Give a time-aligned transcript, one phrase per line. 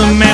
[0.00, 0.29] The mashed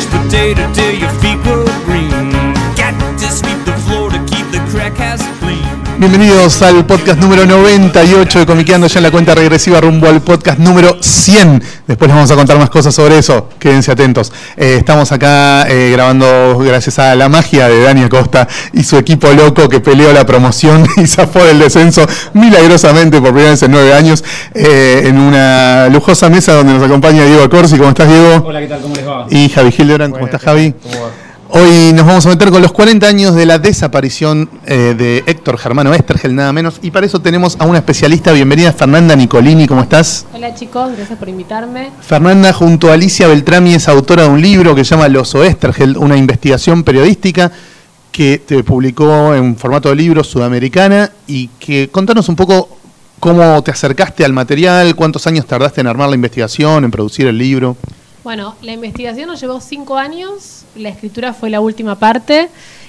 [6.08, 10.56] Bienvenidos al podcast número 98 de Comiqueando, ya en la cuenta regresiva rumbo al podcast
[10.56, 11.60] número 100.
[11.88, 14.32] Después les vamos a contar más cosas sobre eso, quédense atentos.
[14.56, 19.32] Eh, estamos acá eh, grabando gracias a la magia de Dani Acosta y su equipo
[19.32, 23.92] loco que peleó la promoción y zafó del descenso milagrosamente por primera vez en nueve
[23.92, 24.22] años
[24.54, 27.76] eh, en una lujosa mesa donde nos acompaña Diego Acorsi.
[27.78, 28.44] ¿Cómo estás, Diego?
[28.46, 28.80] Hola, ¿qué tal?
[28.80, 29.26] ¿Cómo les va?
[29.28, 30.72] Y Javi Hildebrand, ¿cómo estás, Javi?
[30.80, 31.25] ¿cómo va?
[31.48, 35.58] Hoy nos vamos a meter con los 40 años de la desaparición eh, de Héctor
[35.58, 36.80] Germano Estergel, nada menos.
[36.82, 38.32] Y para eso tenemos a una especialista.
[38.32, 39.68] Bienvenida, Fernanda Nicolini.
[39.68, 40.26] ¿Cómo estás?
[40.34, 41.90] Hola chicos, gracias por invitarme.
[42.00, 45.96] Fernanda, junto a Alicia Beltrami, es autora de un libro que se llama Los Oestergel,
[45.96, 47.52] una investigación periodística
[48.10, 51.12] que te publicó en formato de libro sudamericana.
[51.28, 52.76] Y que contanos un poco
[53.20, 57.38] cómo te acercaste al material, cuántos años tardaste en armar la investigación, en producir el
[57.38, 57.76] libro.
[58.26, 62.48] Bueno, la investigación nos llevó cinco años, la escritura fue la última parte.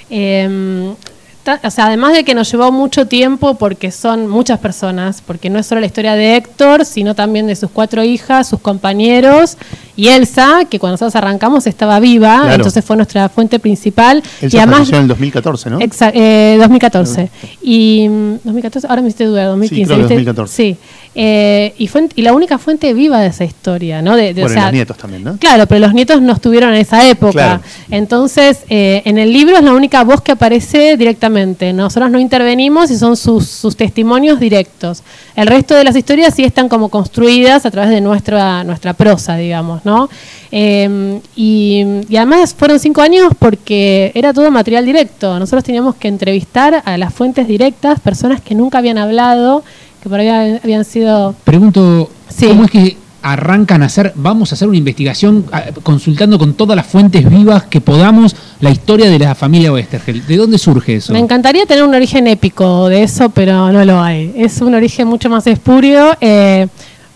[0.09, 0.95] Eh,
[1.43, 5.51] ta- o sea, además de que nos llevó mucho tiempo porque son muchas personas, porque
[5.51, 9.57] no es solo la historia de Héctor, sino también de sus cuatro hijas, sus compañeros
[9.95, 12.55] y Elsa, que cuando nosotros arrancamos estaba viva, Claro.
[12.55, 14.23] entonces fue nuestra fuente principal.
[14.41, 15.77] Él y se además, en el 2014, ¿no?
[15.79, 17.29] Exa- eh, 2014.
[17.61, 19.85] Y mm, 2014, ahora me hiciste dudar, 2015.
[19.85, 20.13] creo que ¿viste?
[20.15, 20.55] 2014.
[20.55, 20.77] Sí.
[21.19, 24.15] Eh, y, fue, y la única fuente viva de esa historia, ¿no?
[24.15, 25.37] De, de- Bueno, o y sea, los nietos también, ¿no?
[25.37, 27.31] Claro, pero los nietos no estuvieron en esa época.
[27.31, 27.61] Claro.
[27.89, 31.73] Entonces, eh, en el libro es la única voz que aparece directamente.
[31.73, 35.01] Nosotros no intervenimos y son sus, sus testimonios directos.
[35.35, 39.37] El resto de las historias sí están como construidas a través de nuestra, nuestra prosa,
[39.37, 40.09] digamos, ¿no?
[40.51, 45.39] Eh, y, y además fueron cinco años porque era todo material directo.
[45.39, 49.63] Nosotros teníamos que entrevistar a las fuentes directas, personas que nunca habían hablado,
[50.07, 52.47] que por ahí habían- sido Pregunto, Sí.
[52.47, 55.45] ¿cómo es que arrancan a hacer, vamos a hacer una investigación
[55.83, 60.25] consultando con todas las fuentes vivas que podamos la historia de la familia Westergel?
[60.25, 61.11] ¿De dónde surge eso?
[61.13, 64.33] Me encantaría tener un origen épico de eso, pero no lo hay.
[64.37, 66.15] Es un origen mucho más espurio.
[66.21, 66.67] Eh,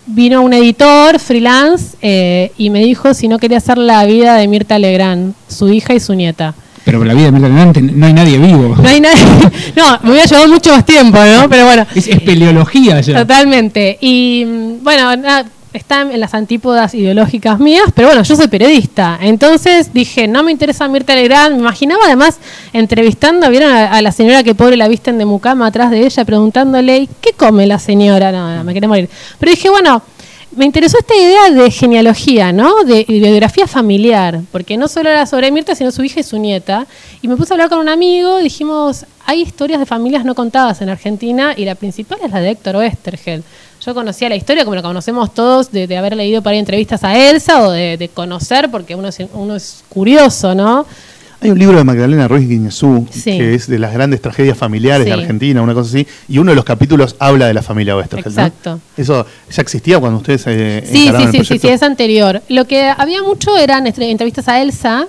[0.06, 4.48] vino un editor freelance eh, y me dijo si no quería hacer la vida de
[4.48, 6.54] Mirta Legrand, su hija y su nieta.
[6.84, 8.76] Pero la vida de Mirta Legrand no hay nadie vivo.
[8.76, 9.22] No hay nadie.
[9.76, 11.48] no, me hubiera llevado mucho más tiempo, ¿no?
[11.48, 11.86] Pero bueno.
[11.94, 13.20] Es, es peleología ya.
[13.20, 13.98] Totalmente.
[14.00, 14.44] Y
[14.82, 19.18] bueno, nada, está en las antípodas ideológicas mías, pero bueno, yo soy periodista.
[19.20, 21.54] Entonces dije, no me interesa Mirta Legrand.
[21.54, 22.38] Me imaginaba además
[22.72, 26.24] entrevistando, vieron a, a la señora que pobre la visten de mucama atrás de ella,
[26.24, 28.32] preguntándole, ¿y qué come la señora?
[28.32, 29.08] No, no, me quería morir.
[29.38, 30.02] Pero dije, bueno.
[30.54, 32.84] Me interesó esta idea de genealogía, ¿no?
[32.84, 36.86] De, biografía familiar, porque no solo era sobre Mirta, sino su hija y su nieta.
[37.22, 40.82] Y me puse a hablar con un amigo dijimos, hay historias de familias no contadas
[40.82, 43.42] en Argentina y la principal es la de Héctor Oestergel.
[43.84, 47.66] Yo conocía la historia como la conocemos todos de, haber leído para entrevistas a Elsa
[47.66, 50.86] o de, conocer, porque uno uno es curioso, ¿no?
[51.42, 53.36] Hay un libro de Magdalena Ruiz Guiñazú, Sí.
[53.36, 55.18] que es de las grandes tragedias familiares de Sí.
[55.20, 58.42] Argentina, una cosa así, y uno de los capítulos habla de la familia Westergel, ¿no?
[58.42, 58.80] Exacto.
[58.96, 62.40] Eso ya existía cuando ustedes eh, Sí, encararon sí, el sí, sí, sí, es anterior.
[62.48, 65.06] Lo que había mucho eran entre- entrevistas a Elsa,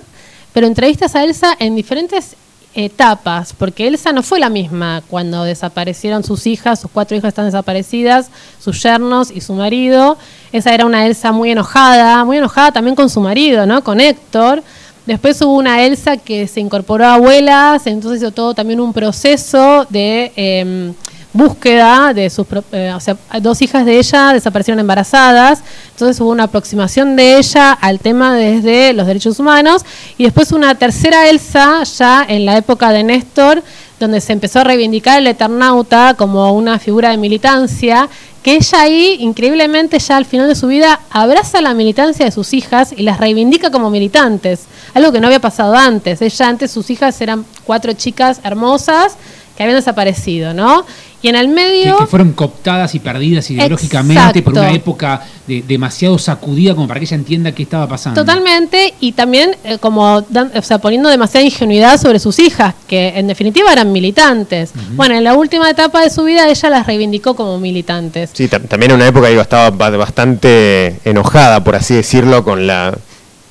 [0.52, 2.34] pero entrevistas a Elsa en diferentes
[2.76, 7.44] etapas, porque Elsa no fue la misma cuando desaparecieron sus hijas, sus cuatro hijas están
[7.44, 10.18] desaparecidas, sus yernos y su marido.
[10.50, 13.84] Esa era una Elsa muy enojada, muy enojada también con su marido, ¿no?
[13.84, 14.64] Con Héctor.
[15.06, 19.86] Después hubo una Elsa que se incorporó a abuelas, entonces hizo todo también un proceso
[19.90, 20.94] de em,
[21.34, 27.16] búsqueda de sus, eh, sea, dos hijas de ella desaparecieron embarazadas, entonces hubo una aproximación
[27.16, 29.84] de ella al tema desde los derechos humanos
[30.16, 33.62] y después una tercera Elsa ya en la época de Néstor,
[34.00, 38.08] donde se empezó a reivindicar el Eternauta como una figura de militancia,
[38.44, 42.52] que ella ahí, increíblemente, ya al final de su vida, abraza la militancia de sus
[42.52, 46.20] hijas y las reivindica como militantes, algo que no había pasado antes.
[46.20, 49.16] Ella antes, sus hijas eran cuatro chicas hermosas
[49.56, 50.84] que habían desaparecido, ¿no?
[51.24, 51.96] Y en el Que, medio...
[51.96, 57.06] que fueron cooptadas y perdidas ideológicamente por una época de- demasiado sacudida como para que
[57.06, 58.20] ella entienda qué estaba pasando.
[58.20, 63.08] Totalmente, y también eh, como dan- o sea, poniendo demasiada ingenuidad sobre sus hijas, que
[63.16, 64.72] en definitiva eran militantes.
[64.96, 68.30] Bueno, en la última etapa de su vida ella las reivindicó como militantes.
[68.34, 72.66] Sí, tam- también en una época digo, estaba ba- bastante enojada, por así decirlo, con
[72.66, 72.94] la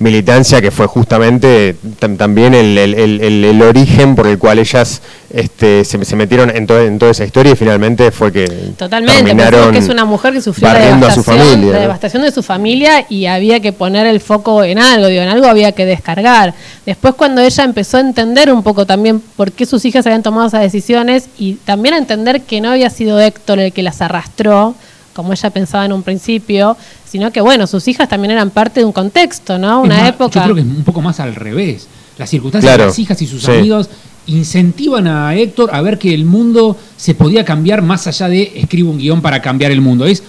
[0.04, 4.60] militancia que fue justamente tam- también el, el- el- el- el origen por el cual
[4.60, 5.02] ellas
[5.32, 8.46] este, se, se metieron en, to- en toda esa historia y finalmente fue que
[8.78, 12.32] Totalmente, terminaron pensemos que es una mujer que sufrió la devastación, familia, la devastación de
[12.32, 15.86] su familia y había que poner el foco en algo, digo, en algo había que
[15.86, 16.54] descargar.
[16.86, 20.48] Después cuando ella empezó a entender un poco también por qué sus hijas habían tomado
[20.48, 24.76] esas decisiones y también a entender que no había sido Héctor el que las arrastró,
[25.14, 26.76] como ella pensaba en un principio,
[27.14, 29.84] sino que bueno, sus hijas también eran parte de un contexto, ¿no?
[29.84, 30.40] Una más, época...
[30.40, 31.88] Yo creo que es un poco más al revés.
[32.18, 33.52] Las circunstancias Claro, de las hijas y sus sí.
[33.52, 33.88] amigos
[34.26, 38.90] incentivan a Héctor a ver que el mundo se podía cambiar más allá de escribo
[38.90, 40.08] un guion para cambiar el mundo.
[40.08, 40.24] Es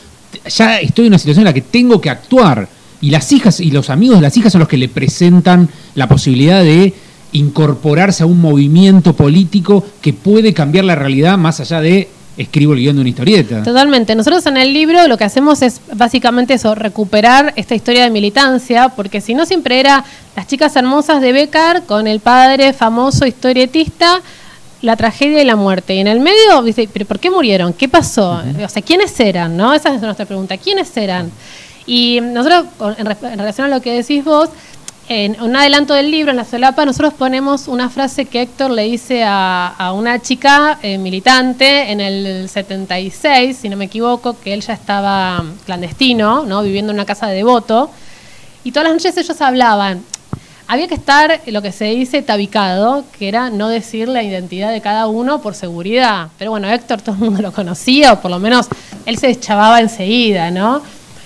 [0.47, 2.69] ya estoy en una situación en la que tengo que actuar.
[3.01, 6.07] Y las hijas y los amigos de las hijas son los que le presentan la
[6.07, 6.93] posibilidad de
[7.33, 12.81] incorporarse a un movimiento político que puede cambiar la realidad más allá de escribo el
[12.81, 13.63] guion de una historieta.
[13.63, 14.15] Totalmente.
[14.15, 18.89] Nosotros en el libro lo que hacemos es básicamente eso, recuperar esta historia de militancia,
[18.91, 20.05] porque si no siempre era
[20.37, 24.21] las chicas hermosas de Becar con el padre famoso historietista,
[24.83, 25.95] la tragedia y la muerte.
[25.95, 27.73] Y en el medio, dice, ¿pero por qué murieron?
[27.73, 28.43] ¿Qué pasó?
[28.65, 29.57] O sea, ¿quiénes eran?
[29.57, 29.73] ¿No?
[29.73, 30.57] Esa es nuestra pregunta.
[30.59, 31.31] ¿Quiénes eran?
[31.87, 34.51] Y nosotros, con- en, re- en relación a lo que decís vos,
[35.09, 38.85] en un adelanto del libro, en la solapa, nosotros ponemos una frase que Héctor le
[38.85, 44.63] dice a, una chica eh, militante en el 76, si no me equivoco, que él
[44.63, 46.63] ya estaba clandestino, ¿no?
[46.63, 47.91] viviendo en una casa de devoto,
[48.65, 50.03] y todas las noches ellos hablaban.
[50.67, 54.81] Había que estar, lo que se dice, tabicado, que era no decir la identidad de
[54.81, 56.29] cada uno por seguridad.
[56.39, 58.69] Pero bueno, Héctor todo el mundo lo conocía, o por lo menos
[59.05, 60.81] él se deschavaba enseguida, ¿no?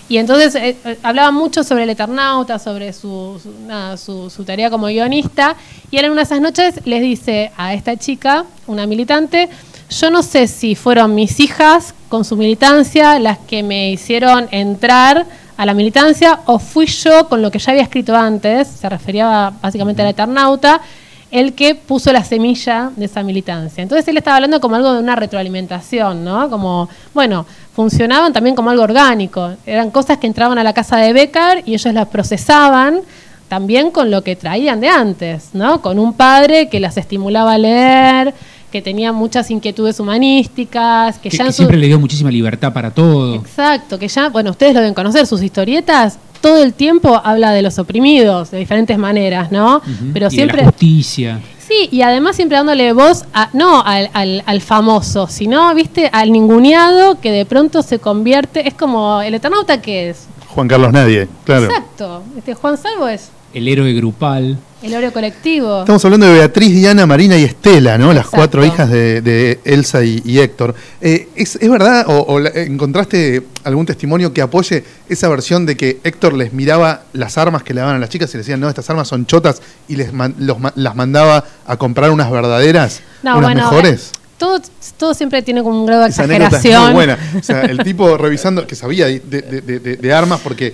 [0.09, 4.43] Y entonces eh, eh, hablaba mucho sobre el Eternauta, sobre su, su- nada, su, su
[4.45, 5.55] tarea como guionista,
[5.91, 9.49] y él en una de esas noches les dice a esta chica, una militante,
[9.91, 15.27] yo no sé si fueron mis hijas con su militancia las que me hicieron entrar
[15.57, 19.53] a la militancia o fui yo con lo que ya había escrito antes, se refería
[19.61, 20.81] básicamente al Eternauta,
[21.31, 23.83] el que puso la semilla de esa militancia.
[23.83, 26.49] Entonces él estaba hablando como algo de una retroalimentación, ¿no?
[26.49, 27.45] Como, bueno,
[27.75, 29.53] funcionaban también como algo orgánico.
[29.67, 33.01] Eran cosas que entraban a la casa de Becker y ellos las procesaban
[33.49, 35.81] también con lo que traían de antes, ¿no?
[35.83, 38.35] Con un padre que las estimulaba a leer,
[38.71, 42.73] que tenía muchas inquietudes humanísticas, que, que, ya que su- siempre le dio muchísima libertad
[42.73, 43.35] para todo.
[43.37, 47.63] Exacto, que ya, bueno, ustedes lo deben conocer, sus historietas todo el tiempo habla de
[47.63, 49.81] los oprimidos de diferentes maneras, ¿no?
[50.13, 50.63] Pero Y de siempre...
[50.63, 51.41] la justicia.
[51.67, 56.33] Sí, y además siempre dándole voz a, no al, al- al famoso, sino, viste, al
[56.33, 60.27] ninguneado que de pronto se convierte, es como el Eternauta que es.
[60.49, 61.67] Juan Carlos Nadie, claro.
[61.67, 64.59] Exacto, este Juan Salvo es El héroe grupal.
[64.83, 65.81] el óreo colectivo.
[65.81, 68.09] Estamos hablando de Beatriz, Diana, Marina y Estela, ¿no?
[68.09, 68.37] Las Exacto.
[68.37, 70.75] cuatro hijas de, de Elsa y, y Héctor.
[71.01, 75.77] Eh, ¿es, es verdad o, o la- encontraste algún testimonio que apoye esa versión de
[75.77, 78.61] que Héctor les miraba las armas que le daban a las chicas y les decían,
[78.61, 82.31] no, estas armas son chotas y les man- los ma- las mandaba a comprar unas
[82.31, 84.13] verdaderas, No, unas bueno, mejores?
[84.15, 84.61] eh, todo,
[84.99, 86.85] todo siempre tiene como un grado de Esa anécdota es exageración.
[86.85, 87.19] muy buena.
[87.41, 90.73] O sea, el tipo revisando, que sabía de, de- de- de- de armas porque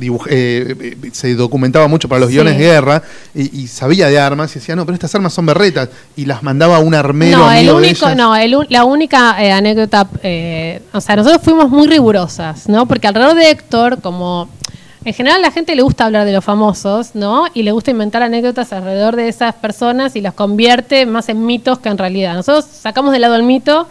[0.00, 2.34] eh, eh, se documentaba mucho para los Sí.
[2.34, 3.02] guiones de guerra
[3.34, 6.42] y, y sabía de armas y decía, no, pero estas armas son berretas y las
[6.42, 10.80] mandaba a un armero No, el amigo único, no, el la única eh, anécdota, eh,
[10.92, 12.86] o sea, nosotros fuimos muy rigurosas, ¿no?
[12.86, 14.48] Porque alrededor de Héctor, como
[15.04, 17.46] en general a la gente le gusta hablar de los famosos, ¿no?
[17.54, 21.78] Y le gusta inventar anécdotas alrededor de esas personas y las convierte más en mitos
[21.78, 22.34] que en realidad.
[22.34, 23.86] Nosotros sacamos de lado el mito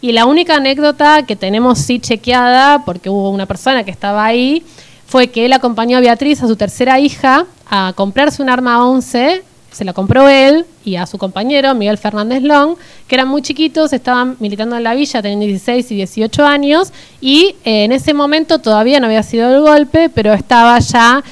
[0.00, 4.64] y la única anécdota que tenemos sí chequeada, porque hubo una persona que estaba ahí,
[5.06, 9.42] fue que él acompañó a Beatriz, a su tercera hija, a comprarse un arma 11
[9.72, 13.92] se la compró él y a su compañero, Miguel Fernández Long, que eran muy chiquitos,
[13.92, 18.58] estaban militando en la villa, tenían 16 y 18 años, y eh, en ese momento
[18.58, 21.22] todavía no había sido el golpe, pero estaba ya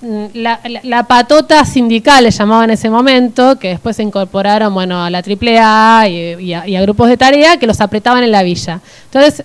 [0.00, 5.02] mm, la, la- patota sindical, le llamaban en ese momento, que después se incorporaron bueno,
[5.02, 8.44] a la AAA y a, y a grupos de tarea que los apretaban en la
[8.44, 8.80] villa.
[9.06, 9.44] Entonces,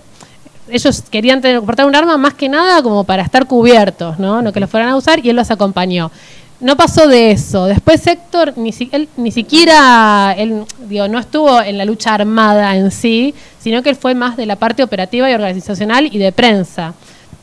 [0.69, 4.41] ellos querían tener, portar un arma más que nada como para estar cubiertos, ¿no?
[4.41, 6.11] No que los fueran a usar y él los acompañó.
[6.59, 7.65] No pasó de eso.
[7.65, 12.75] Después Héctor ni, si- él, ni siquiera, él, digo, no estuvo en la lucha armada
[12.75, 16.31] en sí, sino que él fue más de la parte operativa y organizacional y de
[16.31, 16.93] prensa.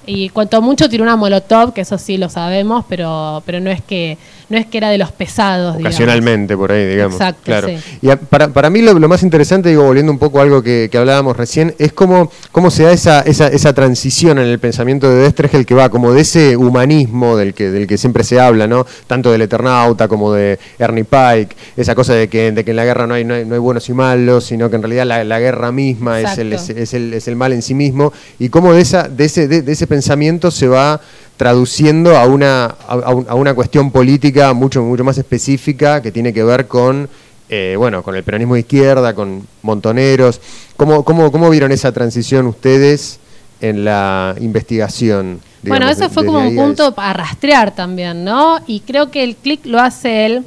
[0.06, 3.80] Y cuanto mucho tiró una molotov, que eso sí lo sabemos, pero, pero no es
[3.82, 5.94] que no es que era de los pesados, digamos.
[5.96, 7.14] Ocasionalmente, por ahí, digamos.
[7.14, 7.68] Exacto, claro.
[7.68, 7.76] sí.
[8.02, 10.62] Y a- para, para mí lo, lo más interesante, digo, volviendo un poco a algo
[10.62, 14.58] que, que hablábamos recién, es cómo, cómo se da esa, esa, esa transición en el
[14.58, 18.40] pensamiento de Destregel que va como de ese humanismo del que, del que siempre se
[18.40, 18.86] habla, ¿no?
[19.06, 22.84] Tanto del Eternauta como de Ernie Pike, esa cosa de que, de que en la
[22.84, 25.24] guerra no hay, no hay, no hay buenos y malos, sino que en realidad la,
[25.24, 28.72] la guerra misma es el, es, el, es el mal en sí mismo, y cómo
[28.72, 31.00] de, esa, de, ese, de, de ese pensamiento se va
[31.36, 36.12] traduciendo a una, a, a un- a una cuestión política mucho, mucho más específica que
[36.12, 37.08] tiene que ver con,
[37.48, 40.40] eh, bueno, con el peronismo de izquierda, con montoneros.
[40.76, 43.18] ¿Cómo, cómo, cómo vieron esa transición ustedes
[43.60, 45.40] en la investigación?
[45.62, 48.58] Bueno, eso fue como un a punto para rastrear también, ¿no?
[48.66, 50.44] Y creo que el clic lo hace él.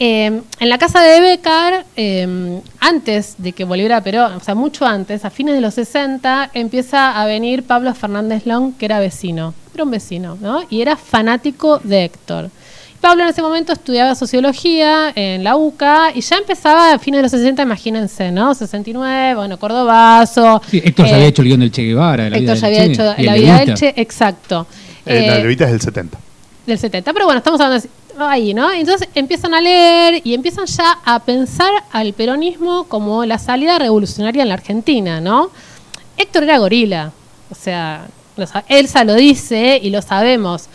[0.00, 4.86] Eh, en la casa de Becar, eh, antes de que volviera Perón, o sea, mucho
[4.86, 9.54] antes, a fines de los 60, empieza a venir Pablo Fernández Long, que era vecino,
[9.78, 10.62] era un vecino, ¿no?
[10.70, 12.50] Y era fanático de Héctor.
[13.00, 17.22] Pablo en ese momento estudiaba sociología en la UCA y ya empezaba a fines de
[17.22, 18.52] los 60, imagínense, ¿no?
[18.54, 20.60] 69, bueno, Cordobazo.
[20.68, 22.28] Sí, Héctor ya eh, había hecho el guion del Che Guevara.
[22.28, 24.66] la vida Héctor ya había Che, hecho la vida del Che, exacto.
[25.06, 26.18] Eh, la Eh, levita es del 70.
[26.66, 27.12] del 70.
[27.12, 28.72] Pero bueno, estamos hablando de ahí, ¿no?
[28.72, 34.42] Entonces empiezan a leer y empiezan ya a pensar al peronismo como la salida revolucionaria
[34.42, 35.50] en la Argentina, ¿no?
[36.16, 37.12] Héctor era gorila,
[37.48, 38.08] o sea,
[38.68, 40.68] Elsa lo dice y lo sabemos.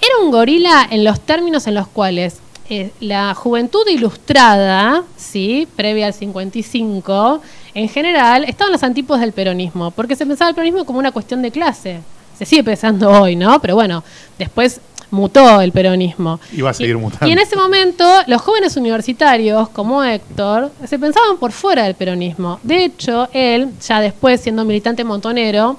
[0.00, 6.06] Era un gorila en los términos en los cuales eh, la juventud ilustrada, sí, previa
[6.06, 7.42] al 55,
[7.74, 11.42] en general, estaban los antípodos del peronismo, porque se pensaba el peronismo como una cuestión
[11.42, 12.00] de clase.
[12.38, 13.60] Se sigue pensando hoy, ¿no?
[13.60, 14.02] Pero bueno,
[14.38, 16.40] después mutó el peronismo.
[16.52, 17.26] Y va a seguir mutando.
[17.26, 22.60] Y en ese momento, los jóvenes universitarios, como Héctor, se pensaban por fuera del peronismo.
[22.62, 25.78] De hecho, él, ya después siendo militante montonero,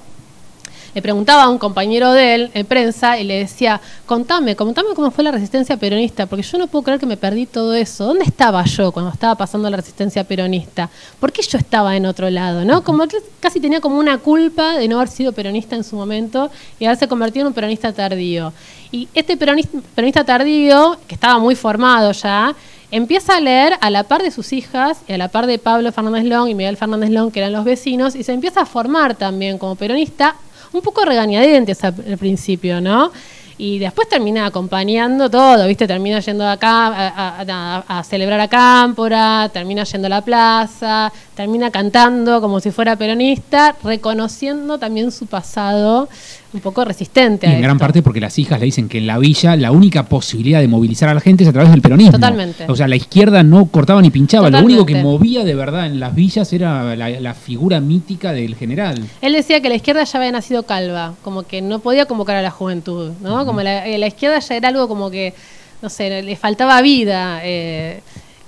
[0.94, 5.12] le preguntaba a un compañero de él en prensa y le decía, contame, contame cómo
[5.12, 8.06] fue la resistencia peronista, porque yo no puedo creer que me perdí todo eso.
[8.06, 10.90] ¿Dónde estaba yo cuando estaba pasando la resistencia peronista?
[11.20, 12.66] ¿Por qué yo estaba en otro lado?
[12.66, 12.84] ¿no?
[12.84, 13.06] Como
[13.40, 17.08] casi tenía como una culpa de no haber sido peronista en su momento y haberse
[17.08, 18.54] convertido en un peronista tardío.
[18.92, 22.54] Y este peronista, peronista tardío, que estaba muy formado ya,
[22.92, 25.92] empieza a leer a la par de sus hijas y a la par de Pablo
[25.92, 29.16] Fernández Long y Miguel Fernández Long, que eran los vecinos, y se empieza a formar
[29.16, 30.36] también como peronista,
[30.74, 33.12] un poco regañadientes al, principio, ¿no?
[33.58, 35.86] Y después termina acompañando todo, ¿viste?
[35.86, 42.42] Termina yendo acá a- a celebrar a Cámpora, termina yendo a la plaza, termina cantando
[42.42, 46.10] como si fuera peronista, reconociendo también su pasado
[46.54, 47.48] un poco resistente.
[47.48, 47.80] Y a en gran esto.
[47.86, 51.10] parte porque las hijas le dicen que en la villa la única posibilidad de movilizar
[51.10, 52.14] a la gente es a través del peronismo.
[52.14, 52.66] Totalmente.
[52.68, 54.50] O sea, la izquierda no cortaba ni pinchaba.
[54.50, 58.56] Lo único que movía de verdad en las villas era la, la figura mítica del
[58.56, 59.02] general.
[59.22, 62.42] Él decía que la izquierda ya había nacido calva, como que no podía convocar a
[62.42, 63.46] la juventud, ¿no?
[63.46, 65.34] Como la, eh, la izquierda ya era algo como que,
[65.82, 67.40] no sé, le faltaba vida.
[67.44, 68.02] eh,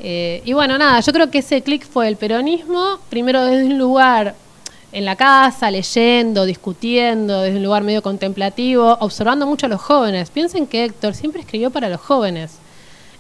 [0.05, 3.77] eh, y bueno, nada, yo creo que ese clic fue el peronismo, primero desde un
[3.77, 4.35] lugar
[4.93, 10.29] en la casa, leyendo, discutiendo, desde un lugar medio contemplativo, observando mucho a los jóvenes.
[10.29, 12.57] Piensen que Héctor siempre escribió para los jóvenes.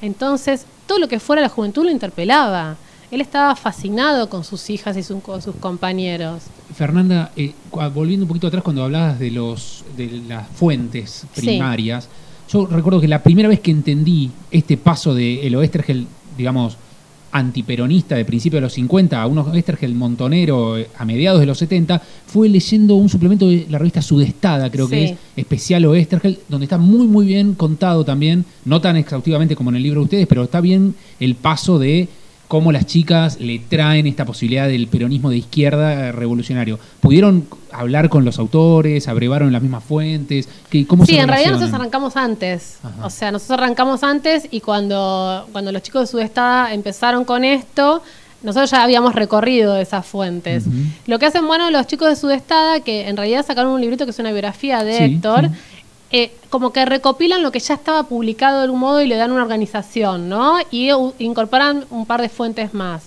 [0.01, 2.75] Entonces, todo lo que fuera la juventud lo interpelaba.
[3.11, 6.43] Él estaba fascinado con sus hijas y su- con sus compañeros.
[6.75, 11.41] Fernanda, eh, cu- volviendo un poquito atrás cuando hablabas de los de las fuentes Sí.
[11.41, 12.09] primarias,
[12.51, 16.77] yo recuerdo que la primera vez que entendí este paso de el Oestergel, digamos,
[17.33, 21.57] antiperonista de principios de los 50 a un Oestergel montonero eh, a mediados de los
[21.57, 26.65] 70, fue leyendo un suplemento de la revista Sudestada, creo que es especial Oestergel, donde
[26.65, 30.27] está muy muy bien contado también, no tan exhaustivamente como en el libro de ustedes,
[30.27, 32.07] pero está bien el paso de
[32.53, 36.77] cómo las chicas le traen esta posibilidad del peronismo de izquierda revolucionario.
[36.99, 39.07] ¿Pudieron hablar con los autores?
[39.07, 40.47] ¿Abrevaron las mismas fuentes?
[40.69, 42.77] ¿Qué, ¿Cómo Sí, se en realidad nosotros arrancamos antes.
[42.83, 43.07] Ajá.
[43.07, 48.03] O sea, nosotros arrancamos antes y cuando, cuando los chicos de Sudestada empezaron con esto,
[48.43, 50.65] nosotros ya habíamos recorrido esas fuentes.
[51.07, 54.11] Lo que hacen, bueno, los chicos de Sudestada, que en realidad sacaron un librito que
[54.11, 55.55] es una biografía de Sí, Héctor, sí.
[56.13, 59.31] Eh, como que recopilan lo que ya estaba publicado de algún modo y le dan
[59.31, 60.57] una organización, ¿no?
[60.71, 60.89] Y
[61.19, 63.03] incorporan un par de fuentes más.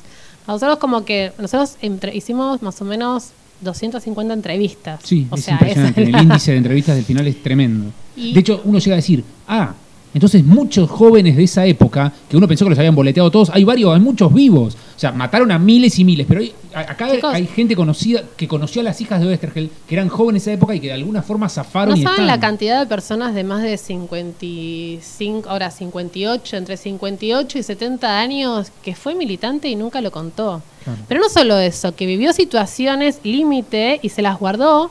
[0.46, 3.30] Nosotros como que, nosotros entre- hicimos más o menos
[3.62, 5.00] 250 entrevistas.
[5.04, 6.02] Sí, o es sea, impresionante.
[6.02, 7.90] El la- índice de entrevistas del final es tremendo.
[8.16, 9.72] Y- De hecho, uno llega a decir, ah,
[10.16, 13.64] entonces muchos jóvenes de esa época, que uno pensó que los habían boleteado todos, hay
[13.64, 14.74] varios, hay muchos vivos.
[14.96, 17.34] O sea, mataron a miles y miles, pero hay- acá Chicos.
[17.34, 20.56] hay gente conocida que conoció a las hijas de Oestergel, que eran jóvenes en esa
[20.58, 22.26] época y que de alguna forma zafaron No y saben están.
[22.28, 28.72] la cantidad de personas de más de 55, ahora 58, entre 58 y 70 años,
[28.82, 30.62] que fue militante y nunca lo contó.
[30.84, 30.98] Claro.
[31.08, 34.90] Pero no solo eso, que vivió situaciones límite y se las guardó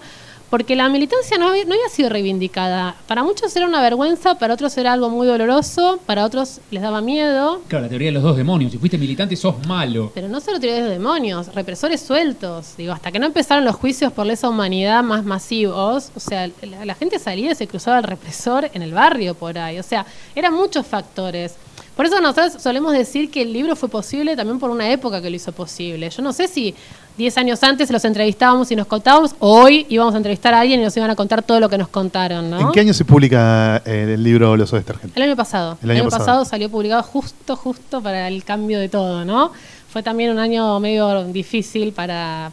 [0.49, 2.95] porque la militancia no había, no había sido reivindicada.
[3.07, 7.01] Para muchos era una vergüenza, para otros era algo muy doloroso, para otros les daba
[7.01, 7.61] miedo.
[7.67, 8.71] Claro, la teoría de los dos demonios.
[8.71, 10.11] Si fuiste militante, sos malo.
[10.13, 12.77] Pero no solo teorías de demonios, represores sueltos.
[12.77, 16.85] Digo, hasta que no empezaron los juicios por lesa humanidad más masivos, o sea, la,
[16.85, 19.79] la gente salía y se cruzaba el represor en el barrio por ahí.
[19.79, 21.55] O sea, eran muchos factores.
[21.95, 25.29] Por eso nosotros solemos decir que el libro fue posible también por una época que
[25.29, 26.09] lo hizo posible.
[26.09, 26.75] Yo no sé si
[27.17, 30.81] 10 años antes los entrevistábamos y nos contábamos, o hoy íbamos a entrevistar a alguien
[30.81, 32.59] y nos iban a contar todo lo que nos contaron, ¿no?
[32.59, 35.11] ¿En qué año se publica eh, el libro Los Oestergel?
[35.15, 35.77] El año pasado.
[35.81, 36.25] El año pasado.
[36.25, 39.51] pasado salió publicado justo, justo para el cambio de todo, ¿no?
[39.89, 42.51] Fue también un año medio difícil para,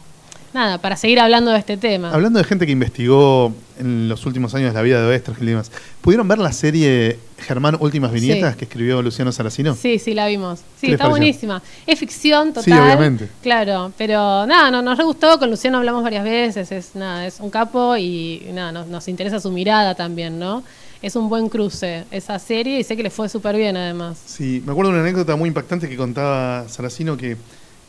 [0.53, 2.11] nada, para seguir hablando de este tema.
[2.13, 5.71] Hablando de gente que investigó en los últimos años la vida de Oestergel y demás,
[6.01, 8.59] ¿pudieron ver la serie Germán Últimas Viñetas Sí.
[8.59, 9.75] que escribió Luciano Saracino?
[9.75, 10.59] Sí, sí, la vimos.
[10.79, 11.61] ¿Qué Sí, está buenísima.
[11.87, 12.63] Es ficción total.
[12.63, 13.27] Sí, obviamente.
[13.41, 17.39] Claro, pero nada, no, nos re gustó, con Luciano hablamos varias veces, es nada, es
[17.39, 20.63] un capo y nada, nos, nos interesa su mirada también, ¿no?
[21.01, 24.17] Es un buen cruce esa serie y sé que le fue súper bien además.
[24.25, 27.35] Sí, me acuerdo de una anécdota muy impactante que contaba Saracino que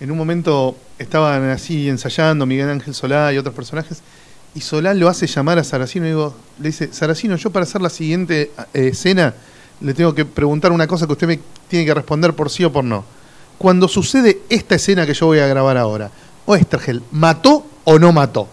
[0.00, 4.02] en un momento estaban así ensayando Miguel Ángel Solá y otros personajes
[4.54, 7.90] y Solá lo hace llamar a Saracino y le dice, Saracino, yo para hacer la
[7.90, 9.34] siguiente eh, escena
[9.80, 12.72] le tengo que preguntar una cosa que usted me tiene que responder por sí o
[12.72, 13.04] por no.
[13.58, 16.10] Cuando sucede esta escena que yo voy a grabar ahora,
[16.46, 18.48] Oestergel, ¿mató o no mató?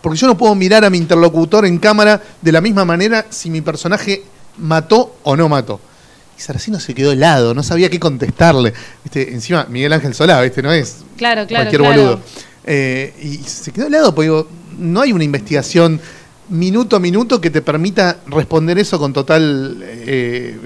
[0.00, 3.50] Porque yo no puedo mirar a mi interlocutor en cámara de la misma manera si
[3.50, 4.22] mi personaje
[4.58, 5.80] mató o no mató.
[6.40, 8.72] Y Saracino se quedó helado, no sabía qué contestarle.
[9.04, 9.30] ¿Viste?
[9.30, 10.62] Encima, Miguel Ángel Solá, ¿viste?
[10.62, 12.02] No es Claro, claro, cualquier claro.
[12.02, 12.20] boludo.
[12.64, 16.00] Eh, y se quedó helado, porque digo, no hay una investigación
[16.48, 20.58] minuto a minuto que te permita responder eso con total eh,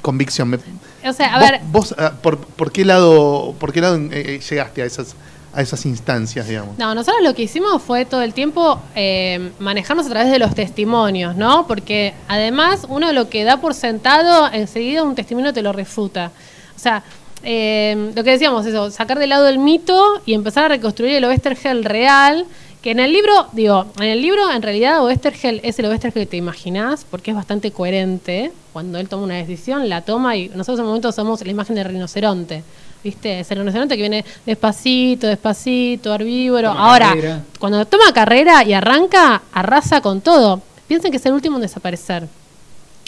[0.00, 0.58] convicción.
[1.04, 4.40] O sea, a vos, ver, vos, ah, por, por qué lado, por qué lado eh,
[4.48, 5.08] llegaste a esas,
[5.54, 6.78] a esas instancias, digamos?
[6.78, 10.54] No, nosotros lo que hicimos fue todo el tiempo eh, manejarnos a través de los
[10.54, 11.66] testimonios, ¿no?
[11.66, 16.30] Porque además uno lo que da por sentado, enseguida un testimonio te lo refuta.
[16.74, 17.02] O sea,
[17.42, 21.24] eh, lo que decíamos, eso, sacar de lado el mito y empezar a reconstruir el
[21.24, 22.46] Oestergel real,
[22.80, 26.26] que en el libro, digo, en el libro en realidad Oestergel es el Oestergel que
[26.26, 28.52] te imaginás, porque es bastante coherente.
[28.72, 31.76] Cuando él toma una decisión, la toma y nosotros en el momento somos la imagen
[31.76, 32.64] del rinoceronte.
[33.02, 33.40] ¿Viste?
[33.40, 36.68] Es el rinoceronte que viene despacito, despacito, herbívoro.
[36.68, 37.42] Toma Ahora, carrera.
[37.58, 40.62] cuando toma carrera y arranca, arrasa con todo.
[40.86, 42.28] Piensen que es el último en desaparecer.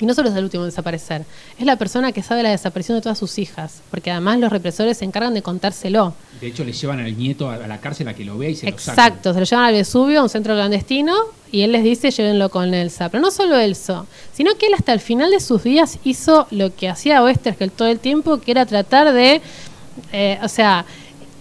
[0.00, 1.24] Y no solo es el último en desaparecer,
[1.56, 4.98] es la persona que sabe la desaparición de todas sus hijas, porque además los represores
[4.98, 6.14] se encargan de contárselo.
[6.40, 8.68] De hecho, le llevan al nieto a la cárcel a que lo vea y se
[8.68, 8.90] lo saque.
[8.90, 11.14] Exacto, se lo llevan al Vesubio, a un centro clandestino,
[11.52, 13.08] y él les dice llévenlo con Elsa.
[13.08, 16.74] Pero no solo Elsa, sino que él hasta el final de sus días hizo lo
[16.74, 19.40] que hacía Westergel todo el tiempo, que era tratar de,
[20.12, 20.84] eh, o sea,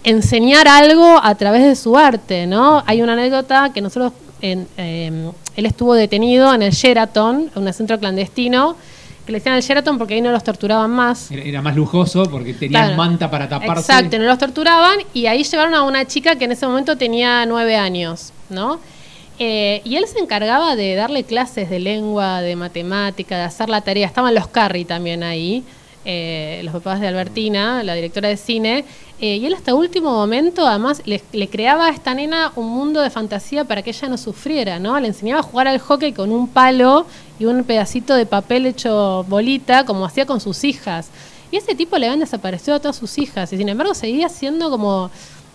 [0.02, 2.82] enseñar algo a través de su arte, ¿no?
[2.86, 7.72] Hay una anécdota que nosotros, en, eh, él estuvo detenido en el Sheraton, en un
[7.72, 8.76] centro clandestino,
[9.24, 11.30] que le decían el Sheraton porque ahí no los torturaban más.
[11.30, 12.96] Era, era más lujoso porque tenían Claro.
[12.96, 13.80] manta para taparse.
[13.92, 17.46] Exacto, no los torturaban y ahí llevaron a una chica que en ese momento tenía
[17.46, 18.80] nueve años, ¿no?
[19.38, 23.80] Eh, y él se encargaba de darle clases de lengua, de matemática, de hacer la
[23.80, 24.06] tarea.
[24.06, 25.64] Estaban los Carri también ahí,
[26.04, 28.84] eh, los papás de Albertina, la directora de cine.
[29.20, 33.10] eh, y él hasta último momento, además, le, creaba a esta nena un mundo de
[33.10, 34.98] fantasía para que ella no sufriera, ¿no?
[35.00, 37.06] Le enseñaba a jugar al hockey con un palo
[37.38, 41.08] y un pedacito de papel hecho bolita, como hacía con sus hijas.
[41.50, 43.52] Y ese tipo le habían desaparecido a todas sus hijas.
[43.52, 45.10] Y sin embargo seguía siendo como,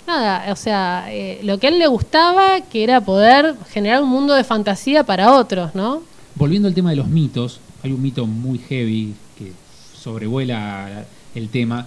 [0.08, 4.10] nada, o sea, eh, lo que a él le gustaba, que era poder generar un
[4.10, 6.02] mundo de fantasía para otros, ¿no?
[6.36, 9.14] Volviendo al tema de los mitos, hay un mito muy heavy
[10.02, 11.86] sobrevuela el tema.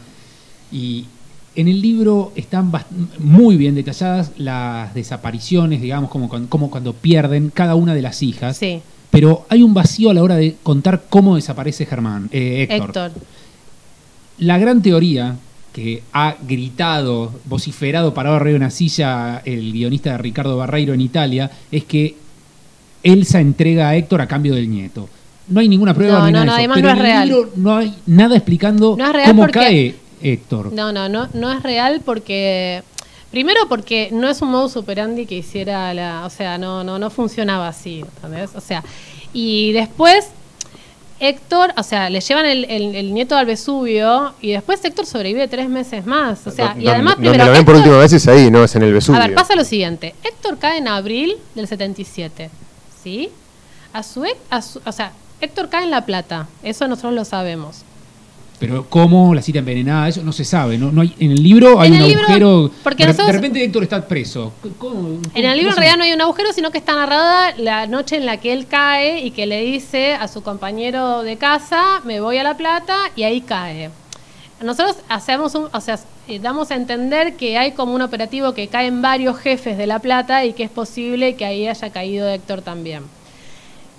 [0.71, 1.07] Y
[1.55, 2.73] en el libro están
[3.19, 8.57] muy bien detalladas las desapariciones, digamos, como, como cuando pierden cada una de las hijas.
[8.57, 12.89] Sí, Pero hay un vacío a la hora de contar cómo desaparece Germán, eh, Héctor.
[12.89, 13.13] Héctor.
[14.39, 15.37] La gran teoría
[15.73, 21.01] que ha gritado, vociferado, parado arriba de una silla el guionista de Ricardo Barreiro en
[21.01, 22.17] Italia, es que
[23.03, 25.09] Elsa entrega a Héctor a cambio del nieto.
[25.53, 27.01] No hay ninguna prueba No, ni no, nada no, eso, además pero no en es
[27.01, 27.29] el real.
[27.29, 30.73] libro no hay nada explicando No es real cómo porque- cae Héctor.
[30.73, 32.83] No, no, no, no es real porque
[33.31, 37.11] primero porque no es un modus operandi que hiciera la, o sea, no, no, no
[37.11, 38.51] funcionaba así, ¿entendés?
[38.55, 38.83] O sea,
[39.33, 40.29] y después
[41.21, 45.47] Héctor, o sea, le llevan el, el- el nieto al Vesubio y después Héctor sobrevive
[45.47, 48.27] tres meses más, o sea, y además donde primero lo ven por última vez es
[48.27, 49.21] ahí, no es en el Vesubio.
[49.21, 50.15] A ver, pasa lo siguiente.
[50.25, 52.51] Héctor cae en abril del 77,
[53.05, 53.29] ¿sí?
[53.93, 57.83] A su, a su- o sea, Héctor cae en La Plata, eso nosotros lo sabemos.
[58.61, 60.79] Pero cómo, la cita envenenada, eso no se sabe.
[60.79, 62.71] No, no hay, en el libro hay En un libro, agujero.
[62.85, 64.53] porque de, nosotros- de repente Héctor está preso.
[64.79, 67.89] ¿Cómo- En el libro en realidad no hay un agujero, sino que está narrada la
[67.89, 72.03] noche en la que él cae y que le dice a su compañero de casa,
[72.05, 73.91] me voy a La Plata, y ahí cae.
[74.63, 78.69] Nosotros hacemos un, o sea, eh, damos a entender que hay como un operativo que
[78.69, 82.63] caen varios jefes de La Plata y que es posible que ahí haya caído Héctor
[82.63, 83.03] también.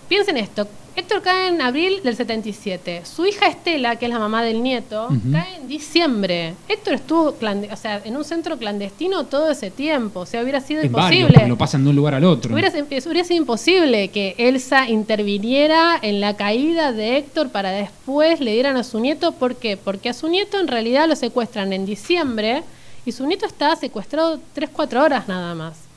[0.08, 3.02] Piensen esto, Héctor cae en abril del 77.
[3.06, 6.54] Su hija Estela, que es la mamá del nieto, cae en diciembre.
[6.68, 10.22] Héctor estuvo o sea, en un centro clandestino todo ese tiempo.
[10.22, 11.48] O sea, hubiera sido En imposible.
[11.48, 12.54] lo pasan de un lugar al otro.
[12.54, 18.54] Hubiera, hubiera sido imposible que Elsa interviniera en la caída de Héctor para después le
[18.54, 19.32] dieran a su nieto.
[19.32, 19.78] ¿Por qué?
[19.78, 22.64] Porque a su nieto en realidad lo secuestran en diciembre
[23.06, 25.93] y su nieto estaba secuestrado 3-4 horas nada más.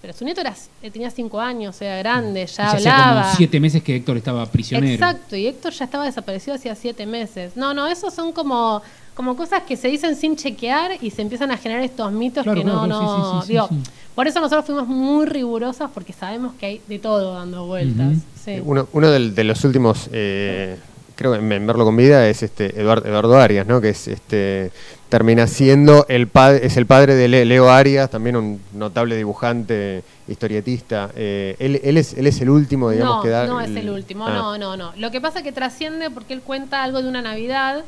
[0.00, 3.22] Pero su nieto era, eh, tenía 5 años, era grande, Y ya ya hacía hablaba.
[3.24, 4.94] como siete meses que Héctor estaba prisionero.
[4.94, 7.54] Exacto, y Héctor ya estaba desaparecido hacía siete meses.
[7.56, 8.80] No, no, esos son como,
[9.14, 12.58] como cosas que se dicen sin chequear y se empiezan a generar estos mitos Claro,
[12.60, 13.00] que no, claro, no.
[13.00, 13.90] sí, sí, sí, sí, digo, sí.
[14.14, 18.16] Por eso nosotros fuimos muy rigurosas porque sabemos que hay de todo dando vueltas.
[18.46, 20.76] Eh, Uno, uno del- de, los últimos, eh,
[21.14, 23.80] creo que en, en verlo con vida, es este Eduardo, Eduardo Arias, ¿no?
[23.82, 24.72] Que es este
[25.10, 30.02] termina siendo el padre, es el padre de Le- Leo Arias, también un notable dibujante,
[30.28, 31.10] historietista.
[31.16, 33.46] Eh, él, él es, él es el último, digamos, no, que da.
[33.46, 34.32] no es el último, Ah.
[34.32, 34.92] no, no, no.
[34.96, 37.84] Lo que pasa es que trasciende porque él cuenta algo de una Navidad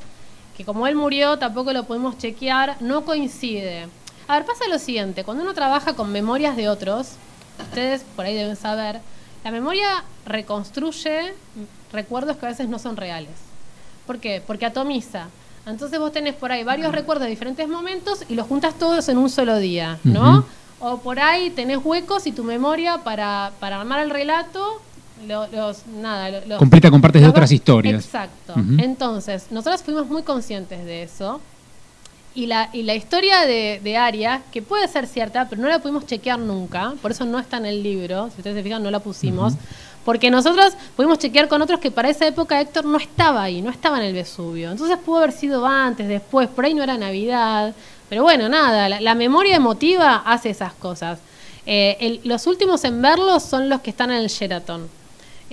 [0.56, 3.86] que como él murió tampoco lo pudimos chequear, no coincide.
[4.28, 7.12] A ver, pasa lo siguiente, cuando uno trabaja con memorias de otros,
[7.60, 8.98] ustedes por ahí deben saber,
[9.44, 11.32] la memoria reconstruye
[11.92, 13.30] recuerdos que a veces no son reales.
[14.06, 14.42] ¿Por qué?
[14.46, 15.28] Porque atomiza.
[15.66, 19.18] Entonces vos tenés por ahí varios recuerdos de diferentes momentos y los juntas todos en
[19.18, 20.44] un solo día, ¿no?
[20.80, 24.80] O por ahí tenés huecos y tu memoria para, para armar el relato,
[25.28, 28.04] lo- los, nada, lo- los- Completa con partes de otras historias.
[28.04, 28.54] Exacto.
[28.80, 31.40] Entonces, nosotros fuimos muy conscientes de eso.
[32.34, 35.78] Y la, y la historia de, de Aria, que puede ser cierta, pero no la
[35.80, 38.90] pudimos chequear nunca, por eso no está en el libro, si ustedes se fijan, no
[38.90, 39.52] la pusimos,
[40.04, 43.70] porque nosotros pudimos chequear con otros que para esa época Héctor no estaba ahí, no
[43.70, 44.70] estaba en el Vesubio.
[44.70, 47.74] Entonces pudo haber sido antes, después, por ahí no era Navidad.
[48.08, 51.18] Pero bueno, nada, la, memoria emotiva hace esas cosas.
[51.64, 54.88] Eh, los últimos en verlo son los que están en el Sheraton.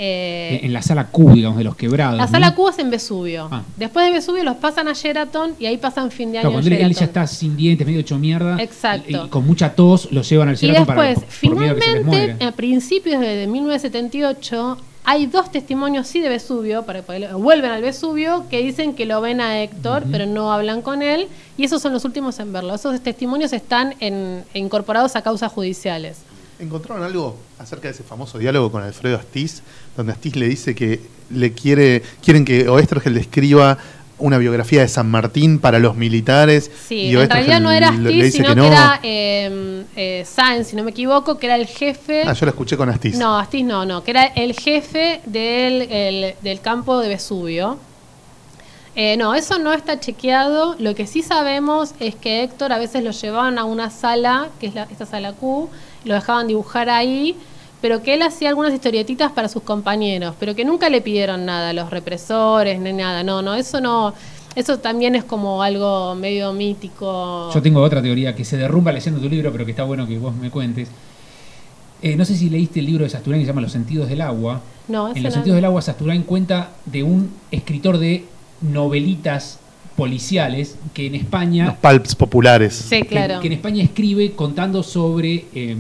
[0.02, 2.16] Eh, En la sala Q, digamos, de los quebrados.
[2.16, 2.32] la ¿no?
[2.32, 3.50] sala Q es en Vesubio.
[3.52, 3.64] Ah.
[3.76, 6.74] Después de Vesubio los pasan a Sheraton y ahí pasan fin de año Claro, cuando
[6.86, 8.56] él, ya está sin dientes, medio hecho mierda.
[8.62, 9.10] Exacto.
[9.10, 11.76] Y, y con mucha tos lo llevan al Y Sheraton después, para por miedo a
[11.76, 17.02] que se finalmente, a principios de, de 1978, hay dos testimonios sí de Vesubio, para
[17.02, 21.02] que vuelven al Vesubio, que dicen que lo ven a Héctor, pero no hablan con
[21.02, 22.76] él, y esos son los últimos en verlo.
[22.76, 26.20] Esos testimonios están en- incorporados a causas judiciales.
[26.60, 29.64] ¿Encontraron algo acerca de ese famoso diálogo con Alfredo Astiz,
[30.00, 33.78] donde Astiz le dice que le quiere, quieren que Oestergel le escriba
[34.18, 36.72] una biografía de San Martín para los militares?
[36.88, 38.66] Sí, y en realidad no era Astiz, sino que que, no.
[38.68, 42.24] era eh, eh, Sáenz, si no me equivoco, que era el jefe...
[42.26, 43.18] Ah, yo la escuché con Astiz.
[43.18, 47.78] No, Astiz no, no, que era el jefe del, el- del campo de Vesubio.
[48.96, 50.76] Eh, no, eso no está chequeado.
[50.80, 54.68] Lo que sí sabemos es que Héctor a veces lo llevaban a una sala, que
[54.68, 55.70] es la, esta sala Q,
[56.06, 57.36] lo dejaban dibujar ahí,
[57.82, 61.70] pero que él hacía algunas historietitas para sus compañeros, pero que nunca le pidieron nada
[61.70, 63.24] a los represores ni nada.
[63.24, 64.14] No, no, eso no.
[64.56, 67.52] Eso también es como algo medio mítico.
[67.54, 70.18] Yo tengo otra teoría que se derrumba leyendo tu libro, pero que está bueno que
[70.18, 70.90] vos me cuentes.
[72.02, 74.22] Eh, no sé si leíste el libro de Sasturain que se llama Los sentidos del
[74.22, 74.62] agua.
[74.88, 75.32] No, en Los no.
[75.32, 78.26] sentidos del agua, Sasturain cuenta de un escritor de
[78.62, 79.60] novelitas
[79.96, 82.74] policiales que en España Los palps populares.
[82.74, 83.42] Sí, que- claro.
[83.42, 85.76] que, en España escribe contando sobre eh,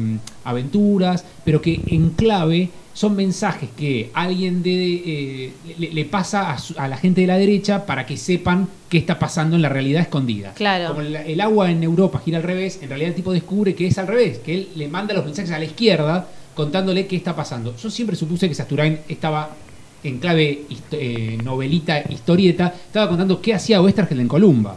[0.49, 6.57] aventuras, pero que en clave son mensajes que alguien de, eh, le, le pasa a,
[6.57, 9.69] su- a la gente de la derecha para que sepan qué está pasando en la
[9.69, 10.53] realidad escondida.
[10.53, 10.89] Claro.
[10.89, 13.87] Como el, el agua en Europa gira al revés, en realidad el tipo descubre que
[13.87, 17.33] es al revés, que él le manda los mensajes a la izquierda contándole qué está
[17.35, 17.73] pasando.
[17.77, 19.49] Yo siempre supuse que Sasturain estaba
[20.03, 24.75] en clave hist- eh, novelita, historieta, estaba contando qué hacía Oestergel en Columba.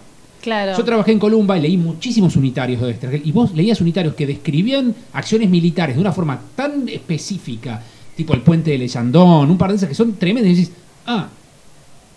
[0.77, 3.23] Yo trabajé en Columba y leí muchísimos unitarios de Oestergel.
[3.25, 7.83] Y vos leías unitarios que describían acciones militares de una forma tan específica,
[8.17, 10.53] tipo el puente de Leyandón, un par de esas que son tremendas.
[10.53, 10.73] Y decís,
[11.07, 11.29] ah,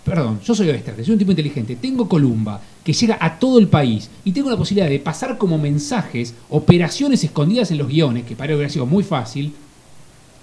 [0.03, 3.67] perdón, yo soy Oestergel, soy un tipo inteligente, tengo Columba, que llega a todo el
[3.67, 8.35] país, y tengo la posibilidad de pasar como mensajes operaciones escondidas en los guiones, que
[8.35, 9.53] para él hubiera sido muy fácil,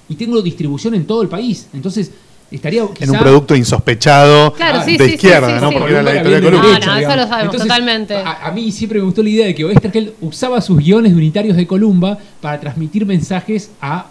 [0.09, 1.68] y tengo distribución en todo el país.
[1.73, 2.11] Entonces,
[2.53, 5.69] estaría En un producto insospechado Claro, sí, de sí, sí, izquierda, sí, ¿no?
[5.71, 5.77] sí.
[5.77, 6.51] Porque era la editorial de.
[6.51, 8.17] No, no, eso lo sabemos totalmente.
[8.17, 11.19] A, a mí siempre me gustó la idea de que Oestergel usaba sus guiones de
[11.19, 14.07] unitarios de Columba para transmitir mensajes a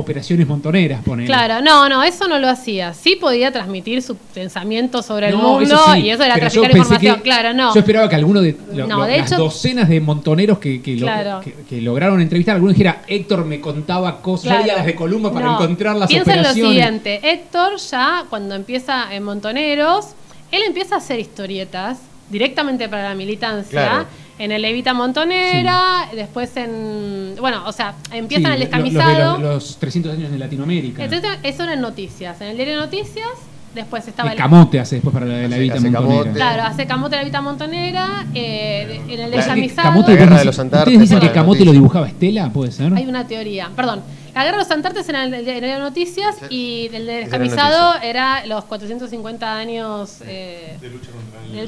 [0.00, 1.26] operaciones montoneras, ponele.
[1.26, 2.92] Claro, no, no, eso no lo hacía.
[2.94, 7.16] Sí podía transmitir su pensamiento sobre el mundo eso sí, y eso era traficar información.
[7.16, 7.72] que- claro, no.
[7.74, 10.82] Yo esperaba que alguno de, lo- No, lo- de las hecho- docenas de montoneros que,
[10.82, 11.40] que, lo- Claro.
[11.40, 14.78] que- que lograron entrevistar, alguno dijera, Héctor me contaba cosas, Claro.
[14.78, 16.72] las de Columba para No, encontrar las Piensa en lo operaciones.
[16.72, 20.06] siguiente, Héctor ya cuando empieza en Montoneros,
[20.50, 21.98] él empieza a hacer historietas
[22.30, 23.70] directamente para la militancia.
[23.70, 24.06] Claro.
[24.40, 27.34] En el Evita Montonera, después en...
[27.40, 29.38] Bueno, o sea, empieza en el lo- los de descamisado.
[29.38, 31.04] los, los 300 años de Latinoamérica.
[31.04, 32.40] Entonces, eso era en noticias.
[32.40, 33.28] En el diario Noticias,
[33.74, 36.14] después estaba el camote hace después para la de la Evita hace Montonera.
[36.22, 36.32] camote.
[36.32, 39.82] Claro, hace Camote la Evita Montonera, eh, de- en el La- descamisado...
[39.90, 42.50] Camote, La guerra de los Antartes ¿Ustedes dicen que Camote lo dibujaba Estela?
[42.50, 42.94] ¿Puede ser?
[42.94, 44.00] Hay una teoría, perdón.
[44.34, 48.46] La guerra de los Antartes era el diario de Noticias y el de descamisado era
[48.46, 51.10] los 450 años eh, de lucha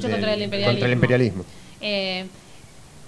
[0.08, 0.70] contra el, Del- imperialismo.
[0.72, 1.44] Contra el imperialismo.
[1.82, 2.26] Eh,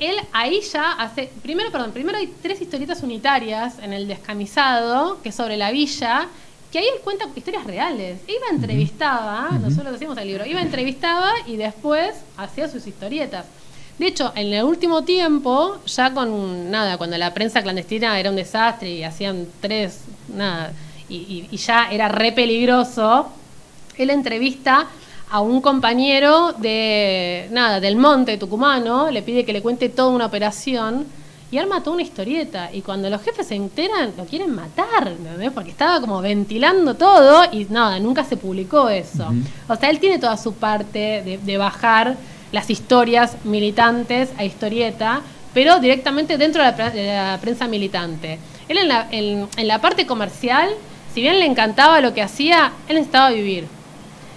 [0.00, 1.30] él ahí ya hace.
[1.42, 6.28] Primero, perdón, primero hay tres historietas unitarias en el descamisado, que es sobre la villa,
[6.72, 8.18] que ahí él cuenta historias reales.
[8.26, 13.46] Iba, entrevistaba, nosotros decimos el libro, iba, entrevistaba y después hacía sus historietas.
[13.98, 18.35] De hecho, en el último tiempo, ya con nada, cuando la prensa clandestina era un
[18.37, 20.72] desastre y hacían tres, nada,
[21.09, 23.28] y, y- y ya era re peligroso,
[23.96, 24.88] él entrevista
[25.35, 30.27] a un compañero de nada del monte tucumano, le pide que le cuente toda una
[30.27, 31.07] operación
[31.51, 32.70] y arma toda una historieta.
[32.73, 35.12] Y cuando los jefes se enteran, lo quieren matar.
[35.53, 39.27] Porque estaba como ventilando todo y nada, nunca se publicó eso.
[39.68, 42.14] O sea, él tiene toda su parte de, de bajar
[42.53, 45.20] las historias militantes a historieta,
[45.53, 48.38] pero directamente dentro de la, pre- de la prensa militante.
[48.68, 50.68] Él en la, en- en la parte comercial,
[51.12, 53.66] si bien le encantaba lo que hacía, él necesitaba vivir.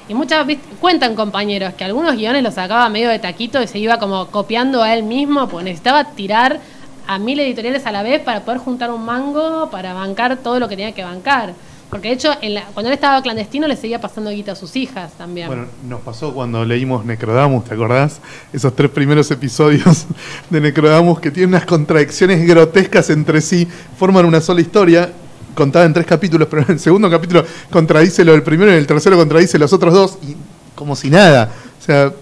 [0.10, 3.78] Y muchas veces cuentan compañeros que algunos guiones los sacaba medio de taquito y se
[3.80, 6.60] iba como copiando a él mismo, pues necesitaba tirar
[7.08, 10.68] a mil editoriales a la vez para poder juntar un mango, para bancar todo lo
[10.70, 11.54] que tenía que bancar.
[11.90, 14.76] Porque de hecho, en la- cuando él estaba clandestino le seguía pasando guita a sus
[14.76, 15.48] hijas también.
[15.48, 18.20] Bueno, nos pasó cuando leímos Necrodamus, ¿te acordás?
[18.52, 20.06] Esos tres primeros episodios
[20.50, 23.66] de Necrodamus que tienen unas contradicciones grotescas entre sí,
[23.98, 25.12] forman una sola historia,
[25.58, 28.80] contada en tres capítulos, pero en el segundo capítulo contradice lo del primero y en
[28.80, 30.36] el tercero contradice los otros dos, y
[30.76, 31.50] como si nada.
[31.82, 32.14] O sea,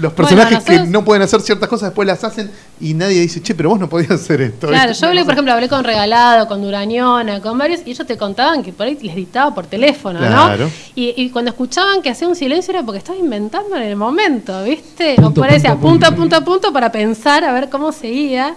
[0.00, 2.50] los personajes nosotros- que no pueden hacer ciertas cosas después las hacen
[2.80, 4.68] y nadie dice, che, pero vos no podías hacer esto.
[4.68, 8.16] Claro, yo hablé, por ejemplo, hablé con Regalado, con Durañona, con varios, y ellos te
[8.16, 10.64] contaban que por ahí les dictaba por teléfono, Claro.
[10.64, 10.70] ¿no?
[10.94, 14.64] Y, y cuando escuchaban que hacía un silencio era porque estaba inventando en el momento,
[14.64, 15.14] ¿viste?
[15.16, 16.16] Punto, o por ahí decía punto, punto, punto.
[16.16, 18.56] punto, punto, punto para pensar a ver cómo seguía.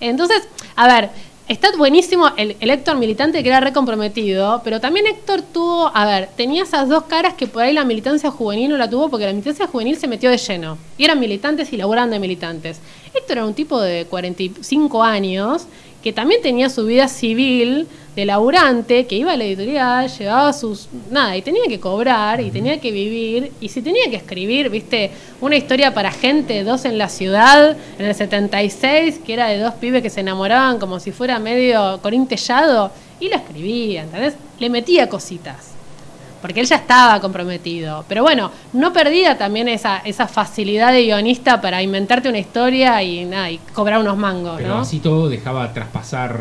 [0.00, 0.42] Entonces,
[0.74, 1.10] a ver,
[1.52, 6.62] está buenísimo el, Héctor militante que era recomprometido, pero también Héctor tuvo, a ver, tenía
[6.62, 9.66] esas dos caras que por ahí la militancia juvenil no la tuvo porque la militancia
[9.66, 10.78] juvenil se metió de lleno.
[10.96, 12.80] Y eran militantes y laboraban de militantes.
[13.14, 15.66] Héctor era un tipo de 45 años
[16.02, 17.86] que también tenía su vida civil
[18.16, 20.88] de laburante, que iba a la editorial, llevaba sus...
[21.10, 25.10] nada, y tenía que cobrar, y tenía que vivir, y si tenía que escribir, viste,
[25.40, 29.74] una historia para gente, dos en la ciudad, en el 76, que era de dos
[29.74, 34.34] pibes que se enamoraban como si fuera medio Corín Tellado, y lo escribía, ¿entendés?
[34.58, 35.71] Le metía cositas
[36.42, 38.04] porque él ya estaba comprometido.
[38.08, 43.24] Pero bueno, no perdía también esa, esa facilidad de guionista para inventarte una historia y
[43.24, 44.80] nada, y cobrar unos mangos, Pero ¿no?
[44.80, 46.40] así todo dejaba traspasar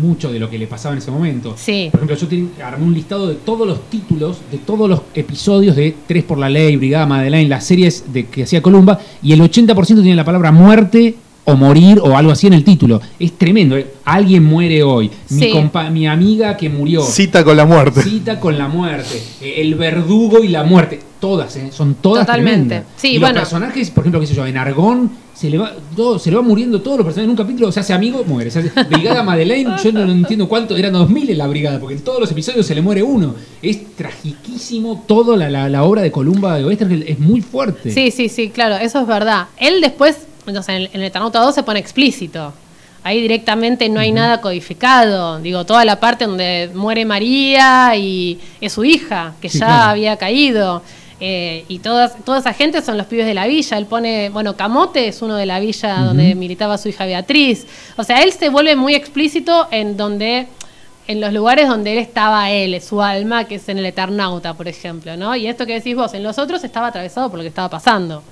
[0.00, 1.54] mucho de lo que le pasaba en ese momento.
[1.56, 1.88] Sí.
[1.90, 5.76] Por ejemplo, yo ten- armé un listado de todos los títulos, de todos los episodios
[5.76, 9.40] de Tres por la Ley, Brigada Madeleine, las series de que hacía Columba, y el
[9.40, 11.14] 80% tiene la palabra muerte
[11.46, 13.00] o morir o algo así en el título.
[13.18, 13.76] Es tremendo.
[13.76, 13.86] ¿eh?
[14.04, 15.10] Alguien muere hoy.
[15.30, 15.50] Mi, Sí.
[15.52, 17.02] compa- mi amiga que murió.
[17.02, 18.02] Cita con la muerte.
[18.02, 19.22] Cita con la muerte.
[19.40, 21.00] Eh, El verdugo y la muerte.
[21.20, 21.70] Todas, ¿eh?
[21.72, 22.66] Son todas Totalmente.
[22.68, 22.92] tremendas.
[22.96, 23.34] Sí, y bueno.
[23.34, 26.36] los personajes, por ejemplo, qué sé yo, en Argón se le va todo, se le
[26.36, 28.50] va muriendo todos los personajes en un capítulo, se hace amigo, muere.
[28.50, 31.94] Se hace- Brigada Madeleine, yo no, no entiendo cuánto, eran 2000 en la brigada, porque
[31.94, 33.34] en todos los episodios se le muere uno.
[33.62, 37.90] Es tragiquísimo todo la, la- la obra de Columba de Oestergel, es muy fuerte.
[37.92, 39.46] Sí, sí, sí, claro, eso es verdad.
[39.58, 40.16] Él después,
[40.62, 42.52] sé, en el, en el Eternauta 2 se pone explícito.
[43.02, 45.38] Ahí directamente no hay nada codificado.
[45.40, 49.90] Digo, toda la parte donde muere María y es su hija, que Sí, ya claro.
[49.90, 50.82] había caído.
[51.20, 53.78] Eh, y todas, toda esa gente son los pibes de la villa.
[53.78, 57.66] Él pone, bueno, Camote es uno de la villa donde militaba su hija Beatriz.
[57.96, 60.48] O sea, él se vuelve muy explícito en donde
[61.06, 64.66] en los lugares donde él estaba él, su alma, que es en el Eternauta, por
[64.66, 65.36] ejemplo, ¿no?
[65.36, 68.24] Y esto que decís vos, en los otros estaba atravesado por lo que estaba pasando.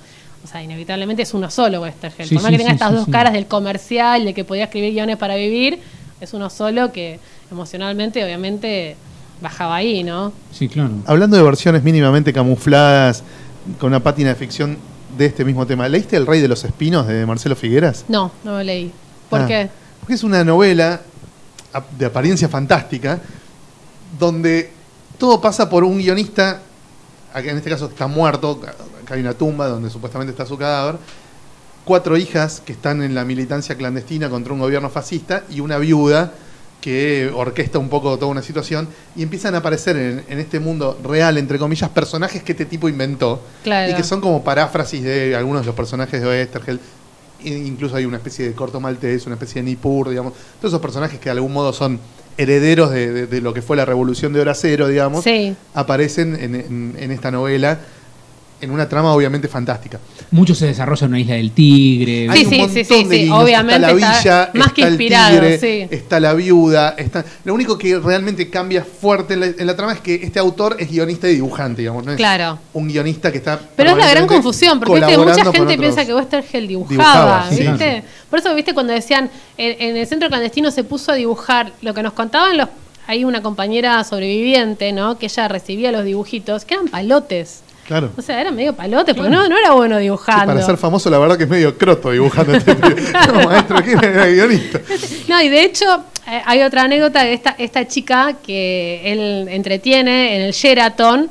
[0.45, 2.27] O sea, inevitablemente es uno solo Westergel.
[2.27, 3.11] Sí, por más sí, que tenga sí, estas sí, dos sí.
[3.11, 5.79] caras del comercial, de que podía escribir guiones para vivir,
[6.21, 7.19] es uno solo que
[7.51, 8.95] emocionalmente, obviamente,
[9.41, 10.31] bajaba ahí, ¿no?
[10.53, 10.91] Sí, claro.
[11.07, 13.23] Hablando de versiones mínimamente camufladas,
[13.79, 14.77] con una pátina de ficción
[15.17, 18.05] de este mismo tema, ¿leíste El Rey de los Espinos de Marcelo Figueras?
[18.07, 18.91] No, no lo leí.
[19.29, 19.69] ¿Por Ah, qué?
[19.99, 21.01] Porque es una novela
[21.97, 23.19] de apariencia fantástica,
[24.19, 24.69] donde
[25.17, 26.61] todo pasa por un guionista,
[27.35, 28.61] acá en este caso está muerto,
[29.03, 30.95] acá hay una tumba donde supuestamente está su cadáver,
[31.83, 36.31] cuatro hijas que están en la militancia clandestina contra un gobierno fascista y una viuda
[36.81, 40.97] que orquesta un poco toda una situación y empiezan a aparecer en, en este mundo
[41.03, 43.91] real, entre comillas, personajes que este tipo inventó Claro.
[43.91, 46.79] y que son como paráfrasis de algunos de los personajes de Oestergel.
[47.43, 50.33] E incluso hay una especie de corto maltés, una especie de Nippur, digamos.
[50.59, 51.99] Todos esos personajes que de algún modo son
[52.37, 55.55] herederos de, de- de lo que fue la revolución de Hora Cero, digamos, Sí.
[55.73, 57.79] aparecen en, en- en esta novela
[58.61, 59.99] en una trama obviamente fantástica.
[60.31, 62.29] Mucho se desarrolla en una isla del tigre.
[62.33, 65.39] Sí, sí, sí, sí, sí, obviamente está la está villa, más que está el inspirado,
[65.39, 65.87] tigre, sí.
[65.91, 67.25] está la viuda, está...
[67.43, 70.77] Lo único que realmente cambia fuerte en la, en la trama es que este autor
[70.79, 72.59] es guionista y dibujante, digamos, no es Claro.
[72.73, 75.17] un guionista que está Pero es la gran confusión, porque ¿viste?
[75.17, 77.67] mucha gente piensa que Westergel dibujaba, Dibujaba, sí.
[77.67, 78.03] ¿viste?
[78.29, 78.73] Por eso, ¿viste?
[78.73, 82.57] Cuando decían, en, en el centro clandestino se puso a dibujar, lo que nos contaban
[82.57, 82.69] los...
[83.07, 85.19] Hay una compañera sobreviviente, ¿no?
[85.19, 87.61] Que ella recibía los dibujitos, que eran palotes.
[87.85, 88.09] Claro.
[88.17, 90.45] O sea, era medio palote, porque no, no era bueno Sí, dibujando.
[90.47, 92.53] para ser famoso, la verdad que es medio croto dibujando.
[93.33, 94.81] No, maestro, ¿quién era guionista?
[95.27, 95.85] No, y de hecho,
[96.27, 101.29] eh, hay otra anécdota de esta, esta chica que él entretiene en el Sheraton,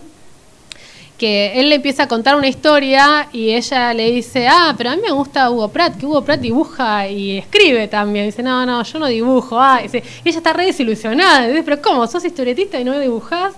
[1.18, 4.96] que él le empieza a contar una historia y ella le dice, ah, pero a
[4.96, 8.26] mí me gusta Hugo Pratt, que Hugo Pratt dibuja y escribe también.
[8.26, 9.60] dice, no, no, yo no dibujo.
[9.60, 11.46] Ah, dice, y ella está re desilusionada.
[11.48, 12.06] Dice, pero ¿cómo?
[12.06, 13.54] ¿Sos historietista y no dibujás?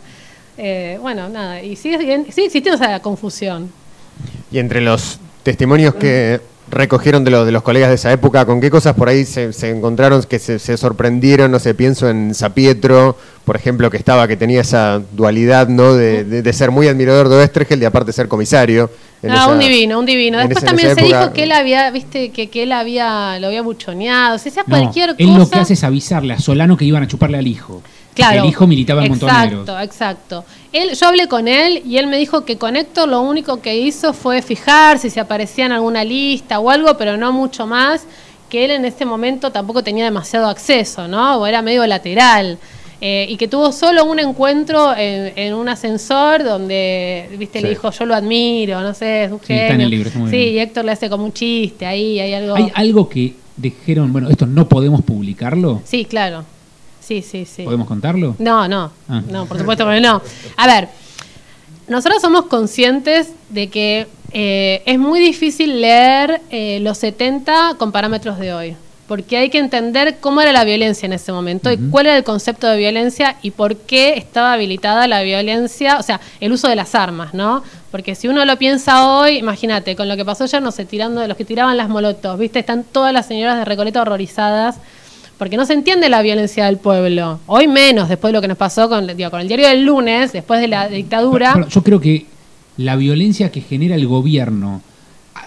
[0.58, 3.70] Eh, bueno, nada, y sigue, sigue existiendo esa confusión.
[4.50, 6.40] Y entre los testimonios que
[6.70, 9.52] recogieron de, los de los colegas de esa época, ¿con qué cosas por ahí se,
[9.52, 11.50] se encontraron que se, se sorprendieron?
[11.50, 15.94] No sé, pienso en Zapietro, por ejemplo, que estaba, que tenía esa dualidad, ¿no?
[15.94, 18.90] De, de- de ser muy admirador de Oestergel y aparte ser comisario.
[19.22, 20.38] esa- un divino, un divino.
[20.38, 23.48] Después esa- también se época- dijo que él había, viste, que, que él había, lo
[23.48, 24.38] había buchoneado.
[24.38, 25.38] Si sea No, cualquier él cosa.
[25.38, 27.82] lo que hace es avisarle a Solano que iban a chuparle al hijo.
[28.16, 28.42] Claro.
[28.44, 29.60] El hijo militaba en Montoneros.
[29.68, 30.44] Exacto, exacto.
[30.72, 33.76] Él, yo hablé con él y él me dijo que con Héctor lo único que
[33.78, 38.04] hizo fue fijar si se aparecía en alguna lista o algo, pero no mucho más.
[38.48, 41.36] Que él en ese momento tampoco tenía demasiado acceso, ¿no?
[41.38, 42.58] O era medio lateral.
[43.02, 47.74] Eh, y que tuvo solo un encuentro en, en un ascensor donde, viste, le Sí.
[47.74, 50.30] dijo, yo lo admiro, no sé, es un Sí, está en el libro, está muy
[50.30, 50.54] sí, bien.
[50.54, 52.54] y Héctor le hace como un chiste ahí, hay algo...
[52.56, 55.82] Hay algo que dijeron, bueno, esto no podemos publicarlo.
[55.84, 56.44] Sí, claro.
[57.06, 57.62] Sí, sí, sí.
[57.62, 58.34] ¿Podemos contarlo?
[58.38, 59.22] No, no, Ah.
[59.30, 60.20] no, por supuesto que no.
[60.56, 60.88] A ver,
[61.88, 68.38] nosotros somos conscientes de que eh, es muy difícil leer eh, los 70 con parámetros
[68.40, 72.06] de hoy, porque hay que entender cómo era la violencia en ese momento y cuál
[72.06, 76.50] era el concepto de violencia y por qué estaba habilitada la violencia, o sea, el
[76.50, 77.62] uso de las armas, ¿no?
[77.92, 81.20] Porque si uno lo piensa hoy, imagínate, con lo que pasó ayer, no sé, tirando
[81.20, 82.58] de los que tiraban las molotovs, ¿viste?
[82.58, 84.78] Están todas las señoras de Recoleta horrorizadas
[85.38, 87.40] porque no se entiende la violencia del pueblo.
[87.46, 90.32] Hoy menos, después de lo que nos pasó con, digo, con el diario del lunes,
[90.32, 91.52] después de la dictadura.
[91.54, 92.26] Pero yo creo que
[92.78, 94.82] la violencia que genera el gobierno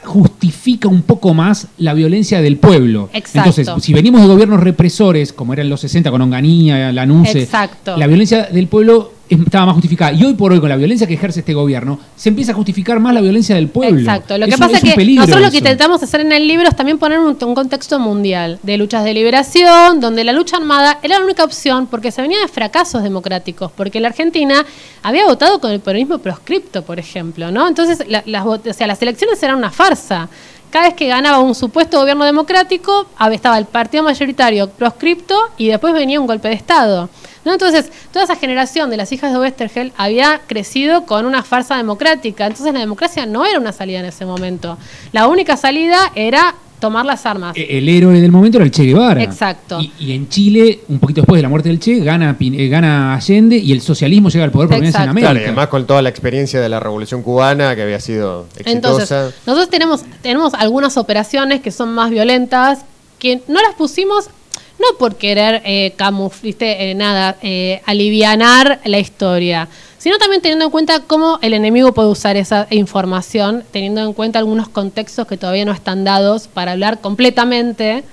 [0.04, 3.10] justifica un poco más la violencia del pueblo.
[3.14, 3.50] Exacto.
[3.50, 7.98] Entonces, si venimos de gobiernos represores, como eran los 60 con Onganía, Lanuse, Exacto.
[7.98, 10.12] la violencia del pueblo estaba más justificada.
[10.12, 13.00] Y hoy por hoy, con la violencia que ejerce este gobierno, se empieza a justificar
[13.00, 14.00] más la violencia del pueblo.
[14.00, 14.38] Exacto.
[14.38, 16.98] Lo que pasa es, que nosotros lo que intentamos hacer en el libro es también
[16.98, 21.26] poner un, un contexto mundial de luchas de liberación, donde la lucha armada era la
[21.26, 24.66] única opción porque se venía de fracasos democráticos, porque la Argentina
[25.04, 27.68] había votado con el peronismo proscripto, por ejemplo, ¿no?
[27.68, 30.30] Entonces, la- las, o sea, las elecciones eran una farsa.
[30.72, 35.94] Cada vez que ganaba un supuesto gobierno democrático, estaba el partido mayoritario proscripto y después
[35.94, 37.10] venía un golpe de Estado.
[37.46, 37.54] ¿No?
[37.54, 42.48] Entonces, toda esa generación de las hijas de Westergel había crecido con una farsa democrática.
[42.48, 44.78] Entonces, la democracia no era una salida en ese momento.
[45.12, 47.56] La única salida era tomar las armas.
[47.58, 49.22] Eh, El héroe del momento era el Che Guevara.
[49.22, 49.80] Exacto.
[49.82, 53.16] Y, y en Chile, un poquito después de la muerte del Che, gana, eh, gana
[53.16, 55.10] Allende y el socialismo llega al poder por primera vez en.
[55.10, 55.32] América.
[55.32, 58.72] Claro, y además con toda la experiencia de la Revolución Cubana, que había sido exitosa.
[58.72, 59.10] Entonces,
[59.46, 62.86] nosotros tenemos, tenemos algunas operaciones que son más violentas,
[63.20, 64.30] que no las pusimos
[64.80, 70.66] no por querer eh, camuf- viste, eh, nada, eh, alivianar la historia, sino también teniendo
[70.66, 75.36] en cuenta cómo el enemigo puede usar esa información, teniendo en cuenta algunos contextos que
[75.38, 78.04] todavía no están dados para hablar completamente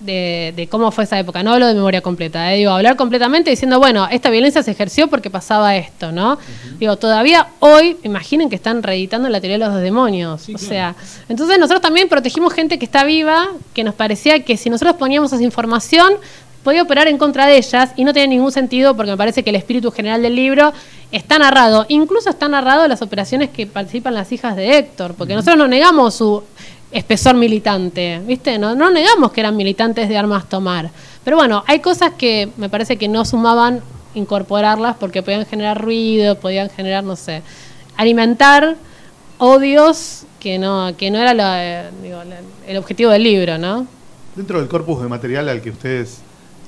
[0.00, 1.42] de, de cómo fue esa época.
[1.42, 5.08] No hablo de memoria completa, eh, digo, hablar completamente diciendo, bueno, esta violencia se ejerció
[5.08, 6.38] porque pasaba esto, ¿no?
[6.78, 10.48] Digo, todavía hoy, imaginen que están reeditando la teoría de los demonios.
[10.48, 10.94] o sea,
[11.28, 15.32] entonces nosotros también protegimos gente que está viva, que nos parecía que si nosotros poníamos
[15.32, 16.14] esa información,
[16.62, 19.50] podía operar en contra de ellas y no tiene ningún sentido porque me parece que
[19.50, 20.72] el espíritu general del libro
[21.12, 25.56] está narrado, incluso está narrado las operaciones que participan las hijas de Héctor, porque nosotros
[25.56, 26.42] no negamos su
[26.90, 28.58] espesor militante, ¿viste?
[28.58, 30.90] No, no negamos que eran militantes de armas tomar.
[31.24, 33.82] Pero bueno, hay cosas que me parece que no sumaban
[34.14, 37.42] incorporarlas porque podían generar ruido, podían generar, no sé,
[37.96, 38.76] alimentar
[39.38, 41.90] odios que no, que no era eh,
[42.66, 43.86] el objetivo del libro, ¿no?
[44.34, 46.18] Dentro del corpus de material al que ustedes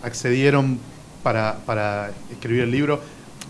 [0.02, 0.78] accedieron
[1.22, 3.00] para, para escribir el libro,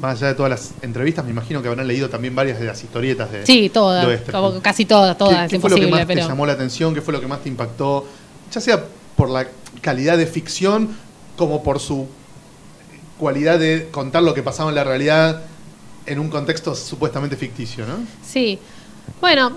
[0.00, 2.82] más allá de todas las entrevistas, me imagino que habrán leído también varias de las
[2.82, 5.86] historietas de Sí, todas, de como casi todas, todas, ¿Qué, es qué fue lo que
[5.86, 6.94] más te llamó la atención?
[6.94, 8.06] ¿Qué fue lo que más te impactó?
[8.50, 8.84] Ya sea
[9.16, 9.46] por la
[9.80, 10.96] calidad de ficción
[11.36, 12.08] como por su
[13.18, 15.42] cualidad de contar lo que pasaba en la realidad
[16.06, 17.98] en un contexto supuestamente ficticio, ¿no?
[18.26, 18.58] Sí.
[19.20, 19.52] Bueno,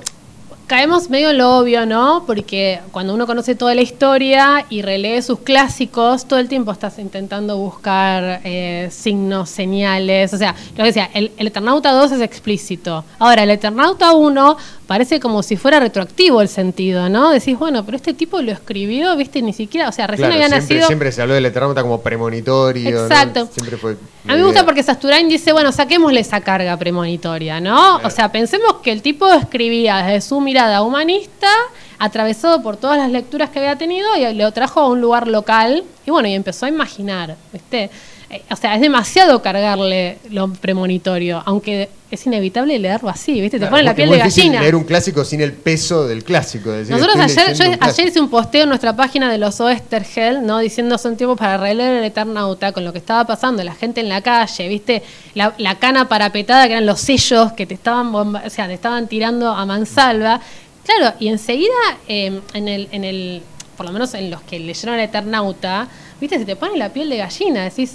[0.67, 2.23] caemos medio en lo obvio, ¿no?
[2.25, 6.99] Porque cuando uno conoce toda la historia y relee sus clásicos, todo el tiempo estás
[6.99, 10.33] intentando buscar eh, signos, señales.
[10.33, 13.03] O sea, lo que decía, el, el Eternauta 2 es explícito.
[13.19, 14.57] Ahora, el Eternauta 1
[14.93, 17.31] parece como si fuera retroactivo el sentido, ¿no?
[17.31, 19.41] Decís, bueno, pero este tipo lo escribió, ¿viste?
[19.41, 20.87] Ni siquiera, o sea, recién Claro, había siempre, nacido.
[20.87, 22.91] siempre se habló del Eternauta como premonitorio.
[22.91, 23.01] ¿no?
[23.07, 23.49] Exacto.
[23.51, 27.95] Siempre fue A mí me gusta porque Sasturain dice, bueno, saquémosle esa carga premonitoria, ¿no?
[28.03, 31.49] O sea, pensemos que el tipo escribía desde su mirada humanista,
[31.97, 35.83] atravesado por todas las lecturas que había tenido y lo trajo a un lugar local
[36.05, 37.89] y bueno, y empezó a imaginar, ¿viste?
[38.33, 43.57] Eh, O sea, es demasiado cargarle lo premonitorio, aunque es inevitable leerlo así, ¿viste?
[43.57, 44.61] Te Claro, pone la piel de gallina.
[44.61, 46.71] leer un clásico sin el peso del clásico.
[46.71, 50.41] es decir, Nosotros ayer, yo ayer hice un posteo en nuestra página de los Oesterheld,
[50.43, 50.59] ¿no?
[50.59, 54.09] Diciendo son tiempos para releer el Eternauta con lo que estaba pasando, la gente en
[54.09, 55.01] la calle, ¿viste?
[55.33, 58.73] La, la cana parapetada que eran los sellos que te estaban bomba- o sea, te
[58.73, 60.39] estaban tirando a mansalva.
[60.85, 61.69] Claro, y enseguida
[62.07, 63.41] eh, en el, en el,
[63.77, 65.87] por lo menos en los que leyeron el Eternauta,
[66.21, 66.37] ¿viste?
[66.37, 67.93] Se te pone la piel de gallina, decís,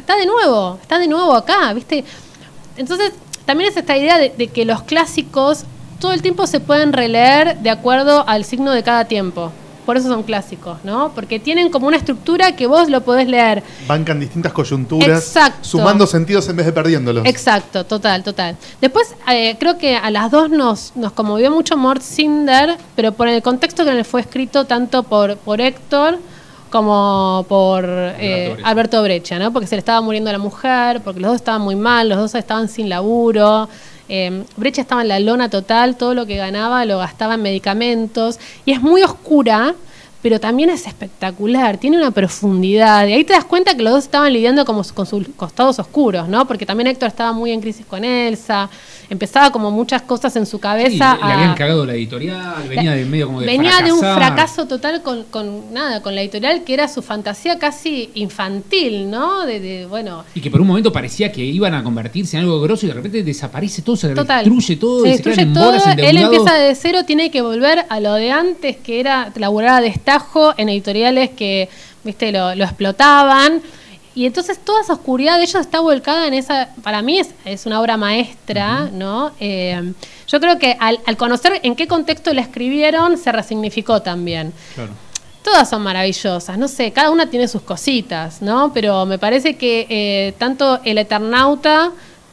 [0.00, 2.04] está de nuevo, está de nuevo acá, ¿viste?
[2.76, 3.12] Entonces,
[3.44, 5.64] también es esta idea de, de que los clásicos
[6.00, 9.52] todo el tiempo se pueden releer de acuerdo al signo de cada tiempo.
[9.86, 11.12] Por eso son clásicos, ¿no?
[11.14, 13.62] Porque tienen como una estructura que vos lo podés leer.
[13.88, 15.58] Bancan distintas coyunturas, Exacto.
[15.62, 17.26] sumando sentidos en vez de perdiéndolos.
[17.26, 18.56] Exacto, total, total.
[18.80, 23.28] Después, eh, creo que a las dos nos, nos conmovió mucho Mort Cinder, pero por
[23.28, 26.18] el contexto que fue escrito tanto por, por Héctor
[26.70, 28.68] como por eh, Brecha.
[28.68, 29.52] Alberto Brecha, ¿no?
[29.52, 32.34] Porque se le estaba muriendo la mujer, porque los dos estaban muy mal, los dos
[32.34, 33.68] estaban sin laburo.
[34.08, 38.38] Eh, Brecha estaba en la lona total, todo lo que ganaba lo gastaba en medicamentos.
[38.64, 39.74] Y es muy oscura,
[40.22, 43.06] pero también es espectacular, tiene una profundidad.
[43.06, 46.28] Y ahí te das cuenta que los dos estaban lidiando como con sus costados oscuros,
[46.28, 46.46] ¿no?
[46.46, 48.68] Porque también Héctor estaba muy en crisis con Elsa,
[49.08, 51.16] empezaba como muchas cosas en su Sí, cabeza.
[51.26, 55.02] le habían cagado la editorial, venía de medio como de Venía de un fracaso total
[55.02, 59.46] con, con nada, con la editorial que era su fantasía casi infantil, ¿no?
[59.46, 62.60] De, de, bueno, Y que por un momento parecía que iban a convertirse en algo
[62.60, 64.44] grosso y de repente desaparece todo, se total.
[64.44, 67.30] destruye todo Se y destruye se quedan en todo, bolas él empieza de cero, tiene
[67.30, 69.80] que volver a lo de antes, que era laburar a
[70.56, 71.68] en editoriales que,
[72.02, 73.62] viste, lo, lo explotaban.
[74.14, 77.64] Y entonces toda esa oscuridad de ellos está volcada en esa, para mí es, es
[77.64, 79.30] una obra maestra, ¿no?
[79.38, 79.92] Eh,
[80.26, 84.52] yo creo que al, al conocer en qué contexto la escribieron, se resignificó también.
[84.74, 84.92] Claro.
[85.42, 88.72] Todas son maravillosas, no sé, cada una tiene sus cositas, ¿no?
[88.74, 91.92] Pero me parece que eh, tanto el Eternauta,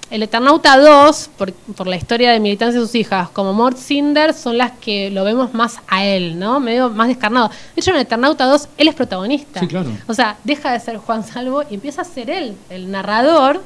[0.10, 4.34] el Eternauta 2, por, por la historia de militancia de sus hijas, como Mort Cinder,
[4.34, 6.60] son las que lo vemos más a él, ¿no?
[6.60, 7.50] Medio más descarnado.
[7.50, 9.60] De hecho, en el Eternauta 2, él es protagonista.
[9.60, 9.92] Sí, claro.
[10.08, 13.62] O sea, deja de ser Juan Salvo y empieza a ser él, el narrador,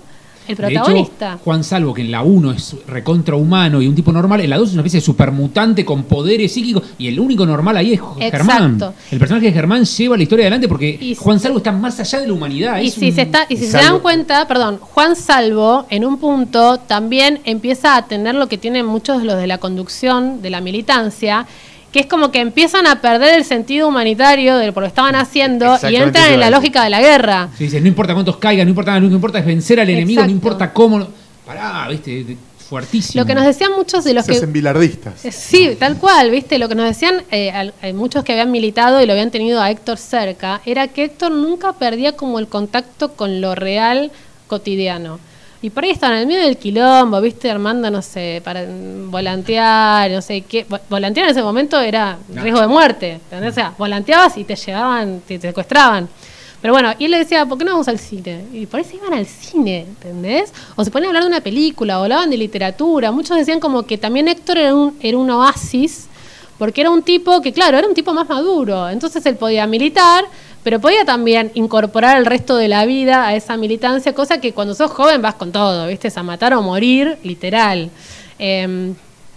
[0.51, 1.39] el De hecho, protagonista.
[1.43, 4.57] Juan Salvo, que en la 1 es recontra humano y un tipo normal, en la
[4.57, 8.01] 2 es una especie de supermutante con poderes psíquicos y el único normal ahí es
[8.19, 8.73] Germán.
[8.75, 8.93] Exacto.
[9.11, 12.19] El personaje de Germán lleva la historia adelante porque Y- Juan Salvo está más allá
[12.19, 12.79] de la humanidad.
[12.81, 16.05] Y es si, un- se, está, y si se dan cuenta, perdón, Juan Salvo en
[16.05, 20.41] un punto también empieza a tener lo que tienen muchos de los de la conducción,
[20.41, 21.45] de la militancia,
[21.91, 25.15] que es como que empiezan a perder el sentido humanitario de por lo que estaban
[25.15, 27.49] haciendo y entran en la lógica de la guerra.
[27.57, 30.23] Se dice, no importa cuántos caigan, no importa, lo que importa es vencer al enemigo,
[30.23, 31.05] no importa cómo.
[31.45, 32.37] Pará, viste,
[32.69, 33.21] fuertísimo.
[33.21, 34.37] Lo que nos decían muchos de los Se que...
[34.37, 35.25] hacen bilardistas.
[35.25, 36.57] Eh, Sí, tal cual, ¿viste?
[36.57, 39.69] Lo que nos decían eh, al- muchos que habían militado y lo habían tenido a
[39.69, 44.11] Héctor cerca, era que Héctor nunca perdía como el contacto con lo real
[44.47, 45.19] cotidiano.
[45.64, 47.51] Y por ahí estaban en el medio del quilombo, ¿viste?
[47.51, 48.66] Armando, no sé, para
[49.12, 50.66] volantear, no sé qué.
[50.68, 53.51] Vo- Volantear en ese momento era riesgo de muerte, ¿entendés?
[53.51, 56.09] O sea, volanteabas y te llevaban, te, te secuestraban.
[56.62, 58.45] Pero bueno, y él le decía, ¿por qué no vamos al cine?
[58.53, 60.51] Y por ahí se iban al cine, ¿entendés?
[60.76, 63.12] O se ponían a hablar de una película, o hablaban de literatura.
[63.12, 66.07] Muchos decían como que también Héctor era un, era un oasis,
[66.59, 68.89] porque era un tipo que, claro, era un tipo más maduro.
[68.89, 70.26] Entonces él podía militar,
[70.64, 74.74] pero podía también incorporar el resto de la vida a esa militancia, cosa que cuando
[74.74, 76.07] sos joven vas con todo, ¿viste?
[76.09, 77.89] Es a matar o morir, literal.
[78.39, 78.93] Eh,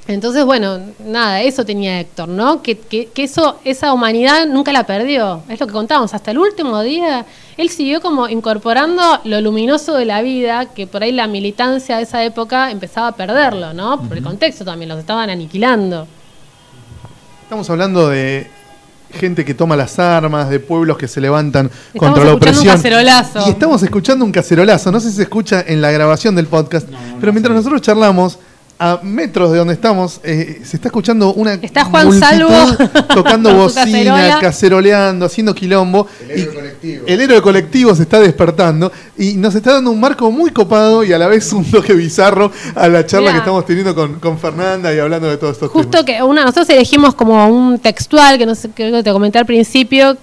[0.06, 2.60] Entonces, bueno, nada, eso tenía Héctor, ¿no?
[2.60, 5.42] Que, que, que eso, esa humanidad nunca la perdió.
[5.48, 6.12] Es lo que contábamos.
[6.12, 7.24] Hasta el último día,
[7.56, 12.02] él siguió como incorporando lo luminoso de la vida, que por ahí la militancia de
[12.02, 13.98] esa época empezaba a perderlo, ¿no?
[14.02, 16.06] Por el contexto también, los estaban aniquilando.
[17.44, 18.46] Estamos hablando de
[19.14, 22.68] gente que toma las armas, de pueblos que se levantan Estamos contra la escuchando un
[22.68, 22.76] opresión.
[22.76, 23.46] cacerolazo.
[23.46, 24.92] Y estamos escuchando un cacerolazo.
[24.92, 26.88] No sé si se escucha en la grabación del podcast,
[27.20, 28.38] pero mientras nosotros charlamos,
[28.78, 33.54] a metros de donde estamos, eh, se está escuchando una Está Juan multitud Salvo tocando
[33.56, 34.38] bocina, cacerola.
[34.40, 36.06] caceroleando, haciendo quilombo.
[36.28, 37.04] El héroe colectivo.
[37.06, 41.12] El héroe colectivo se está despertando y nos está dando un marco muy copado y
[41.12, 43.32] a la vez un toque bizarro a la charla Mirá.
[43.34, 46.04] que estamos teniendo con, con Fernanda y hablando de todos estos Justo temas.
[46.06, 49.46] que una, nosotros elegimos como un textual, que no sé, creo que te comenté al
[49.46, 50.16] principio,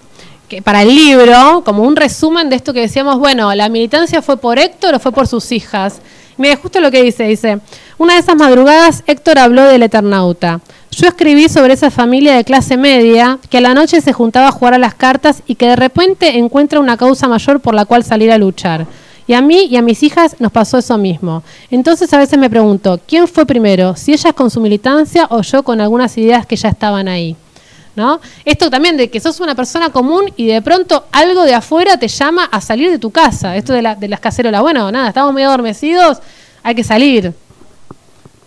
[0.50, 4.36] que para el libro, como un resumen de esto que decíamos, bueno, la militancia fue
[4.36, 6.00] por Héctor o fue por sus hijas.
[6.38, 7.60] Mira, justo lo que dice, dice,
[7.98, 10.62] una de esas madrugadas Héctor habló del Eternauta.
[10.92, 14.52] Yo escribí sobre esa familia de clase media que a la noche se juntaba a
[14.52, 18.04] jugar a las cartas y que de repente encuentra una causa mayor por la cual
[18.04, 18.86] salir a luchar.
[19.28, 21.44] Y a mí y a mis hijas nos pasó eso mismo.
[21.70, 23.96] Entonces a veces me pregunto, ¿quién fue primero?
[23.96, 27.36] ¿Si ellas con su militancia o yo con algunas ideas que ya estaban ahí?
[27.94, 28.22] ¿No?
[28.46, 32.08] Esto también de que sos una persona común y de pronto algo de afuera te
[32.08, 33.58] llama a salir de tu casa.
[33.58, 34.62] Esto de, la, de las cacerolas.
[34.62, 36.20] Bueno, nada, estamos medio adormecidos,
[36.64, 37.34] hay que salir.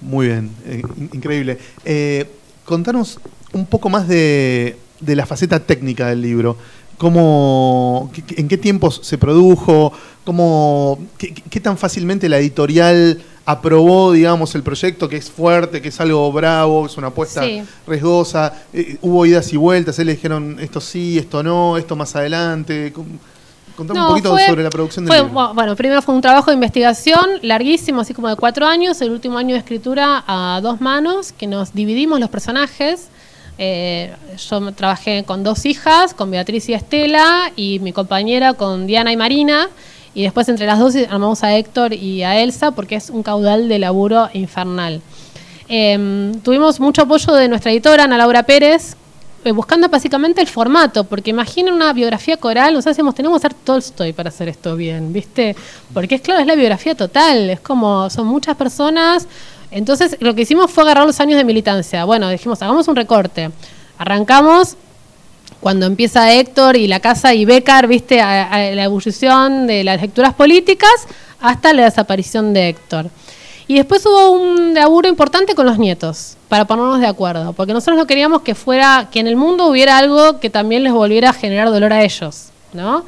[0.00, 1.58] Muy bien, eh, in- increíble.
[1.84, 2.26] Eh,
[2.64, 3.18] contanos
[3.52, 6.56] un poco más de, la faceta técnica del libro.
[6.96, 9.92] ¿Cómo, ¿En qué tiempos se produjo?
[10.24, 16.00] ¿Cómo, qué tan fácilmente la editorial aprobó, digamos, el proyecto, que es fuerte, que es
[16.00, 17.62] algo bravo, es una apuesta Sí.
[17.86, 18.52] riesgosa?
[18.72, 19.98] Eh, ¿Hubo idas y vueltas?
[19.98, 22.92] ¿Él le dijeron esto sí, esto no, esto más adelante?
[23.76, 25.52] Contame un poquito fue- sobre la producción del fue- libro.
[25.52, 29.36] Bueno, primero fue un trabajo de investigación larguísimo, así como de cuatro años, el último
[29.36, 33.08] año de escritura a dos manos, que nos dividimos los personajes.
[33.58, 34.12] Eh,
[34.48, 39.16] yo trabajé con dos hijas, con Beatriz y Estela, y mi compañera con Diana y
[39.16, 39.68] Marina,
[40.14, 43.68] y después entre las dos armamos a Héctor y a Elsa, porque es un caudal
[43.68, 45.02] de laburo infernal.
[45.68, 48.96] Eh, tuvimos mucho apoyo de nuestra editora, Ana Laura Pérez,
[49.44, 53.54] eh, buscando básicamente el formato, porque imaginen una biografía coral, nosotros decimos, tenemos que ser
[53.54, 55.54] Tolstoy para hacer esto bien, ¿viste?
[55.92, 59.26] Porque es claro, es la biografía total, es como, son muchas personas.
[59.70, 62.06] Entonces, lo que hicimos fue agarrar los años de militancia.
[62.06, 63.50] Bueno, dijimos, hagamos un recorte.
[63.98, 64.76] Arrancamos
[65.64, 69.98] cuando empieza Héctor y la casa y Becar, viste, a, a la ebullición de las
[69.98, 70.90] lecturas políticas
[71.40, 73.06] hasta la desaparición de Héctor.
[73.66, 77.96] Y después hubo un laburo importante con los nietos, para ponernos de acuerdo, porque nosotros
[77.96, 81.32] no queríamos que fuera, que en el mundo hubiera algo que también les volviera a
[81.32, 83.06] generar dolor a ellos, ¿no?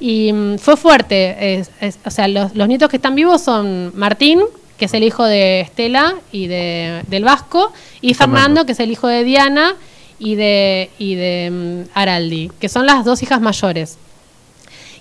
[0.00, 3.92] Y mm, fue fuerte, es- es- o sea, los, los nietos que están vivos son
[3.94, 4.40] Martín,
[4.78, 7.70] que es el hijo de Estela y de, del Vasco,
[8.00, 9.74] y Fernando, que es el hijo de Diana
[10.20, 13.98] y de, y de mm, Araldi, que son las dos hijas mayores.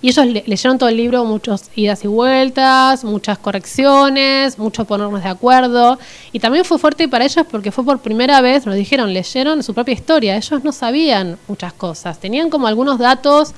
[0.02, 5.22] Y ellos le- leyeron todo el libro, muchas idas y vueltas, muchas correcciones, mucho ponernos
[5.22, 6.00] de acuerdo.
[6.32, 9.74] Y también fue fuerte para ellos porque fue por primera vez, nos dijeron, leyeron su
[9.74, 10.38] propia historia.
[10.38, 12.18] Ellos no sabían muchas cosas.
[12.18, 13.52] Tenían como algunos datos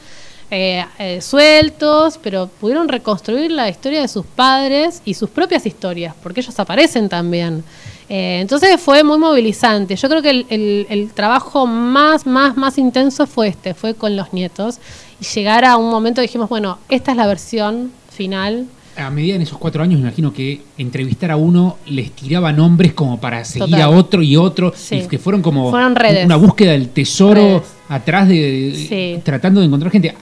[0.51, 6.13] eh, eh, sueltos, pero pudieron reconstruir la historia de sus padres y sus propias historias,
[6.21, 7.63] porque ellos aparecen también.
[8.09, 9.95] Eh, entonces fue muy movilizante.
[9.95, 14.17] Yo creo que el, el- el trabajo más, más, más intenso fue este, fue con
[14.17, 14.79] los nietos.
[15.21, 18.65] Y llegar a un momento dijimos, bueno, esta es la versión final.
[18.97, 22.91] A medida en esos cuatro años, me imagino que entrevistar a uno les tiraba nombres
[22.93, 23.81] como para seguir Total.
[23.83, 24.95] a otro y otro, Sí.
[24.95, 25.95] y que fueron como Fueron
[26.25, 27.63] una búsqueda del tesoro Redes.
[27.87, 28.75] atrás de, de-
[29.15, 29.21] Sí.
[29.23, 30.13] tratando de encontrar gente.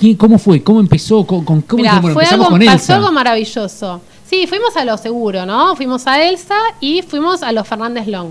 [0.00, 0.62] ¿Qué- ¿Cómo fue?
[0.62, 1.26] ¿Cómo empezó?
[1.26, 2.96] ¿Con, con- cómo Mirá, bueno, fue empezamos algo, con pasó Elsa?
[2.96, 4.00] algo maravilloso.
[4.28, 5.76] Sí, fuimos a lo seguro, ¿no?
[5.76, 8.30] Fuimos a Elsa y fuimos a los Fernández Long.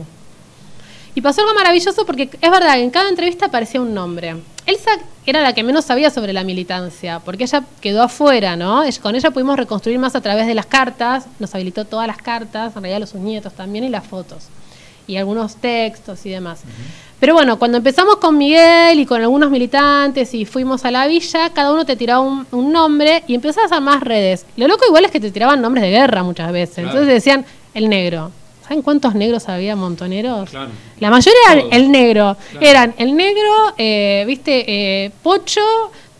[1.13, 4.37] Y pasó algo maravilloso porque es verdad que en cada entrevista aparecía un nombre.
[4.65, 4.91] Elsa
[5.25, 8.83] era la que menos sabía sobre la militancia, porque ella quedó afuera, ¿no?
[9.01, 12.75] Con ella pudimos reconstruir más a través de las cartas, nos habilitó todas las cartas,
[12.75, 14.45] en realidad los sus nietos también, y las fotos,
[15.11, 16.61] y algunos textos y demás.
[17.19, 21.51] Pero bueno, cuando empezamos con Miguel y con algunos militantes y fuimos a la villa,
[21.53, 24.45] cada uno te tiraba un, un nombre y empezabas a hacer más redes.
[24.57, 26.79] Lo loco igual es que te tiraban nombres de guerra muchas veces.
[26.79, 28.31] Entonces decían el negro.
[28.63, 30.49] ¿Saben cuántos negros había montoneros?
[30.49, 30.71] Claro.
[30.99, 31.73] La mayoría eran Todos.
[31.73, 32.37] el negro.
[32.61, 34.63] Eran el negro, eh, viste,
[35.05, 35.61] eh, Pocho,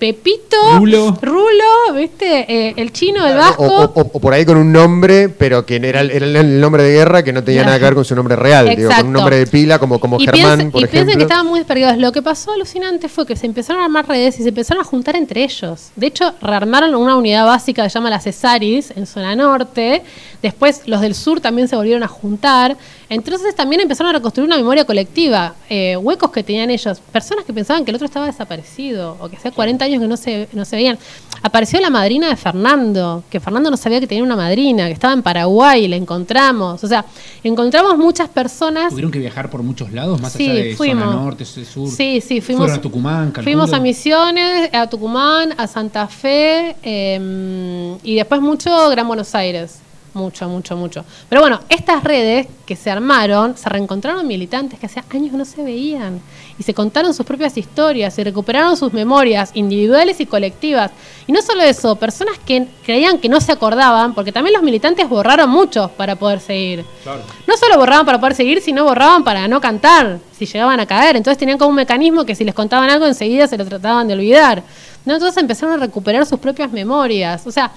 [0.01, 1.15] Pepito, Rulo.
[1.21, 3.63] Rulo, viste, Eh, el chino, el vasco.
[3.63, 6.81] o- o- o por ahí con un nombre, pero que era, el- era el nombre
[6.81, 8.67] de guerra que no tenía nada que ver con su nombre real.
[8.75, 11.21] Digo, con un nombre de pila como, como y Germán, piensen, por y piensen que
[11.21, 11.99] estaban muy desperdigados.
[11.99, 14.85] Lo que pasó alucinante fue que se empezaron a armar redes y se empezaron a
[14.85, 15.89] juntar entre ellos.
[15.95, 20.01] De hecho, rearmaron una unidad básica que se llama la Cesaris en zona norte,
[20.41, 22.77] Después los del sur también se volvieron a juntar.
[23.09, 25.53] Entonces también empezaron a reconstruir una memoria colectiva.
[25.69, 26.99] Eh, huecos que tenían ellos.
[27.11, 30.17] Personas que pensaban que el otro estaba desaparecido o que hace 40 años que no
[30.17, 30.97] se, no se veían.
[31.43, 35.13] Apareció la madrina de Fernando, que Fernando no sabía que tenía una madrina, que estaba
[35.13, 36.83] en Paraguay y la encontramos.
[36.83, 37.05] O sea,
[37.43, 41.03] encontramos muchas personas ¿Tuvieron que viajar por muchos lados, más Sí, allá de fuimos.
[41.05, 41.89] zona norte, sur?
[41.89, 42.65] Sí, sí, fuimos.
[42.65, 43.43] Fueron a Tucumán, calculo.
[43.43, 49.79] Fuimos a Misiones, a Tucumán, a Santa Fe eh, y después mucho Gran Buenos Aires.
[50.13, 51.05] Mucho, mucho, mucho.
[51.29, 55.63] Pero bueno, estas redes que se armaron, se reencontraron militantes que hace años no se
[55.63, 56.19] veían
[56.59, 60.91] y se contaron sus propias historias y recuperaron sus memorias individuales y colectivas.
[61.27, 65.07] Y no solo eso, personas que creían que no se acordaban, porque también los militantes
[65.07, 66.83] borraron muchos para poder seguir.
[67.47, 71.15] No solo borraban para poder seguir, sino borraban para no cantar, si llegaban a caer.
[71.15, 74.15] Entonces tenían como un mecanismo que si les contaban algo enseguida se lo trataban de
[74.15, 74.61] olvidar.
[75.05, 75.13] ¿no?
[75.13, 77.47] Entonces empezaron a recuperar sus propias memorias.
[77.47, 77.71] O sea,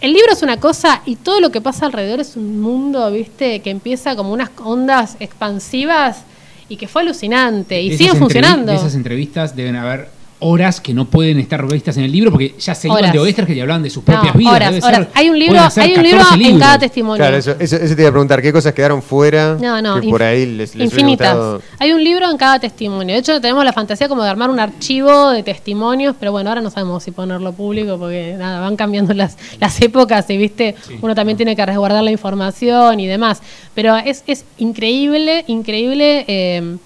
[0.00, 3.60] el libro es una cosa y todo lo que pasa alrededor es un mundo, ¿viste?
[3.60, 6.22] Que empieza como unas ondas expansivas
[6.68, 7.80] y que fue alucinante.
[7.80, 8.72] Y De siguen funcionando.
[8.72, 10.08] Esas entrevistas deben haber
[10.40, 13.56] horas que no pueden estar vistas en el libro porque ya se iban de Oestergel
[13.56, 14.54] y hablaban de sus No, propias vidas.
[14.54, 14.98] horas, Debe horas.
[14.98, 17.16] ser- Hay un libro, hay un libro 14 en cada testimonio.
[17.16, 19.56] Claro, eso, eso, eso te iba a preguntar, ¿qué cosas quedaron fuera?
[19.60, 21.36] No, no, que por ahí les, les infinitas.
[21.78, 23.14] Hay un libro en cada testimonio.
[23.14, 26.60] De hecho, tenemos la fantasía como de armar un archivo de testimonios, pero bueno, ahora
[26.60, 31.14] no sabemos si ponerlo público porque nada, van cambiando las, las épocas y viste, uno
[31.14, 33.40] también tiene que resguardar la información y demás.
[33.74, 36.76] Pero es, es increíble, increíble eh,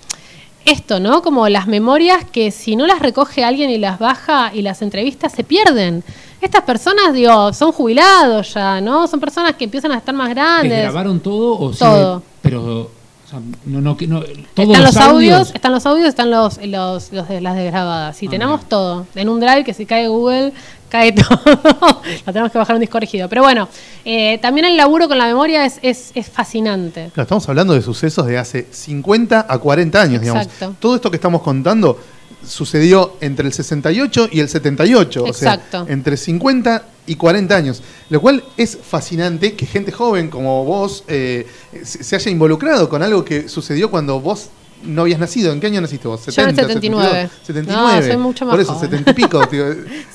[0.65, 1.23] esto, ¿no?
[1.23, 5.33] Como las memorias que si no las recoge alguien y las baja y las entrevistas
[5.33, 6.05] se pierden.
[6.41, 9.07] Estas personas, digo, son jubilados ya, ¿no?
[9.07, 10.83] Son personas que empiezan a estar más ¿Les grandes.
[10.83, 11.79] grabaron todo o sí?
[11.79, 12.23] Todo.
[12.43, 14.21] Pero, o sea, no, no, que no,
[14.55, 18.17] todos están los, audios, audios están los audios, están los, los, los de las desgrabadas.
[18.17, 19.07] Sí, tenemos todo.
[19.15, 20.53] En un drive que si cae Google,
[20.93, 21.41] cae todo.
[22.27, 23.27] Lo tenemos que bajar un disco rígido.
[23.27, 23.67] Pero bueno,
[24.05, 27.11] eh, también el laburo con la memoria es, es, es fascinante.
[27.15, 30.45] Claro, estamos hablando de sucesos de hace 50 a 40 años, digamos.
[30.45, 30.77] Exacto.
[30.79, 31.99] Todo esto que estamos contando
[32.47, 35.83] sucedió entre el 68 y el 78, Exacto.
[35.83, 40.65] o sea, entre 50 y 40 años, lo cual es fascinante que gente joven como
[40.65, 41.47] vos eh,
[41.83, 44.51] se se haya involucrado con algo que sucedió cuando vos
[44.85, 45.53] no habías nacido.
[45.53, 46.25] ¿En qué año naciste vos?
[46.27, 47.31] Yo en el 79.
[47.45, 48.01] 79.
[48.01, 48.91] No, soy mucho más Por eso, joven.
[48.91, 49.43] 70 y pico.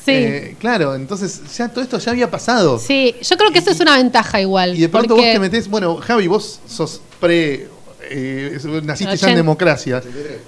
[0.07, 0.11] Sí.
[0.13, 2.80] eh, claro, entonces ya todo esto ya había pasado.
[2.80, 4.76] Sí, yo creo que eso es una ventaja igual.
[4.78, 7.68] Y de pronto porque- vos te metés, bueno, Javi, vos sos pre.
[8.09, 10.01] eh, naciste ya en democracia.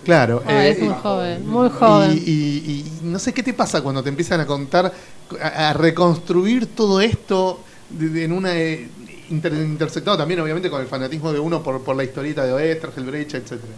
[0.05, 0.41] Claro.
[0.47, 2.11] Ah, eh, es muy y- joven, muy joven.
[2.25, 4.93] Y, y- y no sé qué te pasa cuando te empiezan a contar,
[5.41, 7.59] a, a reconstruir todo esto
[7.89, 8.55] de- de- en una.
[8.55, 8.87] eh,
[9.29, 13.03] inter- intersectado también, obviamente, con el fanatismo de uno por, por la historieta de Oestergel,
[13.03, 13.73] Brecha, etcétera.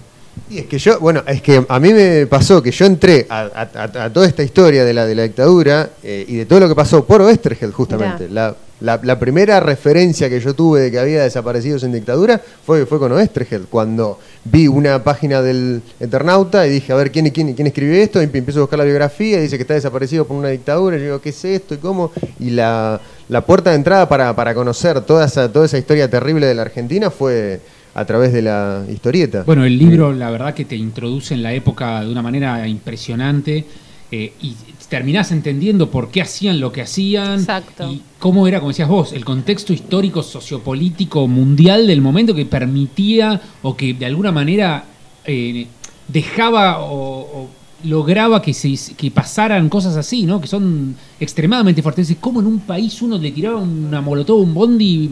[0.49, 3.41] Y es que yo, bueno, es que a mí me pasó que yo entré a,
[3.73, 6.67] a- a- toda esta historia de la, de la dictadura eh, y de todo lo
[6.69, 8.27] que pasó por Oestergel, justamente.
[8.29, 12.85] La, la- la primera referencia que yo tuve de que había desaparecidos en dictadura fue,
[12.85, 17.53] fue con Oestergel, cuando vi una página del Eternauta y dije, a ver, ¿quién, quién,
[17.53, 18.19] quién escribe esto?
[18.21, 20.95] Y empiezo a buscar la biografía y dice que está desaparecido por una dictadura.
[20.95, 21.75] Y yo digo, ¿qué es esto?
[21.75, 22.11] ¿Y cómo?
[22.39, 26.47] Y la, la puerta de entrada para, para conocer toda esa, toda esa historia terrible
[26.47, 27.59] de la Argentina fue
[27.93, 29.43] a través de la historieta.
[29.43, 33.65] Bueno, el libro, la verdad, que te introduce en la época de una manera impresionante
[34.11, 34.55] eh, y
[34.89, 37.89] terminás entendiendo por qué hacían lo que hacían Exacto.
[37.89, 43.41] y cómo era, como decías vos, el contexto histórico, sociopolítico, mundial del momento que permitía
[43.61, 44.83] o que de alguna manera
[45.23, 45.65] eh,
[46.09, 47.49] dejaba o, o
[47.83, 50.39] lograba que, se, que pasaran cosas así, ¿no?
[50.41, 52.07] Que son extremadamente fuertes.
[52.09, 55.09] Entonces, ¿Cómo en un país uno le tiraba una molotov, un bondi?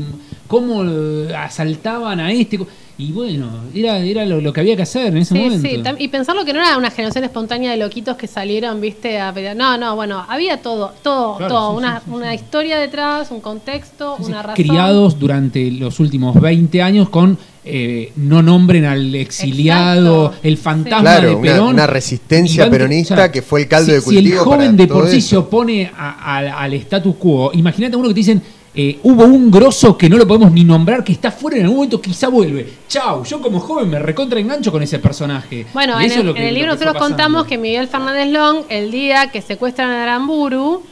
[0.48, 2.60] ¿Cómo eh, asaltaban a este?
[2.98, 5.70] Y bueno, era, era lo, lo que había que hacer en ese Sí, momento.
[5.70, 9.34] sí, y pensarlo que no era una generación espontánea de loquitos que salieron, viste, a
[9.34, 9.56] pelear.
[9.56, 11.72] No, no, bueno, había todo, todo, Claro, todo.
[11.72, 14.56] sí, una, sí, una historia detrás, un contexto, una razón.
[14.66, 17.38] criados durante los últimos 20 años con
[17.72, 20.48] eh, no nombren al exiliado, Exacto.
[20.48, 21.74] el fantasma Claro, de una- Perón.
[21.74, 24.60] una resistencia Y van- peronista que fue el caldo si, de Si el cultivo joven
[24.76, 25.28] para de por sí eso.
[25.30, 28.42] se opone a- a- al status quo, imagínate a uno que te dicen,
[28.76, 31.78] eh, hubo un grosso que no lo podemos ni nombrar, que está fuera en algún
[31.78, 32.68] momento, quizá vuelve.
[32.88, 35.66] Chau, yo como joven me recontra engancho con ese personaje.
[35.74, 37.58] Bueno, Y en eso el, es lo que- en el lo libro nosotros contamos que
[37.58, 40.84] Miguel Fernández Long, el día que secuestran a Aramburu,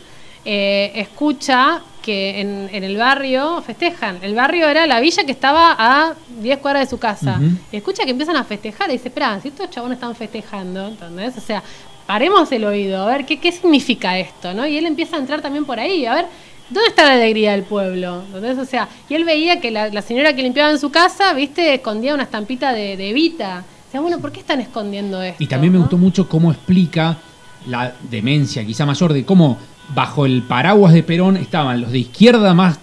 [0.44, 4.20] eh, escucha que en, en el barrio festejan.
[4.22, 7.38] El barrio era la villa que estaba a 10 cuadras de su casa.
[7.70, 11.38] Y escucha que empiezan a festejar y dice, espera, si estos chabones están festejando, ¿entendés?
[11.38, 11.62] O sea,
[12.06, 14.66] paremos el oído, a ver qué, qué significa esto, ¿no?
[14.66, 16.28] Y él empieza a entrar también por ahí, a ver,
[16.70, 18.24] ¿dónde está la alegría del pueblo?
[18.28, 18.58] ¿Entendés?
[18.58, 21.74] O sea, y él veía que la, la señora que limpiaba en su casa, viste,
[21.74, 23.66] escondía una estampita de, de Evita.
[23.90, 25.44] O sea, bueno, ¿por qué están escondiendo esto?
[25.44, 27.18] Y también me gustó mucho cómo explica
[27.66, 29.58] la demencia, quizá mayor, de cómo
[29.96, 32.80] bajo el paraguas de Perón estaban los de izquierda más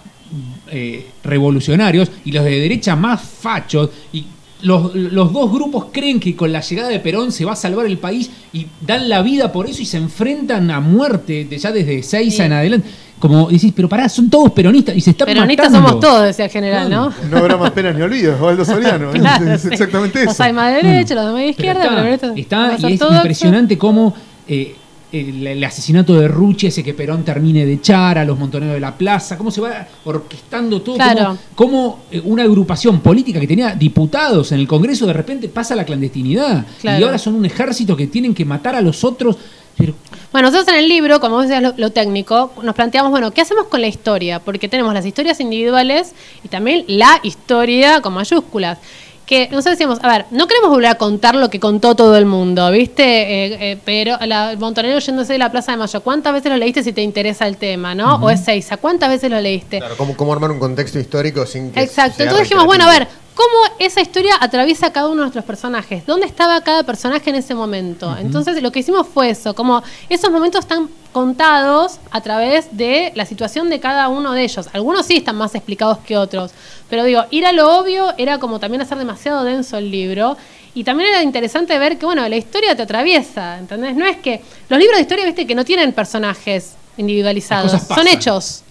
[0.70, 3.90] eh, revolucionarios y los de derecha más fachos.
[4.12, 4.24] Y
[4.62, 7.84] los, los dos grupos creen que con la llegada de Perón se va a salvar
[7.86, 11.70] el país y dan la vida por eso y se enfrentan a muerte de- ya
[11.70, 12.42] desde Seiza Sí.
[12.42, 12.88] en adelante.
[13.18, 15.88] Como decís, pero pará, son todos peronistas y se están Peronistas matando.
[15.88, 17.12] somos todos, decía el general, ¿no?
[17.30, 19.10] No habrá más penas ni olvidos, Osvaldo Soriano.
[19.12, 19.68] Claro, es sí.
[19.70, 20.42] exactamente Los eso.
[20.42, 23.00] hay más de derecha, los de Pero izquierda, está, pero peronistas está, más y es
[23.00, 24.14] impresionante cómo
[24.48, 24.74] eh,
[25.20, 28.80] el, el asesinato de Rucci hace que Perón termine de echar a los montoneros de
[28.80, 31.38] la plaza, cómo se va orquestando todo, Claro.
[31.54, 35.74] cómo, cómo, eh, una agrupación política que tenía diputados en el Congreso de repente pasa
[35.74, 37.00] a la clandestinidad Claro.
[37.00, 39.36] y ahora son un ejército que tienen que matar a los otros.
[39.76, 39.92] Pero,
[40.30, 43.40] Bueno, nosotros en el libro, como vos decías lo, lo técnico, nos planteamos, bueno, ¿qué
[43.40, 44.38] hacemos con la historia?
[44.38, 46.12] Porque tenemos las historias individuales
[46.44, 48.78] y también la historia con mayúsculas.
[49.26, 52.26] Que nosotros decíamos, a ver, no queremos volver a contar lo que contó todo el
[52.26, 53.02] mundo, ¿viste?
[53.04, 56.58] Eh, eh, pero la, el montonero yéndose de la Plaza de Mayo, ¿cuántas veces lo
[56.58, 58.16] leíste si te interesa el tema, no?
[58.16, 59.78] O es Seiza, ¿cuántas veces lo leíste?
[59.78, 62.22] Claro, ¿cómo, cómo armar un contexto histórico sin que Exacto.
[62.22, 63.08] Entonces dijimos, bueno, a ver?
[63.34, 66.06] ¿Cómo esa historia atraviesa a cada uno de nuestros personajes?
[66.06, 68.16] ¿Dónde estaba cada personaje en ese momento?
[68.18, 73.26] Entonces lo que hicimos fue eso, como esos momentos están contados a través de la
[73.26, 74.68] situación de cada uno de ellos.
[74.72, 76.52] Algunos sí están más explicados que otros,
[76.88, 80.36] pero digo, ir a lo obvio era como también hacer demasiado denso el libro.
[80.76, 83.94] Y también era interesante ver que, bueno, la historia te atraviesa, ¿entendés?
[83.94, 84.42] No es que.
[84.68, 87.70] Los libros de historia, viste, que no tienen personajes individualizados.
[87.82, 88.64] Son hechos,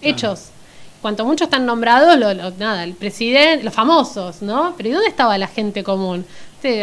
[0.44, 0.53] Claro.
[1.04, 4.72] Cuanto mucho están nombrados, lo- lo- nada, el presidente, los famosos, ¿no?
[4.74, 6.24] Pero ¿y dónde estaba la gente común?
[6.64, 6.78] Sí,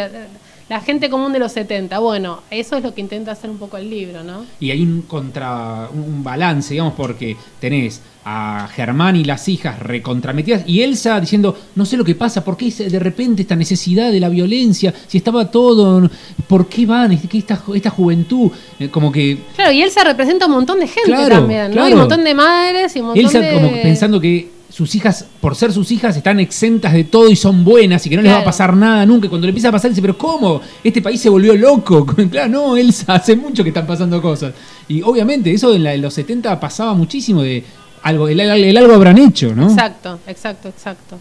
[0.70, 1.98] la gente común de los 70.
[1.98, 4.46] Bueno, eso es lo que intenta hacer un poco el libro, ¿no?
[4.60, 10.64] y hay un contra un balance, digamos, porque tenés a Germán y las hijas recontrametidas
[10.68, 14.20] y Elsa diciendo, no sé lo que pasa, ¿por qué de repente esta necesidad de
[14.20, 14.94] la violencia?
[15.08, 16.08] Si estaba todo,
[16.48, 17.18] ¿por qué van?
[17.18, 18.52] ¿Qué esta, esta juventud?
[18.80, 21.74] Eh, Como que Claro, y Elsa representa un montón de gente Claro, también, ¿no?
[21.74, 21.90] claro.
[21.90, 23.54] Y un montón de madres y un montón Elsa de...
[23.56, 27.64] como pensando que sus hijas, por ser sus hijas, están exentas de todo y son
[27.64, 29.26] buenas y que no les va a pasar nada nunca.
[29.26, 30.62] Y cuando le empieza a pasar, dice, pero ¿cómo?
[30.84, 32.06] Este país se volvió loco.
[32.32, 34.54] claro, no, Elsa, hace mucho que están pasando cosas.
[34.88, 37.64] Y obviamente eso en, la- en los 70 pasaba muchísimo de
[38.04, 39.70] algo, el, el- el algo habrán hecho, ¿no?
[39.70, 41.18] Exacto, exacto, exacto.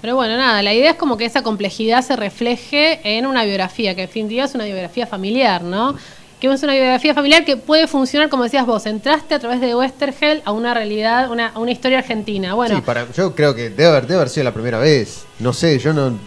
[0.00, 3.94] Pero bueno, nada, la idea es como que esa complejidad se refleje en una biografía,
[3.94, 5.94] que en fin día es una biografía familiar, ¿no?
[6.42, 9.76] Que es una biografía familiar que puede funcionar, como decías vos, entraste a través de
[9.76, 12.54] Westergel a una realidad, una, a una historia argentina.
[12.54, 15.24] Bueno, Sí, para, yo creo que debe haber, debe haber sido la primera vez.
[15.38, 16.18] No sé, yo no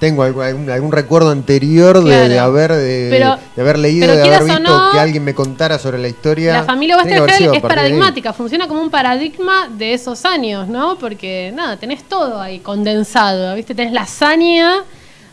[0.00, 2.28] tengo algún, recuerdo anterior de, Claro.
[2.30, 5.78] de haber de, Pero- de haber leído, de haber visto no, que alguien me contara
[5.78, 6.52] sobre la historia.
[6.54, 10.98] La familia Westergel es paradigmática, funciona como un paradigma de esos años, ¿no?
[10.98, 13.72] Porque, nada, tenés todo ahí condensado, ¿viste?
[13.72, 14.82] Tenés la hazaña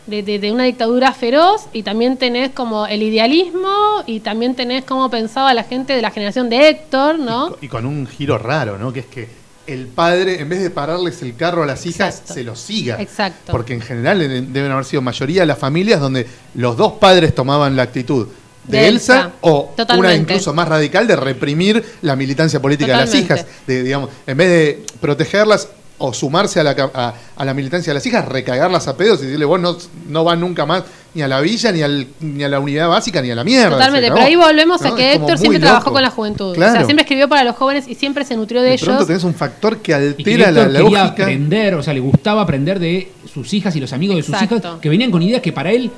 [0.06, 4.84] de, de- de una dictadura feroz y también tenés como el idealismo y también tenés
[4.84, 7.56] cómo pensaba la gente de la generación de Héctor, ¿no?
[7.60, 8.92] Y con un giro raro, ¿no?
[8.92, 9.28] Que es que
[9.66, 13.00] el padre, en vez de pararles el carro a las hijas, se los siga.
[13.00, 13.52] Exacto.
[13.52, 17.32] Porque en general en- deben haber sido mayoría de las familias donde los dos padres
[17.34, 18.26] tomaban la actitud
[18.64, 19.32] de, De Elsa, Elsa.
[19.42, 23.46] o una incluso más radical de reprimir la militancia política de las hijas.
[23.66, 25.68] De, digamos, en vez de protegerlas
[25.98, 29.26] o sumarse a la, a, a la militancia de las hijas, recagarlas a pedos y
[29.26, 29.76] decirle, vos no,
[30.08, 30.82] no van nunca más
[31.14, 33.70] ni a la villa, ni, al, ni a la unidad básica, ni a la mierda.
[33.76, 34.88] Totalmente, pero ahí volvemos ¿No?
[34.92, 35.68] a que Héctor siempre loco.
[35.68, 36.52] trabajó con la juventud.
[36.52, 38.86] O sea, siempre escribió para los jóvenes y siempre se nutrió de, de ellos.
[38.86, 41.22] pronto tenés un factor que Y que altera la, la quería lógica.
[41.24, 44.62] aprender, o sea, le gustaba aprender de sus hijas y los amigos de sus hijas,
[44.80, 45.90] que venían con ideas que para él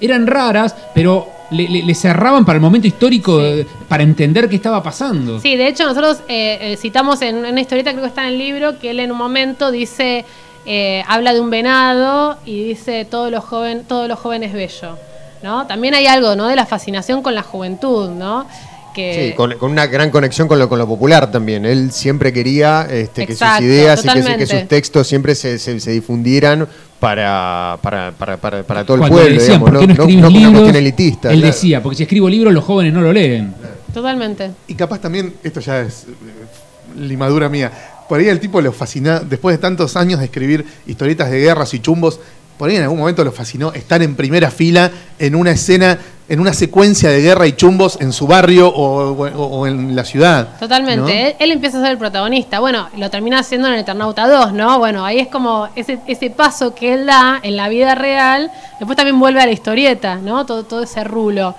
[0.00, 3.44] eran raras, pero le, le- le cerraban para el momento histórico, Sí.
[3.60, 5.40] eh, para entender qué estaba pasando.
[5.40, 8.38] Sí, de hecho nosotros eh, eh, citamos en una historieta, creo que está en el
[8.38, 10.24] libro, que él en un momento dice,
[10.66, 14.98] eh, habla de un venado y dice todos los joven, todos los jóvenes bello,
[15.42, 15.66] ¿no?
[15.66, 16.48] También hay algo, ¿no?
[16.48, 18.46] De la fascinación con la juventud, ¿no?
[18.94, 21.66] Que, Sí, con, con una gran conexión con lo, con lo popular también.
[21.66, 25.90] Él siempre quería este, que sus ideas y que, sus textos siempre se, se- se
[25.90, 26.66] difundieran
[27.00, 29.94] para, para, para, para, para todo el Cuando le pueblo, decían, digamos, ¿por qué no,
[29.94, 30.74] no, escribís no libros?
[30.74, 31.30] elitista.
[31.30, 31.54] Él claro.
[31.54, 33.54] decía, porque si escribo libros los jóvenes no lo leen.
[33.92, 34.50] Totalmente.
[34.66, 37.72] Y capaz también, esto ya es eh, limadura mía,
[38.08, 41.74] por ahí el tipo lo fascina, después de tantos años de escribir historietas de guerras
[41.74, 42.20] y chumbos,
[42.58, 45.98] por ahí en algún momento lo fascinó estar en primera fila en una escena,
[46.28, 50.58] en una secuencia de guerra y chumbos en su barrio o, en la ciudad.
[50.58, 51.36] Totalmente.
[51.38, 52.60] Él, empieza a ser el protagonista.
[52.60, 54.78] Bueno, lo termina haciendo en el Eternauta 2, ¿no?
[54.78, 58.50] Bueno, ahí es como ese, paso que él da en la vida real.
[58.78, 60.46] Después también vuelve a la historieta, ¿no?
[60.46, 61.54] Todo, ese rulo.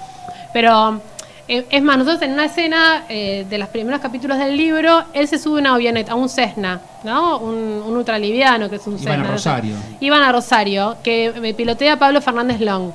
[0.54, 1.00] Pero,
[1.48, 5.40] es más, nosotros en una escena eh, de los primeros capítulos del libro, él se
[5.40, 7.40] sube a una avioneta, a un Cessna, ¿no?
[7.40, 9.32] Un, un ultraliviano, que es un Iban a Cessna.
[9.32, 9.76] Rosario.
[10.02, 12.92] Iban a Rosario, que me pilotea Pablo Fernández Long.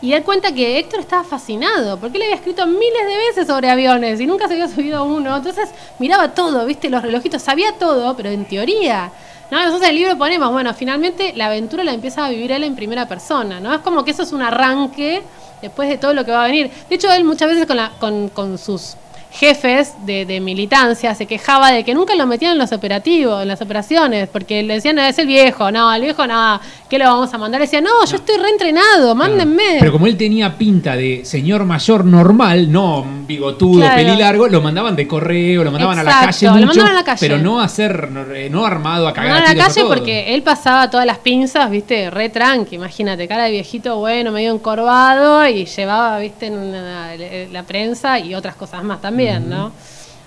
[0.00, 3.68] Y da cuenta que Héctor estaba fascinado, porque él había escrito miles de veces sobre
[3.68, 5.36] aviones y nunca se había subido a uno.
[5.36, 9.10] Entonces miraba todo, viste, los relojitos, sabía todo, pero en teoría.
[9.50, 9.58] ¿no?
[9.58, 12.76] Nosotros en el libro ponemos, bueno, finalmente la aventura la empieza a vivir él en
[12.76, 13.74] primera persona, ¿no?
[13.74, 15.22] Es como que eso es un arranque
[15.62, 16.70] después de todo lo que va a venir.
[16.88, 18.96] De hecho, él muchas veces con, la, con, con sus
[19.30, 23.48] jefes de, de militancia se quejaba de que nunca lo metían en los operativos, en
[23.48, 27.32] las operaciones, porque le decían, es el viejo, no, el viejo nada, ¿qué lo vamos
[27.32, 27.60] a mandar?
[27.60, 29.76] Le decía, no, yo estoy reentrenado, mándenme.
[29.78, 33.96] Pero como él tenía pinta de señor mayor normal, no bigotudo, Claro.
[33.96, 37.04] pelilargo, lo mandaban de correo, lo mandaban a la calle lo mucho, mandaban a la
[37.04, 37.18] calle.
[37.20, 40.42] pero no a eh, no armado a cagar No, a la a calle porque él
[40.42, 45.66] pasaba todas las pinzas, viste, re tranqui, imagínate, cara de viejito bueno, medio encorvado y
[45.66, 49.17] llevaba, viste, en la prensa y otras cosas más también,
[49.48, 49.72] ¿no?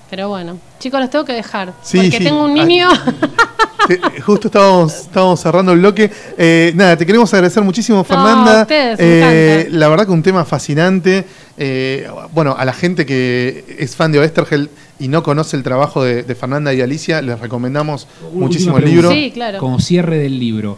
[0.09, 1.73] Pero bueno, chicos, los tengo que dejar.
[1.81, 2.23] Sí, porque sí.
[2.25, 2.89] tengo un Ah, niño.
[3.87, 6.11] Te- justo estábamos, estábamos cerrando el bloque.
[6.37, 8.59] Eh, nada, te queremos agradecer muchísimo, Fernanda.
[8.59, 11.25] a ustedes, me Eh, la verdad que un tema fascinante.
[11.57, 14.69] Eh, bueno, a la gente que es fan de Oestergel
[14.99, 18.85] y no conoce el trabajo de, de Fernanda y Alicia, les recomendamos Última muchísimo el
[18.85, 19.09] libro.
[19.11, 19.57] Sí, claro.
[19.59, 20.77] Como cierre del libro.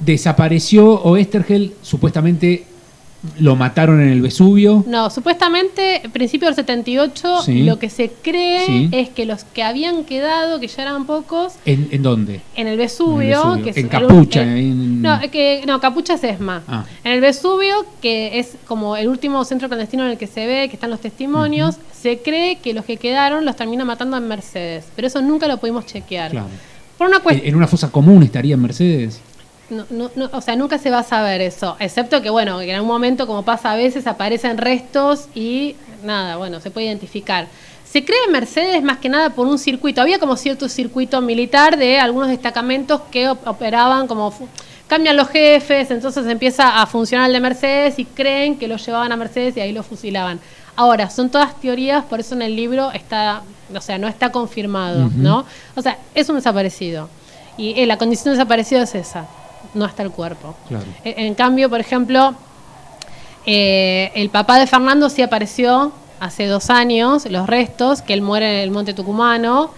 [0.00, 2.64] Desapareció Oestergel, supuestamente
[3.38, 4.84] lo mataron en el Vesubio.
[4.86, 7.62] No, supuestamente, en principio del 78, Sí.
[7.62, 8.88] lo que se cree Sí.
[8.92, 12.40] es que los que habían quedado, que ya eran pocos, ¿En, en dónde?
[12.54, 13.64] en el Vesubio, En el Vesubio.
[13.64, 16.62] que es En Capucha, el- ahí en- no, que no, Capucha es ESMA.
[16.68, 16.84] Ah.
[17.02, 20.68] En el Vesubio, que es como el último centro clandestino en el que se ve,
[20.68, 24.84] que están los testimonios, se cree que los que quedaron los termina matando en Mercedes,
[24.94, 26.30] pero eso nunca lo pudimos chequear.
[26.30, 26.46] Claro.
[26.98, 29.20] Por una en una fosa común estaría en Mercedes.
[29.70, 32.70] No, no, no, o sea, nunca se va a saber eso, excepto que bueno, que
[32.70, 37.46] en algún momento, como pasa a veces, aparecen restos y nada, bueno, se puede identificar.
[37.84, 40.00] Se cree en Mercedes más que nada por un circuito.
[40.00, 44.34] Había como cierto circuito militar de algunos destacamentos que op- operaban como
[44.88, 49.12] cambian los jefes, entonces empieza a funcionar el de Mercedes y creen que lo llevaban
[49.12, 50.40] a Mercedes y ahí lo fusilaban.
[50.76, 53.42] Ahora, son todas teorías, por eso en el libro está,
[53.72, 55.46] o sea, no está confirmado, ¿no?
[55.76, 57.08] O sea, es un desaparecido.
[57.56, 59.26] Y eh, la condición de desaparecido es esa,
[59.74, 60.54] no está el cuerpo.
[60.68, 60.86] Claro.
[61.04, 62.34] En, en cambio, por ejemplo,
[63.46, 68.58] eh, el papá de Fernando sí apareció hace dos años, los restos, que él muere
[68.58, 69.70] en el Monte Tucumano,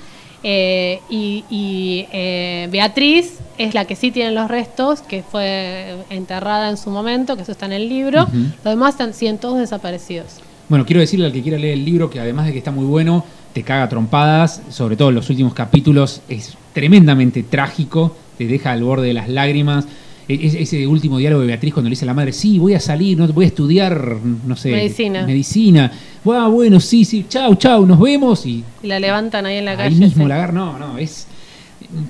[0.42, 6.70] eh, y, y, eh, Beatriz es la que sí tiene los restos, que fue enterrada
[6.70, 8.28] en su momento, que eso está en el libro.
[8.30, 10.40] Los demás están, siguen todos desaparecidos.
[10.68, 12.84] Bueno, quiero decirle al que quiera leer el libro que además de que está muy
[12.84, 13.24] bueno,
[13.54, 18.82] te caga trompadas, sobre todo en los últimos capítulos, es tremendamente trágico, te deja al
[18.82, 19.86] borde de las lágrimas.
[20.28, 22.74] E- es- Ese último diálogo de Beatriz cuando le dice a la madre, sí, voy
[22.74, 24.16] a salir, no, voy a estudiar,
[24.46, 25.24] no sé, Medicina.
[25.24, 25.92] medicina.
[26.28, 28.44] Ah, bueno, sí, sí, chau, chau, nos vemos.
[28.46, 29.96] Y Y la levantan ahí en la ahí calle.
[30.00, 30.28] mismo sí.
[30.28, 30.52] la agarra.
[30.52, 31.26] No, no, es.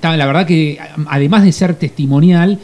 [0.01, 2.57] La verdad que además de ser testimonial,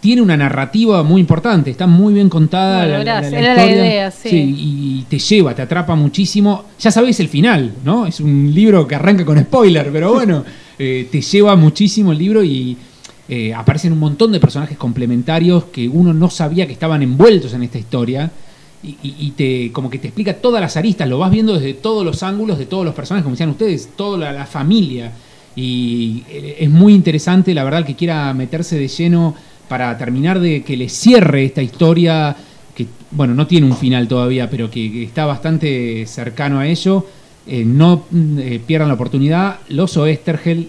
[0.00, 2.86] tiene una narrativa muy importante, está muy bien contada.
[2.86, 3.86] Bueno, la- la- la era la historia.
[3.86, 4.54] idea, sí.
[4.56, 6.64] y te lleva, te atrapa muchísimo.
[6.80, 8.06] Ya sabes el final, ¿no?
[8.06, 10.44] Es un libro que arranca con spoiler, pero bueno,
[10.78, 12.76] eh, te lleva muchísimo el libro y
[13.28, 17.64] eh, aparecen un montón de personajes complementarios que uno no sabía que estaban envueltos en
[17.64, 18.30] esta historia.
[18.82, 22.22] Y, te como que te explica todas las aristas, lo vas viendo desde todos los
[22.22, 25.10] ángulos de todos los personajes, como decían ustedes, toda la, familia.
[25.56, 29.34] Y eh, es muy interesante, la verdad, que quiera meterse de lleno
[29.66, 32.36] para terminar de que le cierre esta historia,
[32.76, 37.06] que, bueno, no tiene un final todavía, pero que, está bastante cercano a ello.
[37.48, 39.58] Eh, no mm, pierdan la oportunidad.
[39.68, 40.68] Los Oestergel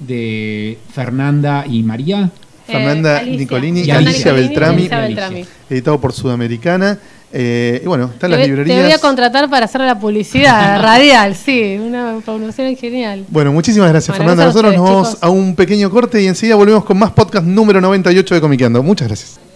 [0.00, 2.30] de Fernanda y María.
[2.66, 3.38] Fernanda Eh, Alicia.
[3.38, 4.76] Nicolini y Alicia Beltrami.
[4.82, 5.28] Alicia Alicia.
[5.28, 5.46] Beltrami.
[5.70, 6.98] editado por Sudamericana.
[7.34, 8.76] Eh, y bueno, están las librerías.
[8.76, 13.24] Te voy a contratar para hacer la publicidad radial, sí, una promoción genial.
[13.28, 14.44] Bueno, muchísimas gracias, Bueno, Fernanda.
[14.44, 15.22] gracias a Nosotros nos vamos chicos.
[15.24, 18.82] a un pequeño corte y enseguida volvemos con más podcast número 98 de Comiqueando.
[18.82, 19.51] Muchas gracias.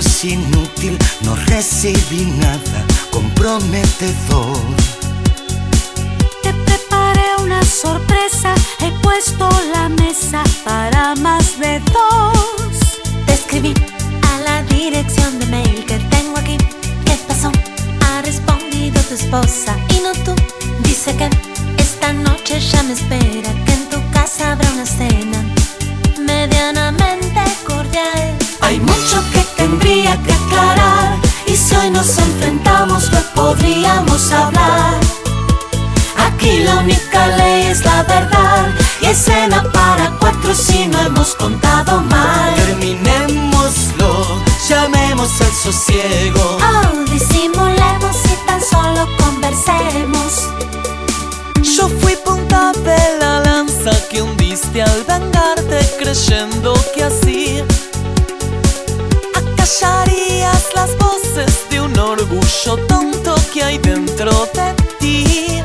[0.00, 4.58] Es inútil, no recibí nada comprometedor.
[6.42, 13.00] Te preparé una sorpresa, he puesto la mesa para más de dos.
[13.26, 13.74] Te escribí
[14.22, 16.56] a la dirección de mail que tengo aquí.
[17.04, 17.52] ¿Qué pasó?
[18.06, 20.34] Ha respondido tu esposa y no tú.
[20.82, 21.28] Dice que
[21.76, 25.44] esta noche ya me espera, que en tu casa habrá una cena
[26.18, 28.38] medianamente cordial.
[28.62, 29.22] Hay mucho
[31.80, 34.98] hoy nos enfrentamos, no podríamos hablar.
[36.16, 38.68] Aquí la única ley es la verdad
[39.00, 42.54] y escena para cuatro si no hemos contado mal.
[42.54, 44.26] Terminémoslo,
[44.68, 46.58] llamemos al sosiego.
[46.60, 50.48] Oh, disimulemos y tan solo conversemos.
[51.62, 57.62] Yo fui punta de la lanza que hundiste al vengarte creyendo que así
[59.70, 65.62] acallarías las voces de un orgullo tonto que hay dentro de ti.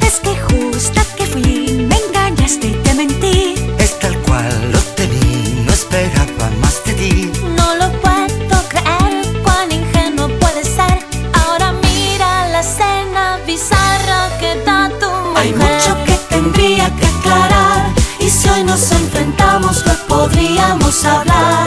[0.00, 3.54] Es que justo que fui, me engañaste y te mentí.
[3.78, 7.32] Es tal cual lo temí, no esperaba más de ti.
[7.56, 11.04] No lo puedo creer, cuán ingenuo puede ser.
[11.44, 15.36] Ahora mira la escena bizarra que da tu mujer.
[15.36, 17.92] Hay mucho que tendría que aclarar.
[18.18, 21.61] Y si hoy nos enfrentamos, no podríamos hablar.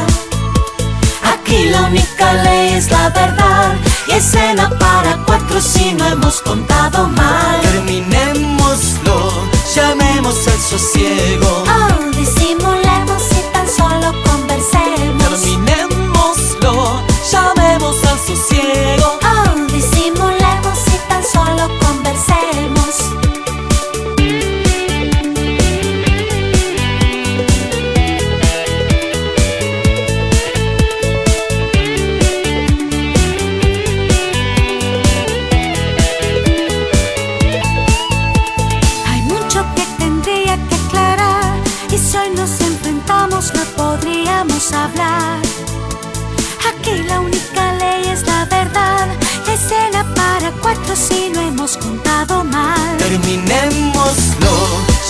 [1.96, 3.74] Única ley es la verdad.
[4.10, 7.62] Y escena para cuatro si no hemos contado mal.
[7.62, 9.32] Terminémoslo,
[9.74, 11.64] llamemos al sosiego.
[11.66, 11.95] Oh,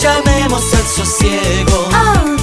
[0.05, 1.89] llamemos al sosiego.
[1.91, 2.34] Oh,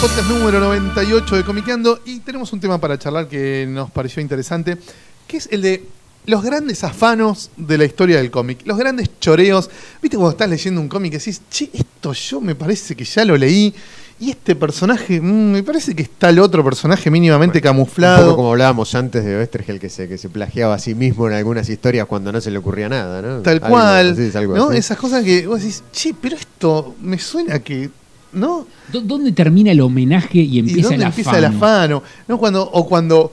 [0.00, 4.78] podcast número 98 de Comiqueando y tenemos un tema para charlar que nos pareció interesante,
[5.26, 5.84] que es el de
[6.24, 9.68] los grandes afanos de la historia del cómic, los grandes choreos.
[10.00, 13.26] ¿Viste cuando estás leyendo un cómic y decís, che, esto yo me parece que ya
[13.26, 13.74] lo leí
[14.20, 18.24] y este personaje, mm, me parece que está el otro personaje mínimamente Un camuflado?
[18.24, 21.34] poco como hablábamos antes de Oestergel, que se, que se plagiaba a sí mismo en
[21.34, 23.40] algunas historias cuando no se le ocurría nada, ¿no?
[23.40, 24.68] Tal Algo cual, así, es algo ¿no?
[24.70, 24.78] así.
[24.78, 27.90] Esas cosas que vos decís, che, pero esto me suena que,
[28.32, 28.66] ¿no?
[28.92, 31.46] ¿Dó- ¿Dónde termina el homenaje y ¿Y empieza dónde el empieza afano?
[31.46, 32.02] el afano?
[32.28, 32.38] ¿No?
[32.38, 33.32] Cuando, o cuando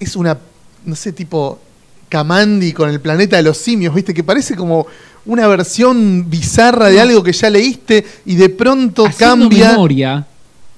[0.00, 0.36] es una,
[0.84, 1.58] no sé, tipo
[2.08, 4.14] Kamandi con el planeta de los simios, ¿viste?
[4.14, 4.86] Que parece como
[5.26, 9.72] una versión bizarra de algo que ya leíste y de pronto Haciendo cambia.
[9.72, 10.26] memoria,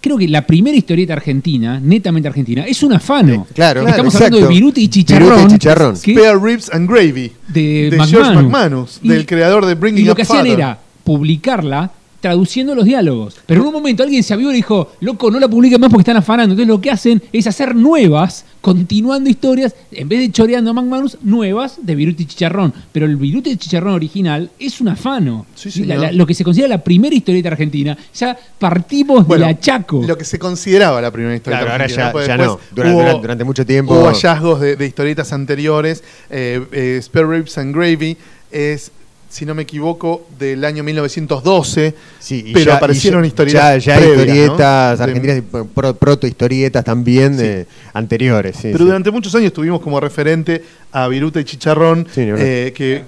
[0.01, 3.47] creo que la primera historieta argentina, netamente argentina, es un afano.
[3.55, 5.29] Claro, Estamos hablando de Viruti y Chicharrón.
[5.37, 5.97] Viruti y Chicharrón.
[5.97, 8.11] Spare Ribs and Gravy de, de McManus.
[8.11, 10.53] George McManus, Y- del creador de Bringing Y lo Up que hacían Father.
[10.59, 13.37] era publicarla traduciendo los diálogos.
[13.47, 16.03] Pero en un momento alguien se avió y dijo, loco, no la publiquen más porque
[16.03, 16.53] están afanando.
[16.53, 21.17] Entonces lo que hacen es hacer nuevas, continuando historias, en vez de choreando a McManus,
[21.23, 22.73] nuevas de Viruti y Chicharrón.
[22.93, 25.47] Pero el Viruti Chicharrón original es un afano.
[25.55, 25.99] Sí, La- señor.
[25.99, 30.03] la- lo que se considera la primera historieta argentina, ya partimos Bueno, de la Chaco.
[30.07, 32.61] Lo que se consideraba la primera historieta Claro, ahora argentina, ya, no.
[32.71, 33.95] Durante, hubo- durante- durante mucho tiempo.
[33.95, 36.05] Hubo hallazgos de, de historietas anteriores.
[36.29, 38.17] Eh, eh, Spare Ribs and Gravy
[38.51, 38.93] es,
[39.31, 41.95] si no me equivoco, del año 1912.
[42.19, 43.85] Sí, y pero ya- aparecieron y ya- historietas.
[43.85, 48.57] Ya, ya previas, historietas argentinas, y pro- proto-historietas también de anteriores.
[48.57, 50.63] sí, pero durante muchos años tuvimos como referente
[50.93, 52.07] a Viruta y Chicharrón.
[52.17, 53.05] Eh, que,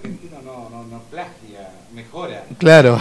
[2.62, 2.98] Claro.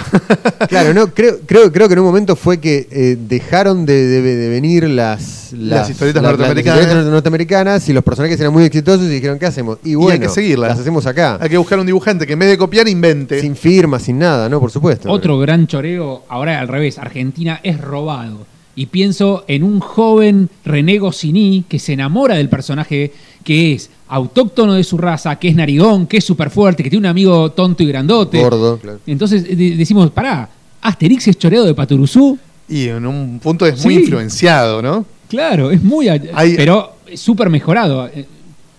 [0.68, 4.22] Claro, no, creo, creo, creo que en un momento fue que eh, dejaron de, de-
[4.36, 6.82] de venir las, Las historietas la- norteamericanas.
[6.82, 9.78] historietas norteamericanas y los personajes eran muy exitosos y dijeron, ¿qué hacemos?
[9.84, 10.70] Y y bueno, hay que seguirlas.
[10.72, 11.38] las hacemos acá.
[11.41, 13.39] Hay que buscar un dibujante que en vez de copiar invente.
[13.41, 14.59] Sin firma, sin nada, ¿no?
[14.59, 15.12] Por supuesto.
[15.12, 18.45] Otro gran choreo, ahora al revés, Argentina es robado.
[18.74, 23.12] Y pienso en un joven René Goscinny que se enamora del personaje
[23.43, 27.05] que es autóctono de su raza, que es narigón, que es súper fuerte, que tiene
[27.07, 28.39] un amigo tonto y grandote.
[28.41, 28.99] Gordo, claro.
[29.07, 30.49] Entonces de- decimos, pará,
[30.81, 32.37] Asterix es choreado de Paturuzú.
[32.67, 34.01] Y en un punto es muy Sí.
[34.01, 35.05] influenciado, ¿no?
[35.29, 36.07] Claro, es muy...
[36.09, 38.07] Hay- pero súper mejorado.
[38.07, 38.25] Eh,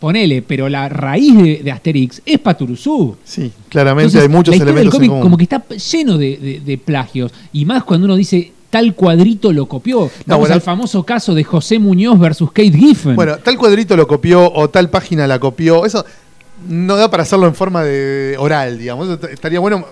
[0.01, 3.17] Ponele, pero la raíz de, de Asterix es Paturuzú.
[3.23, 5.23] Sí, claramente Entonces, hay muchos la historia del elementos en común.
[5.23, 7.31] como que está lleno de, de- de plagios.
[7.53, 10.11] Y más cuando uno dice tal cuadrito lo copió.
[10.25, 10.55] Vamos bueno.
[10.55, 13.15] al famoso caso de José Muñoz versus Kate Giffen.
[13.15, 15.85] Bueno, tal cuadrito lo copió o tal página la copió.
[15.85, 16.03] Eso
[16.71, 19.11] no da para hacerlo en forma de oral, digamos.
[19.11, 19.85] Est- Estaría bueno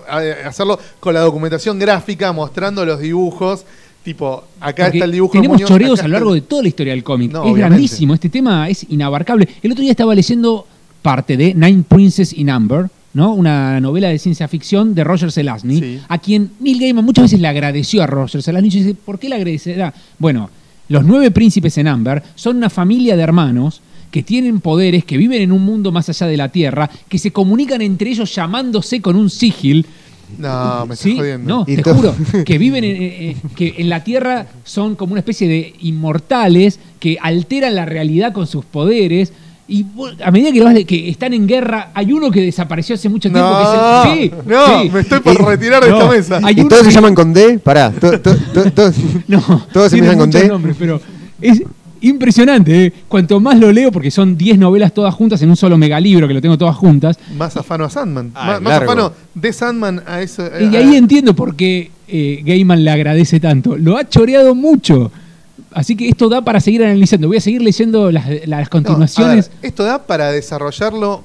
[0.45, 3.65] hacerlo con la documentación gráfica, mostrando los dibujos.
[4.03, 5.33] Tipo, acá Porque está el dibujo.
[5.33, 7.31] Tenemos Muñoz, choreos a lo largo de toda la historia del cómic.
[7.33, 7.67] No, es obviamente.
[7.69, 9.47] grandísimo, este tema es inabarcable.
[9.61, 10.65] El otro día estaba leyendo
[11.03, 13.33] parte de Nine Princes in Amber, ¿no?
[13.33, 15.99] Una novela de ciencia ficción de Roger Zelazny, Sí.
[16.07, 18.67] a quien Neil Gaiman muchas veces le agradeció a Roger Zelazny.
[18.69, 19.93] Y dice, ¿por qué le agradecerá?
[20.19, 20.49] Bueno,
[20.89, 23.81] los nueve príncipes en Amber son una familia de hermanos
[24.11, 27.31] que tienen poderes, que viven en un mundo más allá de la Tierra, que se
[27.31, 29.85] comunican entre ellos llamándose con un sigil.
[30.37, 31.59] No, me estás Sí, jodiendo.
[31.59, 35.19] no, te juro, que viven en, eh, eh, que en la Tierra son como una
[35.19, 39.31] especie de inmortales que alteran la realidad con sus poderes.
[39.73, 43.07] Y vos, a medida que, vas que están en guerra, hay uno que desapareció hace
[43.07, 43.49] mucho tiempo.
[43.49, 44.89] No, que es el, sí, no, sí.
[44.89, 46.39] me estoy por retirar de No, esta mesa.
[46.45, 47.57] hay ¿Y todos se llaman con D?
[47.59, 48.91] Pará, to- to- to- to-
[49.29, 49.39] No,
[49.71, 50.47] todos tiene empiezan con D.
[50.49, 50.99] nombres, pero
[51.41, 51.63] es
[52.01, 52.85] impresionante.
[52.87, 52.93] ¿eh?
[53.07, 56.33] Cuanto más lo leo, porque son 10 novelas todas juntas en un solo megalibro, que
[56.33, 58.31] lo tengo todas juntas, Más afano a Sandman.
[58.35, 60.43] Ah, más, afano de Sandman a eso.
[60.59, 63.77] Y a- ahí entiendo por qué eh, Gaiman le agradece tanto.
[63.77, 65.11] Lo ha choreado mucho.
[65.73, 67.27] Así que esto da para seguir analizando.
[67.27, 69.49] Voy a seguir leyendo las, las No, a continuaciones.
[69.49, 71.23] ver, esto da para desarrollarlo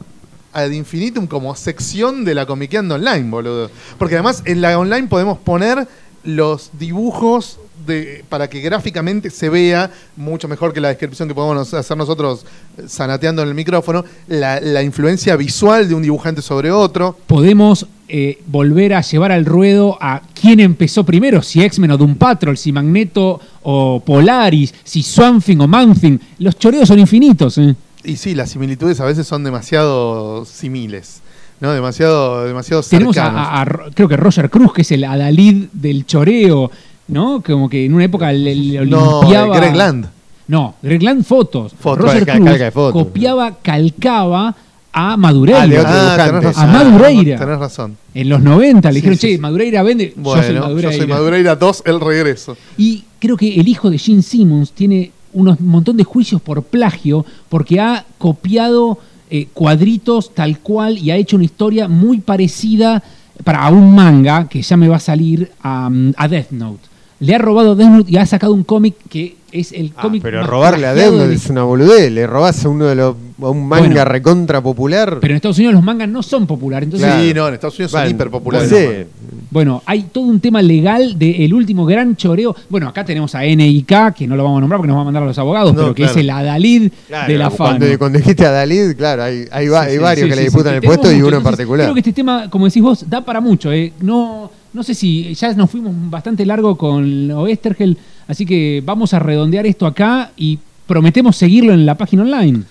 [0.53, 3.71] ad infinitum como sección de la Comiqueando Online, boludo.
[3.99, 5.87] Porque además en la online podemos poner
[6.25, 11.73] los dibujos de, para que gráficamente se vea mucho mejor que la descripción que podemos
[11.75, 12.45] hacer nosotros
[12.79, 17.17] eh, sanateando en el micrófono, la, la influencia visual de un dibujante sobre otro.
[17.27, 22.15] Podemos eh, volver a llevar al ruedo a quién empezó primero, si X-Men o Doom
[22.15, 26.19] Patrol, si Magneto o Polaris, si Swamp Thing o Man Thing.
[26.39, 27.59] Los choreos son infinitos.
[27.59, 27.75] ¿eh?
[28.05, 31.21] Y sí, las similitudes a veces son demasiado similes,
[31.61, 31.73] ¿no?
[31.73, 36.71] Demasiado, demasiado Tenemos a, creo que Roger Cruz, que es el adalid del choreo,
[37.09, 37.43] ¿no?
[37.45, 39.57] Como que en una época le, le no, limpiaba...
[39.59, 40.09] Greg Land.
[40.49, 41.75] No, Greg Land fotos.
[41.79, 42.05] Fotos.
[42.05, 43.03] Roger Cruz calca de fotos.
[43.03, 44.55] copiaba, calcaba
[44.99, 45.61] a Madureira.
[45.63, 46.25] Ah, de otro Ah, dibujante.
[46.31, 46.63] tenés razón.
[46.65, 47.39] A Madureira.
[47.39, 47.97] Tenés razón.
[48.15, 49.39] En los 90 le Sí, dijeron, sí, che, sí.
[49.39, 50.15] Madureira vende.
[50.17, 50.91] yo soy Bueno, Madureira.
[50.91, 52.57] yo soy Madureira 2, el regreso.
[52.79, 56.63] Y creo que el hijo de Gene Simmons tiene unos un montón de juicios por
[56.63, 63.03] plagio porque ha copiado eh, cuadritos tal cual y ha hecho una historia muy parecida
[63.45, 66.81] para a un manga que ya me va a salir a, a Death Note.
[67.21, 70.23] Le ha robado Death Note y ha sacado un cómic que es el Ah, cómic
[70.23, 72.11] pero más robarle a Death de Note es una boludez.
[72.13, 74.05] Le robás a uno de los a un manga Bueno.
[74.07, 75.19] recontra popular.
[75.21, 76.87] Pero en Estados Unidos los mangas no son populares.
[76.87, 77.23] Entonces, Claro.
[77.23, 78.71] Sí, no, en Estados Unidos son Bueno, hiper populares.
[78.71, 79.07] no sé.
[79.51, 82.55] Bueno, hay todo un tema legal del último gran choreo.
[82.69, 85.05] Bueno, acá tenemos a NIK, que no lo vamos a nombrar porque nos va a
[85.05, 86.13] mandar a los abogados, No, pero que claro.
[86.13, 87.79] es el adalid Claro, de la fama.
[87.79, 90.37] cuando, cuando dijiste a Dalid, claro, hay, hay, va- hay varios Sí, que sí, le
[90.37, 91.85] sí, disputan que el puesto y uno en Entonces, particular.
[91.87, 93.73] Creo que este tema, como decís vos, da para mucho.
[93.73, 93.93] eh.
[94.01, 97.97] No, no sé si ya nos fuimos bastante largo con Oestergel,
[98.29, 102.63] así que vamos a redondear esto acá y prometemos seguirlo en la página online.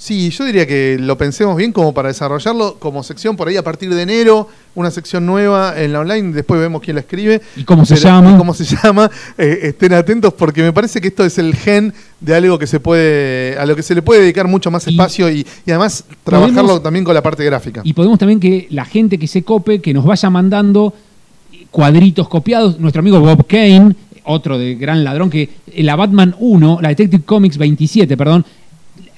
[0.00, 3.64] Sí, yo diría que lo pensemos bien como para desarrollarlo como sección por ahí a
[3.64, 7.42] partir de enero, una sección nueva en la online, después vemos quién la escribe.
[7.56, 8.36] ¿Y cómo se Pero- llama?
[8.38, 9.10] ¿Cómo se llama?
[9.36, 12.78] Eh, estén atentos porque me parece que esto es el gen de algo que se
[12.78, 16.04] puede, a lo que se le puede dedicar mucho más Y- espacio y, y además
[16.22, 17.80] trabajarlo Podemos- también con la parte gráfica.
[17.82, 20.94] Y podemos también que la gente que se cope, que nos vaya mandando
[21.70, 22.78] cuadritos copiados.
[22.78, 23.94] Nuestro amigo Bob Kane,
[24.24, 28.44] otro de gran ladrón, que la Batman 1, la Detective Comics 27, perdón,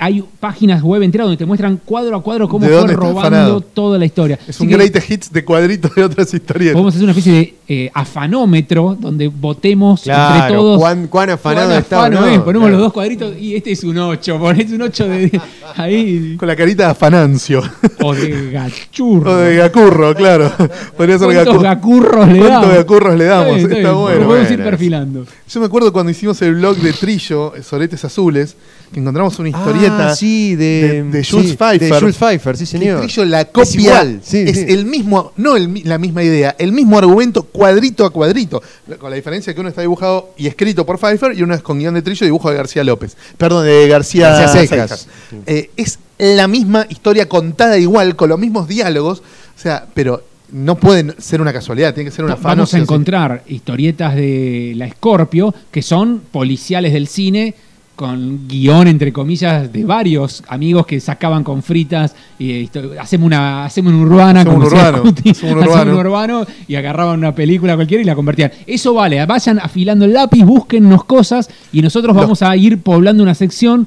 [0.01, 3.61] hay páginas web enteras donde te muestran cuadro a cuadro cómo ¿De fue robando afanado?
[3.61, 4.39] toda la historia.
[4.43, 6.73] es Así un que great hits de cuadritos de otras historietas.
[6.73, 10.79] Podemos hacer una especie de eh, afanómetro donde votemos entre todos.
[10.81, 12.27] cuán, cuán afanado cuán está o afano no.
[12.27, 12.39] es.
[12.41, 12.77] Ponemos Claro.
[12.77, 14.39] los dos cuadritos y este es un 8.
[14.41, 15.41] Ponés un 8 de,
[15.77, 16.37] ahí.
[16.37, 17.63] Con la carita de Afanancio.
[18.03, 19.31] O de gachurro.
[19.33, 20.51] o de Gacurro, claro.
[20.97, 22.21] Podría ser ¿Cuántos Gacurro.
[22.21, 22.75] gacurros le ¿Cuántos damos?
[22.77, 23.57] gacurros le damos?
[23.57, 24.21] bien, Está bien, bueno.
[24.21, 25.27] Lo podemos ir perfilando.
[25.49, 28.57] Yo me acuerdo cuando hicimos el blog de Trillo, Soletes Azules,
[28.93, 31.93] que encontramos una historieta Ah, sí, de, de, de Jules sí, Pfeiffer.
[31.93, 33.01] De Jules Pfeiffer, sí, que señor.
[33.01, 33.81] Trillo la Es copia.
[33.81, 34.65] igual, sí, es sí.
[34.69, 38.63] el mismo, no el la misma idea, el mismo argumento cuadrito a cuadrito.
[38.99, 41.79] Con la diferencia que uno está dibujado y escrito por Pfeiffer y uno es con
[41.79, 43.17] guion de Trillo y dibujo de García López.
[43.37, 45.09] Perdón, de García, García Secas.
[45.47, 49.21] Eh, es la misma historia contada igual, con los mismos diálogos.
[49.21, 52.57] O sea, pero no pueden ser una casualidad, tiene que ser una fan.
[52.57, 57.55] Vamos a encontrar historietas de la Scorpio que son policiales del cine
[57.95, 62.69] con guion entre comillas de varios amigos que sacaban con fritas y eh,
[62.99, 65.93] hacemos una hacemos una urbana Hacemos como un urbano, Cuti, hacemos un urbano.
[65.93, 70.15] un urbano y agarraban una película cualquiera y la convertían eso vale vayan afilando el
[70.15, 73.87] lápiz búsquennos cosas y nosotros Los- vamos a ir poblando una sección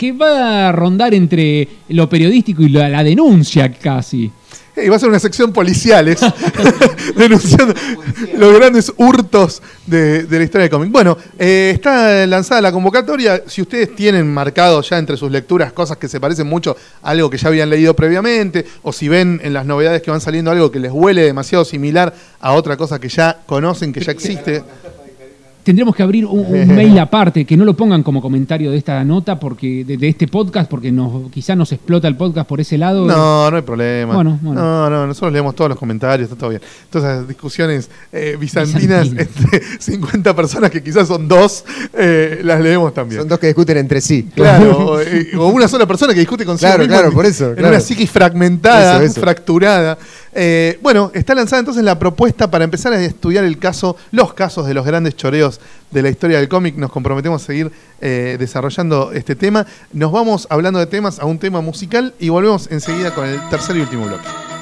[0.00, 4.32] que va a rondar entre lo periodístico y la, la denuncia casi
[4.82, 6.20] Y va a ser una sección policiales
[7.18, 7.74] denunciando
[8.34, 10.90] los grandes hurtos de, de la historia del cómic.
[10.90, 13.42] Bueno, eh, está lanzada la convocatoria.
[13.46, 17.28] Si ustedes tienen marcado ya entre sus lecturas cosas que se parecen mucho a algo
[17.28, 20.70] que ya habían leído previamente, o si ven en las novedades que van saliendo algo
[20.70, 24.64] que les huele demasiado similar a otra cosa que ya conocen, que ya existe.
[25.70, 29.04] Tendríamos que abrir un, un mail aparte, que no lo pongan como comentario de esta
[29.04, 32.76] nota, porque de, de este podcast, porque nos, quizá nos explota el podcast por ese
[32.76, 33.06] lado.
[33.06, 34.12] No, no hay problema.
[34.16, 34.60] Bueno, bueno.
[34.60, 36.60] No, no, nosotros leemos todos los comentarios, está todo bien.
[36.90, 39.28] Todas esas discusiones eh, bizantinas Bizantinas.
[39.46, 41.64] entre 50 personas que quizás son dos,
[41.96, 43.20] eh, las leemos también.
[43.20, 44.28] Son dos que discuten entre sí.
[44.34, 47.50] Claro, o, eh, o una sola persona que discute Claro, mismo claro, en- por eso,
[47.50, 47.68] En claro.
[47.68, 49.20] una psiquis fragmentada, Eso, eso.
[49.20, 49.96] fracturada.
[50.32, 54.66] Eh, bueno, está lanzada entonces la propuesta para empezar a estudiar el caso, los casos
[54.66, 56.76] de los grandes choreos de la historia del cómic.
[56.76, 59.66] Nos comprometemos a seguir eh, desarrollando este tema.
[59.92, 63.76] Nos vamos hablando de temas a un tema musical y volvemos enseguida con el tercer
[63.76, 64.59] y último bloque.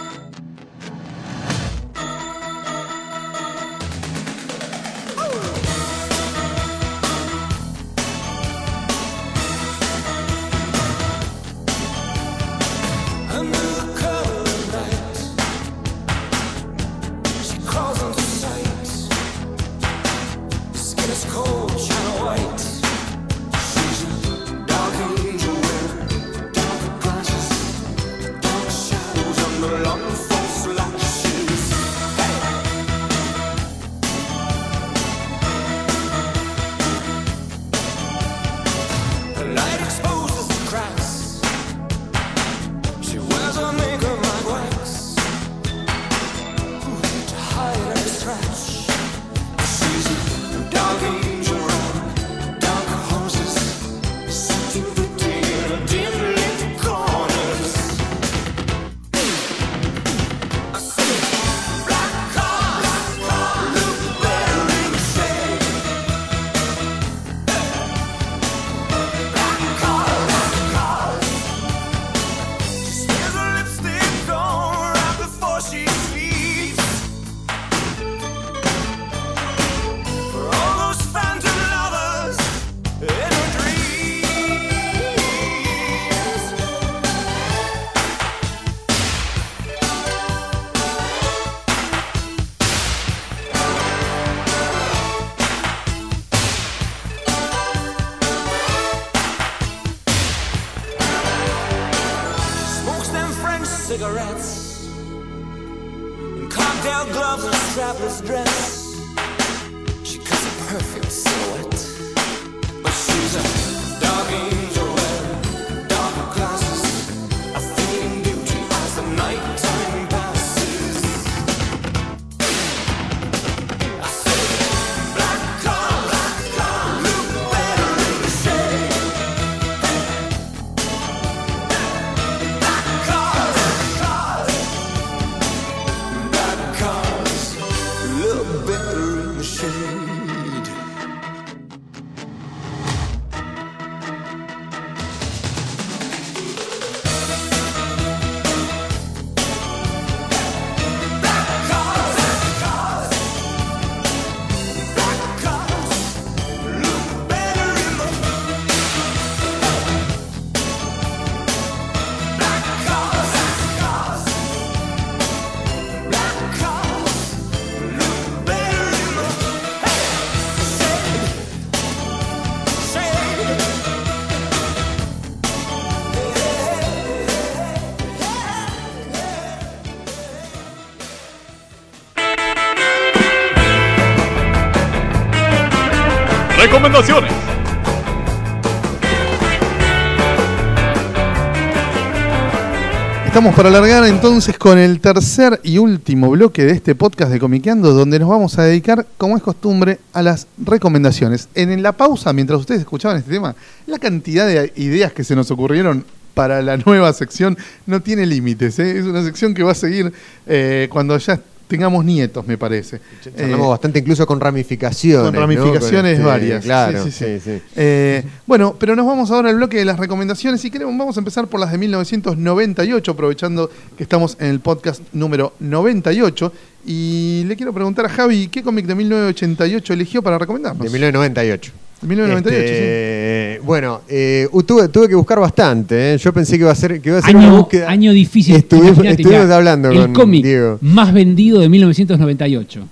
[193.39, 197.93] Estamos para alargar entonces con el tercer y último bloque de este podcast de Comiqueando,
[197.93, 201.48] donde nos vamos a dedicar, como es costumbre, a las recomendaciones.
[201.55, 203.55] En la pausa, mientras ustedes escuchaban este tema,
[203.86, 206.05] la cantidad de ideas que se nos ocurrieron
[206.35, 207.56] para la nueva sección
[207.86, 208.77] no tiene límites.
[208.81, 208.98] ¿eh?
[208.98, 210.12] Es una sección que va a seguir
[210.48, 213.01] eh, cuando ya tengamos nietos, me parece.
[213.23, 215.31] Charlamos Eh, bastante incluso con ramificaciones.
[215.31, 216.65] con ramificaciones este, varias.
[216.65, 217.40] Claro, Sí, sí, sí.
[217.45, 217.62] sí, sí.
[217.77, 221.20] Eh, bueno, pero nos vamos ahora al bloque de las recomendaciones y queremos, vamos a
[221.20, 226.53] empezar por las de 1998, aprovechando que estamos en el podcast número 98.
[226.86, 230.82] Y le quiero preguntar a Javi, ¿qué cómic de 1988 eligió para recomendarnos?
[230.85, 231.73] De 1998.
[232.03, 236.15] 1998, Este, Bueno, eh, tuve, tuve que buscar bastante.
[236.15, 236.19] eh.
[236.19, 237.91] Yo pensé que iba a ser, que iba a ser una Año, búsqueda.
[237.91, 238.55] año difícil.
[238.57, 240.79] Estuvimos, estuvimos mirá, hablando El con cómic Diego.
[240.81, 242.87] más vendido de 1998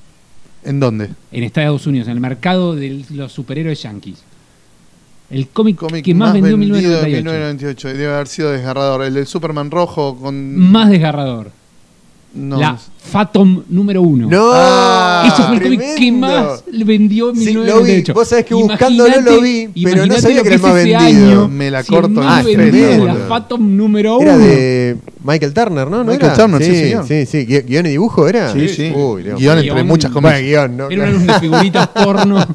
[0.65, 1.11] ¿En dónde?
[1.31, 4.19] en Estados Unidos, en el mercado de los superhéroes yankees.
[5.31, 7.25] El cómic, Cómic que más, vendió en vendido de 1998.
[7.25, 7.89] 1998.
[7.99, 9.03] Debe haber sido desgarrador.
[9.03, 10.57] El del Superman rojo con.
[10.57, 11.51] Más desgarrador.
[12.37, 12.59] No.
[12.59, 12.79] La
[13.13, 14.29] Phantom número uno.
[14.29, 14.51] ¡No!
[14.53, 17.67] Ah, Eso fue el cómic que más vendió en Sí, lo vi.
[18.03, 18.15] 1998.
[18.15, 20.99] Vos sabés que buscándolo lo vi, pero no sabía lo que era el más vendido.
[21.01, 23.05] año, Me la 100.000 corto boludo.
[23.07, 24.45] la Phantom número Era uno.
[24.45, 25.99] de Michael Turner, ¿no?
[25.99, 26.35] ¿No Michael era?
[26.37, 27.07] Turner, sí, sí, señor.
[27.07, 27.47] sí, sí.
[27.47, 28.53] Gui- ¿Guión y dibujo era?
[28.53, 28.93] Sí, sí.
[28.95, 29.39] Uy, Dios.
[29.39, 29.87] Guión entre Guión.
[29.87, 30.47] muchas Bueno, comillas.
[30.49, 30.91] guion, ¿no?
[30.91, 32.47] Era una de figuritas porno.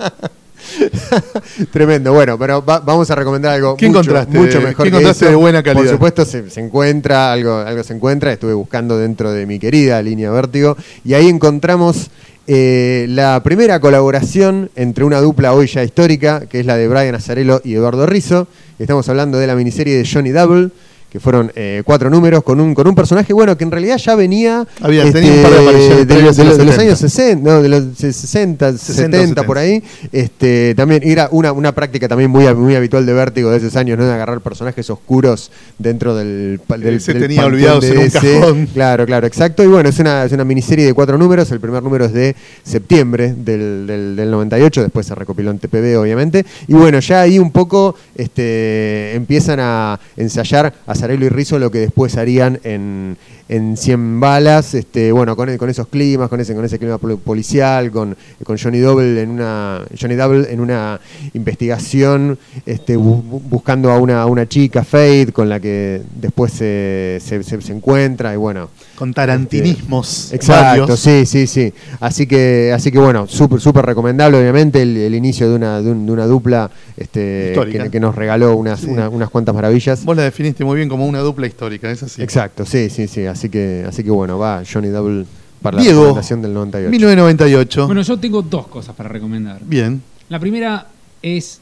[1.72, 2.14] Tremendo.
[2.14, 5.26] Bueno, pero va- vamos a recomendar algo ¿Qué mucho, encontraste mucho mejor qué que encontraste
[5.26, 5.32] eso.
[5.32, 5.84] de buena calidad?
[5.84, 8.32] Por supuesto, se, se encuentra, algo, algo se encuentra.
[8.32, 10.78] Estuve buscando dentro de mi querida línea Vértigo.
[11.04, 12.10] Y ahí encontramos
[12.48, 17.16] eh, la primera colaboración entre una dupla hoy ya histórica, que es la de Brian
[17.16, 18.48] Azarello y Eduardo Rizzo.
[18.80, 20.70] Estamos hablando de la miniserie de Johnny Double.
[21.12, 24.16] Que fueron eh, cuatro números con un, con un personaje, bueno, que en realidad ya
[24.16, 26.58] venía este, Había- tenía un par de apariciones de, previas los- de en los, los
[26.58, 26.82] de los 70.
[26.82, 29.84] años 60, no, de los 60, 70, 70, por ahí.
[30.14, 33.98] Este, también era una, una práctica también muy, muy habitual de Vértigo de esos años,
[33.98, 34.06] ¿no?
[34.06, 38.20] De agarrar personajes oscuros dentro del, del, del tenía olvidados de en un DC.
[38.40, 38.66] cajón.
[38.74, 39.64] Claro, claro, exacto.
[39.66, 41.52] Y bueno, es una, es una miniserie de cuatro números.
[41.52, 46.00] El primer número es de septiembre del, del, del 98, después se recopiló en TPB,
[46.00, 46.46] obviamente.
[46.70, 51.72] Y bueno, ya ahí un poco este, empiezan a ensayar a Zarello y Rizzo lo
[51.72, 53.18] que después harían en,
[53.52, 57.20] en 100 balas, este, bueno, con, con esos climas, con ese, con ese clima pol-
[57.20, 58.16] policial, con,
[58.46, 61.00] con Johnny Double en una Johnny Double en una
[61.34, 66.54] investigación, este, bu- bu- buscando a una, a una chica, Fate, con la que después
[66.54, 68.70] se, se, se- se encuentra y bueno.
[68.96, 70.32] Con tarantinismos.
[70.32, 71.00] Exacto, varios.
[71.00, 71.74] sí, sí, sí.
[72.00, 75.92] Así que, así que bueno, súper, súper recomendable, obviamente, el, el inicio de una, de,
[75.92, 78.88] un- de una dupla este, que, que nos regaló unas, Sí.
[78.88, 80.06] una- unas cuantas maravillas.
[80.06, 82.22] Vos la definiste muy bien como una dupla histórica, es así.
[82.22, 83.26] Exacto, sí, sí, sí.
[83.26, 85.26] Así que, así que bueno, va Johnny Double
[85.62, 86.92] para la recomendación del 98.
[86.92, 87.86] 1998.
[87.86, 89.62] Bueno, yo tengo dos cosas para recomendar.
[89.66, 90.02] Bien.
[90.30, 90.88] La primera
[91.22, 91.60] es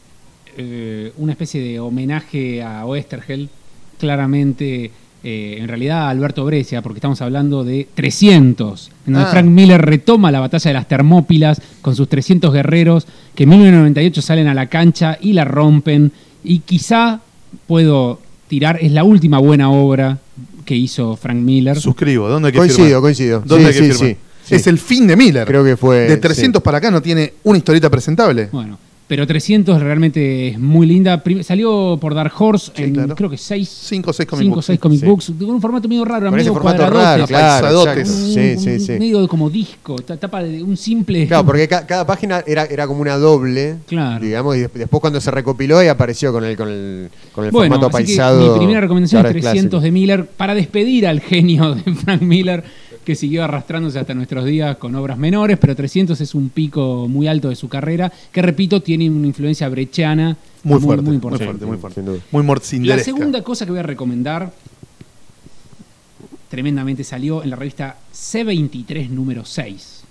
[0.57, 3.49] eh, una especie de homenaje a Oesterheld,
[3.99, 4.91] claramente,
[5.23, 9.31] eh, en realidad a Alberto Brescia, porque estamos hablando de 300, en donde Ah.
[9.31, 14.21] Frank Miller retoma la batalla de las Termópilas con sus 300 guerreros que en 1998
[14.21, 16.11] salen a la cancha y la rompen.
[16.43, 17.19] Y quizá
[17.67, 20.19] puedo tirar, es la última buena obra
[20.69, 21.75] que hizo Frank Miller.
[21.79, 22.29] Suscribo.
[22.29, 23.01] ¿Dónde hay que Coincido, firmar?
[23.01, 23.43] coincido.
[23.43, 24.15] ¿Dónde Sí, hay que sí, firmar?
[24.15, 24.55] sí, sí.
[24.55, 25.47] Es el fin de Miller.
[25.47, 26.01] Creo que fue.
[26.01, 26.63] de 300 sí.
[26.63, 28.49] para acá no tiene una historieta presentable.
[28.51, 28.77] Bueno,
[29.09, 31.23] pero 300 realmente es muy linda.
[31.23, 33.15] Prim- salió por Dark Horse Sí, en claro.
[33.15, 34.65] creo que 6 5 o 6 comic 5 o books.
[34.67, 35.05] 6 comic Sí.
[35.07, 37.79] books, con un formato medio raro, Con ese medio formato raro, claro.
[37.99, 38.91] un- Sí, sí, sí.
[38.93, 41.25] medio como disco, ta- tapa de un simple.
[41.27, 44.23] Claro, porque ca- cada página era, era como una doble, Claro.
[44.23, 47.51] digamos, y des- después cuando se recopiló y apareció con el, con el, con el
[47.51, 48.53] Bueno, formato así que paisado.
[48.53, 49.79] mi primera recomendación es ahora 300 clásico.
[49.81, 52.63] de Miller para despedir al genio de Frank Miller
[53.09, 57.25] que siguió arrastrándose hasta nuestros días con obras menores, pero 300 es un pico muy
[57.25, 61.43] alto de su carrera, que repito, tiene una influencia brechiana Muy fuerte, muy, importante.
[61.45, 62.01] fuerte, muy sin fuerte.
[62.03, 62.19] duda.
[62.31, 63.03] Muy La morcinderesca.
[63.03, 64.53] segunda cosa que voy a recomendar,
[66.49, 70.03] tremendamente salió en la revista C23 número 6.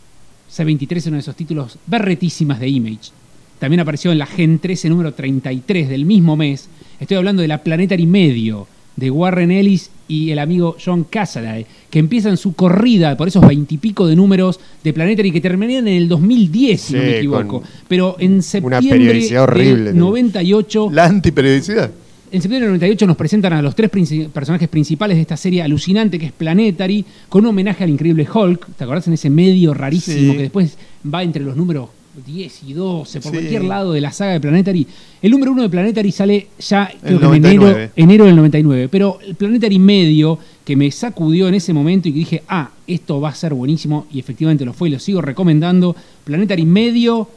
[0.57, 3.13] C23 es uno de esos títulos berretísimas de Image.
[3.61, 6.69] También apareció en la Gen 13 número 33 del mismo mes.
[6.99, 8.67] Estoy hablando de la Planetary Medio
[8.99, 14.07] de Warren Ellis y el amigo John Cassaday, que empiezan su corrida por esos veintipico
[14.07, 17.63] de números de Planetary que terminaron en el 2010, si no me equivoco.
[17.87, 20.07] Pero en una septiembre periodicidad horrible, del ¿no?
[20.07, 21.91] 98 La antiperiodicidad.
[22.33, 23.91] en septiembre del 98 nos presentan a los tres
[24.33, 28.67] personajes principales de esta serie alucinante que es Planetary, con un homenaje al increíble Hulk.
[28.77, 30.37] ¿Te acordás en ese medio rarísimo Sí.
[30.37, 30.77] que después
[31.15, 31.89] va entre los números
[32.25, 33.39] 10 y 12, por Sí.
[33.39, 34.87] cualquier lado de la saga de Planetary?
[35.23, 37.71] El número uno de Planetary sale ya creo que en 99.
[37.71, 42.13] enero, enero del 99, pero el Planetary medio que me sacudió en ese momento y
[42.13, 45.21] que dije, ah, esto va a ser buenísimo, y efectivamente lo fue y lo sigo
[45.21, 47.29] recomendando, Planetary medio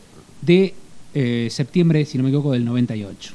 [0.42, 0.74] de
[1.14, 3.34] eh, septiembre, si no me equivoco, del 98.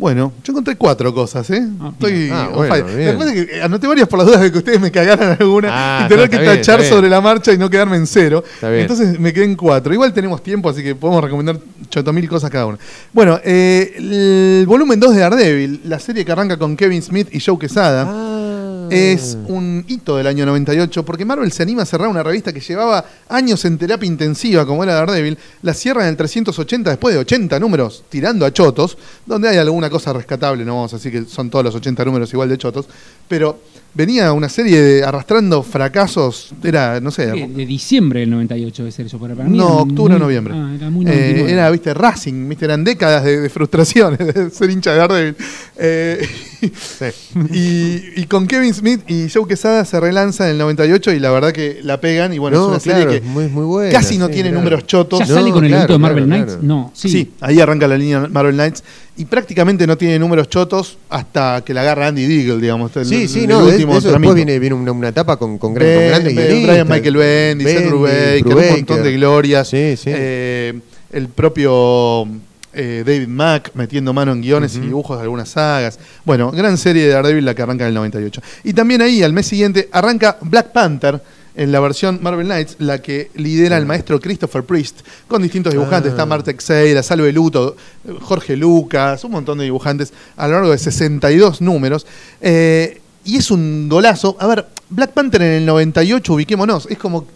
[0.00, 1.62] Bueno, yo encontré cuatro cosas, ¿eh?
[1.78, 2.30] Ah, Estoy.
[2.32, 2.74] Ah, bueno.
[2.86, 6.02] Recuerden que eh, anoté varias por las dudas de que ustedes me cagaran alguna Ah,
[6.06, 6.90] y tener no, que bien, tachar bien.
[6.90, 8.42] sobre la marcha y no quedarme en cero.
[8.62, 9.92] Entonces me quedé en cuatro.
[9.92, 11.58] Igual tenemos tiempo, así que podemos recomendar
[11.90, 12.78] chotomil cosas cada una.
[13.12, 17.38] Bueno, eh, el volumen 2 de Daredevil, la serie que arranca con Kevin Smith y
[17.38, 18.06] Joe Quesada.
[18.08, 18.59] Ah,
[18.90, 22.60] Es un hito del año 98 porque Marvel se anima a cerrar una revista que
[22.60, 27.20] llevaba años en terapia intensiva como era Daredevil, la cierra en el 380 después de
[27.20, 31.24] 80 números tirando a chotos, donde hay alguna cosa rescatable, no vamos a decir que
[31.24, 32.86] son todos los 80 números igual de chotos,
[33.28, 33.60] pero
[33.94, 38.92] venía una serie de arrastrando fracasos, era, no sé, De, de diciembre del 98 debe
[38.92, 39.18] ser eso.
[39.18, 40.54] Para mí no, octubre o muy- noviembre.
[40.56, 41.52] Ah, era muy Eh, 99.
[41.52, 45.36] era, viste, Racing, viste, eran décadas de, de frustraciones de ser hincha de Daredevil.
[45.78, 46.28] Eh,
[47.52, 51.30] y, y con Kevin Smith y Joe Quesada se relanza en el 98 y la
[51.30, 53.92] verdad que la pegan y bueno, No, es una claro, serie que muy, muy buena,
[53.92, 54.60] casi no sí, tiene claro.
[54.64, 55.20] números chotos.
[55.20, 56.58] ¿Ya No, sale con el claro, de Marvel claro, Knights?
[56.60, 56.66] claro.
[56.66, 57.08] No, sí.
[57.08, 57.30] Sí.
[57.40, 58.84] ahí arranca la línea Marvel Knights
[59.16, 62.96] y prácticamente no tiene números chotos hasta que la agarra Andy Deagle, digamos.
[62.96, 65.58] el- Sí, sí, el no, último de eso después viene, viene una, una etapa con,
[65.58, 66.62] con, gran- con Ben- grandes Ben-.
[66.66, 69.68] Brian Michael Bendis, Seth Bendis, Brubaker, un montón de glorias.
[69.68, 70.10] Sí, sí.
[70.14, 70.80] Eh,
[71.12, 72.26] el propio
[72.72, 75.98] eh, David Mack metiendo mano en guiones y dibujos de algunas sagas.
[76.24, 78.40] Bueno, gran serie de Daredevil la que arranca en el 98.
[78.64, 81.20] Y también ahí, al mes siguiente, arranca Black Panther.
[81.54, 86.10] En la versión Marvel Knights, la que lidera el maestro Christopher Priest, con distintos dibujantes.
[86.10, 86.14] Ah.
[86.14, 87.76] Está Marta Teixeira, Salve Luto,
[88.20, 92.06] Jorge Lucas, un montón de dibujantes a lo largo de 62 números.
[92.40, 94.36] Eh, y es un golazo.
[94.40, 96.86] A ver, Black Panther en el 98, ubiquémonos.
[96.86, 97.26] Es como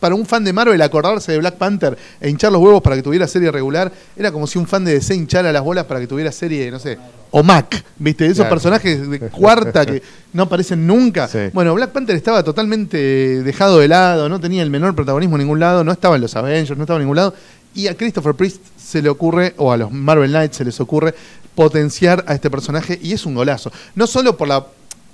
[0.00, 3.02] para un fan de Marvel acordarse de Black Panther e hinchar los huevos para que
[3.02, 6.06] tuviera serie regular, era como si un fan de DC hinchara las bolas para que
[6.06, 6.98] tuviera serie, no sé,
[7.30, 8.24] o Mac, ¿viste?
[8.24, 8.50] Esos Claro.
[8.50, 10.02] personajes de cuarta que
[10.32, 11.28] no aparecen nunca.
[11.28, 11.38] Sí.
[11.52, 15.60] Bueno, Black Panther estaba totalmente dejado de lado, no tenía el menor protagonismo en ningún
[15.60, 17.34] lado, no estaba en los Avengers, no estaba en ningún lado.
[17.74, 21.14] Y a Christopher Priest se le ocurre, o a los Marvel Knights se les ocurre,
[21.54, 23.70] potenciar a este personaje y es un golazo.
[23.94, 24.66] No solo por la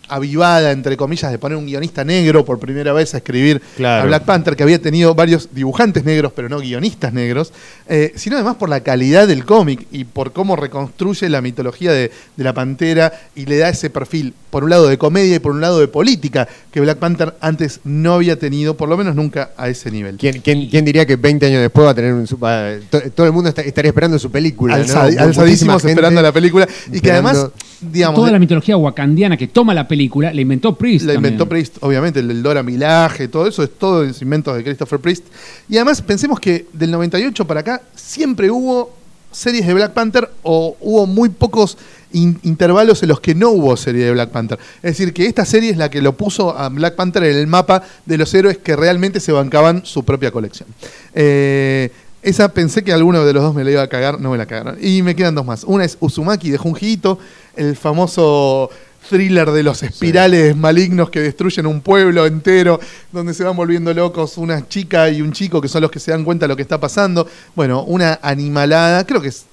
[0.09, 4.03] avivada, entre comillas, de poner un guionista negro por primera vez a escribir Claro.
[4.05, 7.53] a Black Panther, que había tenido varios dibujantes negros, pero no guionistas negros,
[7.89, 12.11] eh, sino además por la calidad del cómic y por cómo reconstruye la mitología de,
[12.37, 15.53] de la Pantera y le da ese perfil, por un lado de comedia y por
[15.53, 19.51] un lado de política, que Black Panther antes no había tenido, por lo menos nunca
[19.57, 20.17] a ese nivel.
[20.17, 22.27] ¿Quién, quién, quién diría que 20 años después va a tener un...
[22.27, 26.33] su- va- to- todo el mundo está- estaría esperando su película, alzadísimos gente esperando la
[26.33, 27.49] película y que además,
[27.81, 29.96] digamos, Toda la mitología wakandiana que toma la película
[30.35, 31.05] la inventó Priest.
[31.07, 31.49] La inventó.
[31.49, 35.25] Priest, obviamente, el del Dora Milaje, todo eso es todo es inventos de Christopher Priest.
[35.69, 38.95] Y además pensemos que del 98 para acá siempre hubo
[39.33, 41.77] series de Black Panther o hubo muy pocos
[42.13, 44.59] in- intervalos en los que no hubo serie de Black Panther.
[44.77, 47.47] Es decir, que esta serie es la que lo puso a Black Panther en el
[47.47, 50.69] mapa de los héroes que realmente se bancaban su propia colección.
[51.15, 51.91] Eh,
[52.23, 54.47] esa pensé que alguno de los dos me la iba a cagar, no me la
[54.47, 54.79] cagaron.
[54.81, 55.65] Y me quedan dos más.
[55.65, 57.19] Una es Uzumaki de Junji Ito,
[57.57, 58.71] el famoso
[59.09, 62.79] thriller de los espirales malignos que destruyen un pueblo entero,
[63.13, 66.11] donde se van volviendo locos una chica y un chico que son los que se
[66.11, 67.27] dan cuenta de lo que está pasando.
[67.55, 69.47] Bueno, una animalada, creo que es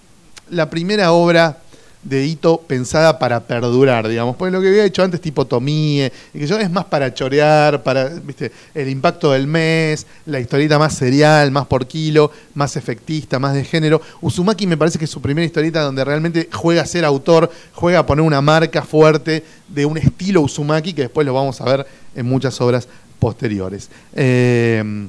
[0.50, 1.62] la primera obra
[2.04, 4.36] de Ito pensada para perdurar, digamos.
[4.36, 7.84] Pues lo que había hecho antes, tipo Tomie, y que yo es más para chorear,
[7.84, 13.40] para, viste, el impacto del mes, la historieta más serial, más por kilo, más efectista,
[13.40, 14.02] más de género.
[14.22, 18.00] Uzumaki me parece que es su primera historieta donde realmente juega a ser autor, juega
[18.00, 21.88] a poner una marca fuerte de un estilo Uzumaki que después lo vamos a ver
[22.16, 22.88] en muchas obras
[23.20, 23.90] posteriores.
[24.14, 25.08] Eh,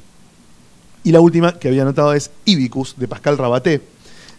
[1.05, 3.94] y la última que había anotado es Ibicus, de Pascal Rabaté.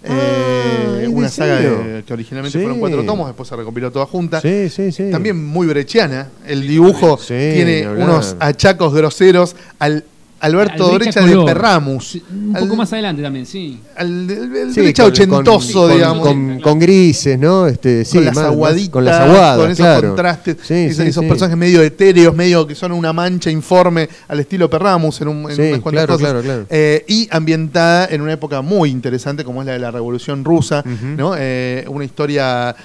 [0.07, 2.63] Ah, Eh, ¿es de una saga de- que originalmente Sí.
[2.63, 4.41] fueron cuatro tomos, después se recompiló toda junta.
[4.41, 5.09] Sí, sí, sí.
[5.11, 6.29] También muy brechiana.
[6.47, 10.03] El dibujo Sí, tiene unos achacos groseros al
[10.45, 11.45] Alberto Al Brecha de color.
[11.45, 12.15] Perramus.
[12.31, 13.79] Un Al- poco más adelante también, sí.
[13.95, 14.27] al,
[14.73, 16.27] Sí, Brecha con- ochentoso, con- digamos.
[16.27, 17.67] Con, con grises, ¿no?
[17.67, 20.07] Este, sí, con las más- aguaditas, con las aguadas, con esos claro.
[20.09, 21.27] contrastes, Sí, esos, sí, esos sí.
[21.29, 25.55] personajes medio etéreos, medio que son una mancha informe al estilo Perramus en, un, en
[25.55, 26.19] Sí, unas cuantas claro, cosas.
[26.31, 26.65] claro, claro.
[26.69, 30.83] Eh, y ambientada en una época muy interesante como es la de la Revolución Rusa.
[31.17, 31.33] ¿no?
[31.37, 32.75] Eh, una historia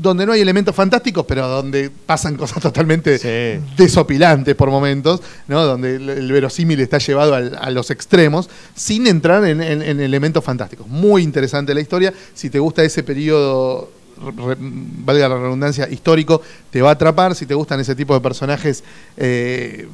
[0.00, 3.60] donde no hay elementos fantásticos, pero donde pasan cosas totalmente Sí.
[3.76, 5.64] desopilantes por momentos, ¿no?
[5.64, 10.00] donde el, el verosímil está llevado al- a los extremos, sin entrar en, en- en
[10.00, 10.86] elementos fantásticos.
[10.86, 12.14] Muy interesante la historia.
[12.32, 13.90] Si te gusta ese periodo,
[14.36, 17.34] re- valga la redundancia, histórico, te va a atrapar.
[17.34, 18.84] Si te gustan ese tipo de personajes,
[19.16, 19.88] eh,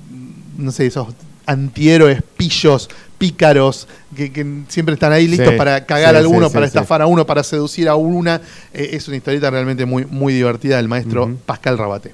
[0.59, 1.09] no sé, esos
[1.47, 6.49] antihéroes, pillos, pícaros, que, que siempre están ahí listos Sí, para cagar sí, a alguno,
[6.49, 8.41] sí, para estafar a uno, para seducir a una.
[8.73, 11.36] Eh, es una historieta realmente muy, muy divertida del maestro.
[11.47, 12.12] Pascal Rabaté.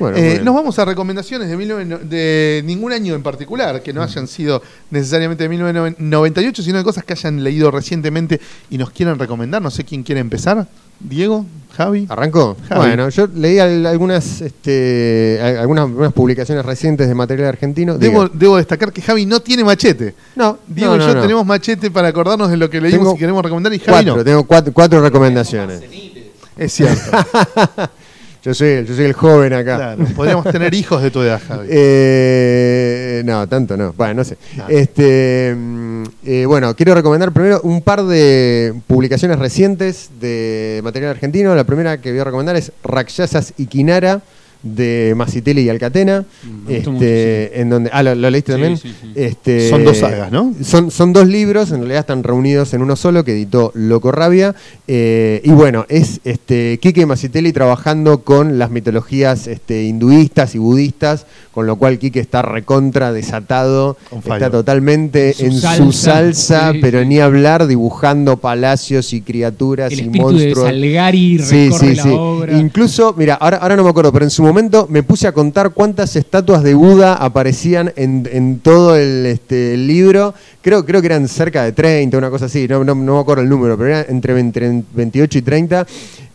[0.00, 4.02] Bueno, Eh, nos vamos a recomendaciones de, 19 de ningún año en particular, que no
[4.02, 8.40] hayan sido necesariamente de 1998, sino de cosas que hayan leído recientemente
[8.70, 9.60] y nos quieran recomendar.
[9.62, 10.66] No sé quién quiere empezar.
[10.98, 11.46] Diego,
[11.76, 12.06] Javi.
[12.10, 12.56] ¿Arrancó?
[12.68, 12.80] Javi.
[12.88, 17.96] Bueno, yo leí al- algunas, este, al- algunas, algunas publicaciones recientes de material argentino.
[17.96, 20.14] Debo, destacar que Javi no tiene machete.
[20.36, 21.22] No, Diego no, y yo no.
[21.22, 24.16] tenemos machete para acordarnos de lo que leímos Tengo y queremos recomendar y Javi cuatro,
[24.16, 24.24] no.
[24.24, 25.82] tengo cuatro, cuatro recomendaciones.
[26.58, 27.00] Es cierto.
[28.42, 29.76] Yo soy, yo soy el joven acá.
[29.76, 31.68] Claro, podríamos tener hijos de tu edad, Javi.
[31.72, 33.92] Eh, no, tanto no.
[33.92, 34.38] Bueno, no sé.
[34.68, 41.54] Este, mm, eh, bueno, quiero recomendar primero un par de publicaciones recientes de material argentino.
[41.54, 44.22] La primera que voy a recomendar es Rakshasas y Kinara
[44.62, 46.24] de Masiteli y Alcatena.
[46.66, 48.76] me gustó este, en donde, ah, ¿lo, lo leíste Sí, también?
[48.78, 49.12] sí, sí.
[49.14, 50.52] Este, Son dos sagas, ¿no?
[50.62, 54.54] Son, son dos libros, en realidad están reunidos en uno solo, que editó Loco Rabia.
[54.86, 61.26] eh, y bueno, es este, Kike Masitelli trabajando con las mitologías este, hinduistas y budistas,
[61.52, 67.18] con lo cual Kike está recontra desatado, está totalmente Su en su salsa, pero ni
[67.18, 70.66] hablar, dibujando palacios y criaturas El y espíritu de monstruos.
[70.68, 72.58] Salgari recorre la obra.
[72.58, 74.49] Incluso, mira, ahora, ahora no me acuerdo, pero en su momento
[74.88, 79.86] me puse a contar cuántas estatuas de Buda aparecían en, en todo el, este, el
[79.86, 80.34] libro.
[80.62, 83.42] Creo, creo que eran cerca de 30, una cosa así, no, no, no me acuerdo
[83.42, 85.86] el número, pero eran entre, 20 28 y 30.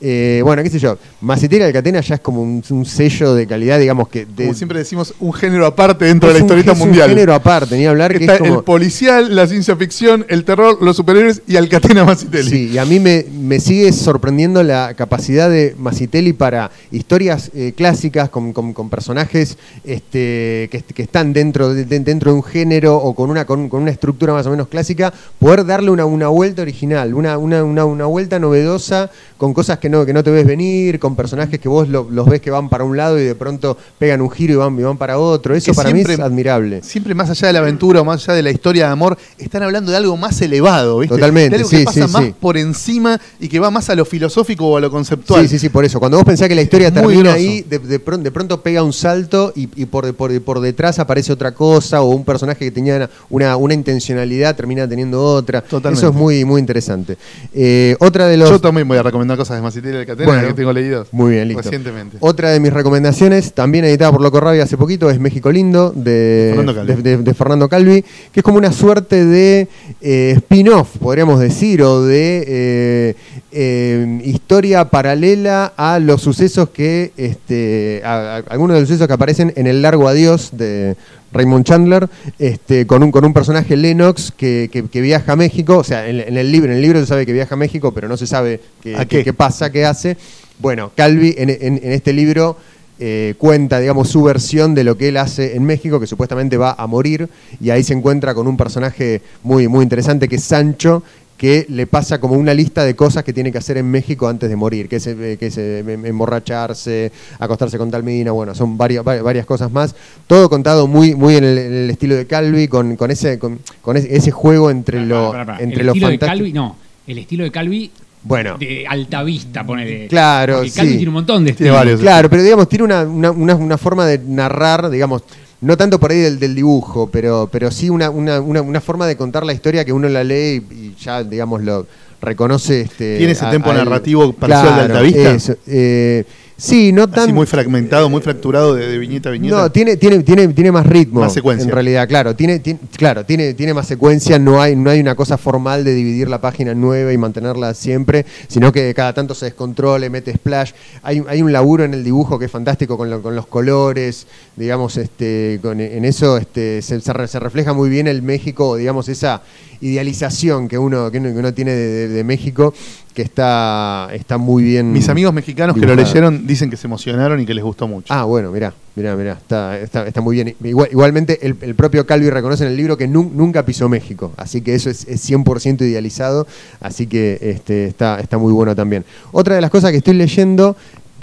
[0.01, 3.47] Eh, bueno, qué sé yo, Macetera y Alcatena ya es como un, un sello de
[3.47, 4.25] calidad, digamos que...
[4.25, 7.09] De, Como siempre decimos, un género aparte dentro es de la historieta es un mundial.
[7.09, 8.57] género aparte, ni hablar que Está es como...
[8.59, 12.49] el policial, la ciencia ficción, el terror, los superhéroes y Alcatena Masitelli.
[12.49, 17.73] Sí, y a mí me, me sigue sorprendiendo la capacidad de Masitelli para historias eh,
[17.75, 22.43] clásicas con, con- con personajes este, que, que están dentro de, de- dentro de un
[22.43, 26.05] género o con una, con, con una estructura más o menos clásica, poder darle una,
[26.05, 30.23] una vuelta original, una, una, una, una vuelta novedosa con cosas que no, que no
[30.23, 33.19] te ves venir, con personajes que vos lo- los ves que van para un lado
[33.19, 35.55] y de pronto pegan un giro y van, y van para otro.
[35.55, 36.81] Eso Que para mí es admirable.
[36.83, 39.63] Siempre más allá de la aventura o más allá de la historia de amor, están
[39.63, 41.15] hablando de algo más elevado, ¿viste?
[41.15, 42.33] Totalmente, De algo sí, que pasa sí, más sí.
[42.39, 45.41] por encima y que va más a lo filosófico o a lo conceptual.
[45.43, 45.99] Sí, sí, sí, por eso.
[45.99, 47.35] Cuando vos pensás que la historia muy termina groso.
[47.35, 50.99] ahí, de, de pron- de pronto pega un salto y, y por, por, por detrás
[50.99, 55.61] aparece otra cosa o un personaje que tenía una, una intencionalidad termina teniendo otra.
[55.61, 55.99] Totalmente.
[55.99, 57.17] Eso es muy, muy interesante.
[57.53, 58.49] Eh, otra de los...
[58.49, 61.31] Yo también voy a recomendar cosas de Masitelli y Alcatena Bueno, que tengo leídos Muy
[61.33, 61.63] bien, listo.
[61.63, 62.17] recientemente.
[62.19, 66.51] Otra de mis recomendaciones, también editada por Loco Rabia hace poquito, es México Lindo, de
[66.55, 66.93] Fernando Calvi.
[67.01, 68.01] de- de- de Fernando Calvi,
[68.31, 69.67] que es como una suerte de
[70.01, 73.15] eh, spin-off, podríamos decir, o de eh,
[73.55, 79.13] eh, historia paralela a los sucesos que, este, a, a- algunos de los sucesos que
[79.13, 80.95] aparecen en El Largo Adiós de
[81.31, 82.07] Raymond Chandler,
[82.37, 86.07] este, con, un, con un personaje Lennox que, que- que viaja a México, o sea,
[86.07, 88.17] en, en el libro, en el libro se sabe que viaja a México, pero no
[88.17, 89.23] se sabe qué, ¿A qué- qué?
[89.25, 90.17] qué pasa, qué hace.
[90.59, 92.57] Bueno, Calvi en, en- en este libro
[92.97, 96.75] eh, cuenta, digamos, su versión de lo que él hace en México, que supuestamente va
[96.77, 97.27] a morir,
[97.59, 101.03] y ahí se encuentra con un personaje muy, muy interesante que es Sancho,
[101.37, 104.49] que le pasa como una lista de cosas que tiene que hacer en México antes
[104.49, 108.55] de morir, que es, eh, que es eh, em- emborracharse, acostarse con tal mina, bueno,
[108.55, 109.95] son varias, va- varias cosas más.
[110.27, 113.59] Todo contado muy, muy en el, en el estilo de Calvi, con, con ese, con,
[113.81, 116.19] con ese, ese juego entre lo, entre el lo estilo de.
[116.19, 116.75] Calvi, no.
[117.05, 117.91] El estilo de Calvi
[118.23, 118.57] Bueno.
[118.57, 120.07] de alta vista, ponele.
[120.07, 120.95] Claro, Porque Calvi sí.
[120.97, 121.75] tiene un montón de Tiene estilos.
[121.77, 121.99] varios.
[122.01, 125.23] Claro, pero digamos, tiene una, una- una forma de narrar, digamos,
[125.61, 129.07] no tanto por ahí del, del dibujo, pero, pero sí una, una, una, una forma
[129.07, 131.87] de contar la historia que uno la lee y, y ya, digamos, lo
[132.21, 132.81] reconoce.
[132.81, 135.31] Este, ¿Tiene ese a- tempo al- narrativo parecido al de Altavista?
[135.33, 136.23] eso, eh,
[136.57, 137.25] sí, no tan...
[137.25, 139.55] Así muy fragmentado, muy fracturado de, de viñeta a viñeta.
[139.55, 141.19] No, tiene, tiene, tiene, tiene más ritmo.
[141.19, 141.65] Más secuencia.
[141.65, 142.35] En realidad, claro.
[142.35, 144.39] Tiene, tiene- claro, tiene, tiene más secuencia.
[144.39, 147.73] No hay, no hay una cosa formal de dividir la página en nueve y mantenerla
[147.73, 150.71] siempre, sino que cada tanto se descontrole, mete splash.
[151.03, 154.25] Hay, hay un laburo en el dibujo que es fantástico con, lo- con los colores,
[154.57, 158.75] digamos, este, con- en eso este, se, se re- se refleja muy bien el México,
[158.77, 159.41] digamos, esa
[159.81, 162.73] idealización que uno, que uno, que uno tiene de, de- de México,
[163.13, 164.91] que está, está muy bien.
[164.91, 168.13] Mis amigos mexicanos que lo leyeron dicen que se emocionaron y que les gustó mucho.
[168.13, 170.55] Ah, bueno, mirá, mirá, mirá, está, está, está muy bien.
[170.63, 174.33] Igual- igualmente, el, el propio Calvi reconoce en el libro que nun- nunca pisó México,
[174.37, 176.45] así que eso es, es 100% idealizado,
[176.81, 179.05] así que este, está, está muy bueno también.
[179.31, 180.75] Otra de las cosas que estoy leyendo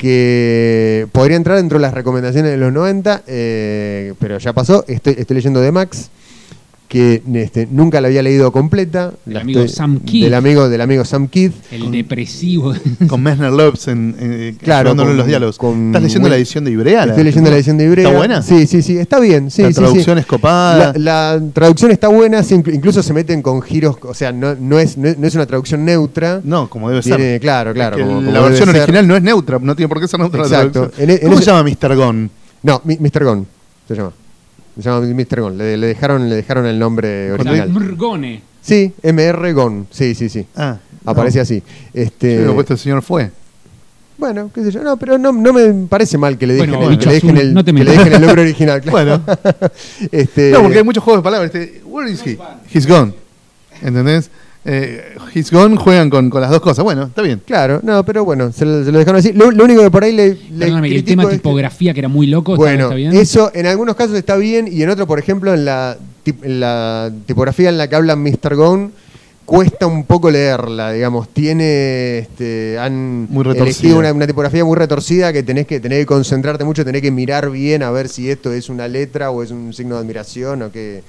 [0.03, 5.15] que podría entrar dentro de las recomendaciones de los 90, eh, pero ya pasó, estoy,
[5.17, 6.11] estoy leyendo de Max,
[6.93, 9.15] que este, nunca la había leído completa.
[9.25, 10.25] Del La amigo estoy- Sam Kidd.
[10.25, 11.53] Del amigo, del amigo Sam Kidd.
[11.71, 12.75] El depresivo.
[13.09, 15.57] Con Messner Loebs en, en, Claro, con- los diálogos.
[15.57, 17.05] con- ¿Estás leyendo la edición de Ibrea?
[17.05, 18.07] Estoy leyendo la edición de Ibrea.
[18.09, 18.43] ¿Está buena?
[18.43, 19.51] Sí, sí, sí, está bien.
[19.51, 19.81] Sí, La sí, sí.
[19.81, 20.93] traducción es copada.
[20.99, 24.99] La, la traducción está buena, incluso se meten con giros, o sea, no, no, es,
[24.99, 26.43] no, es- no es una traducción neutra.
[26.45, 27.41] No, como debe Tiene- ser.
[27.41, 28.77] claro, claro, Es que como- como la versión ser.
[28.83, 30.73] original no es neutra, no tiene por qué ser neutra la Exacto.
[30.73, 31.03] traducción.
[31.05, 31.97] En e- en ¿Cómo ese- se llama Mr.
[31.97, 32.31] Gon?
[32.63, 33.25] No, Mr.
[33.25, 33.47] Gon
[33.89, 34.13] se llama.
[34.77, 35.41] Se llama Mr.
[35.41, 35.59] Gon.
[35.59, 37.69] Le, le dejaron, le dejaron el nombre original.
[37.71, 38.43] Mrgone.
[38.63, 39.87] Sí, MR Gon.
[39.91, 40.47] Sí, sí, sí.
[40.57, 41.43] Ah, Aparece no.
[41.43, 41.63] así.
[41.93, 43.31] Este, puesto el señor fue.
[44.17, 44.83] bueno, qué sé yo.
[44.83, 47.15] No, pero no, no me parece mal que le dejen, Bueno, el, bicho que le
[47.15, 47.99] dejen, azul, el, no te que le metas.
[47.99, 48.81] dejen el nombre original.
[48.83, 49.21] claro.
[49.25, 49.39] Bueno.
[50.13, 51.55] este, No, porque hay muchos juegos de palabras.
[51.55, 52.39] Este, where is he?
[52.73, 53.13] He's gone.
[53.83, 54.31] ¿Entendés?
[54.65, 56.85] Eh, He's Gone juegan con, con las dos cosas.
[56.85, 57.41] Bueno, está bien.
[57.47, 59.33] Claro, no, pero bueno, se lo, se lo dejaron así.
[59.33, 60.67] Lo, lo único que por ahí le, le
[60.97, 63.13] el tema tipografía que era muy loco, ¿está- Bueno, ¿está bien?
[63.15, 66.61] eso en algunos casos está bien y en otros, por ejemplo, en la, tip- en
[66.61, 68.55] la tipografía en la que habla Mr.
[68.55, 68.91] Gone,
[69.45, 71.29] cuesta un poco leerla, digamos.
[71.31, 76.07] Tiene, este, han Muy elegido una, una tipografía muy retorcida que tenés que, tenés que
[76.07, 79.51] concentrarte mucho, tenés que mirar bien a ver si esto es una letra o es
[79.51, 81.03] un signo de admiración o qué,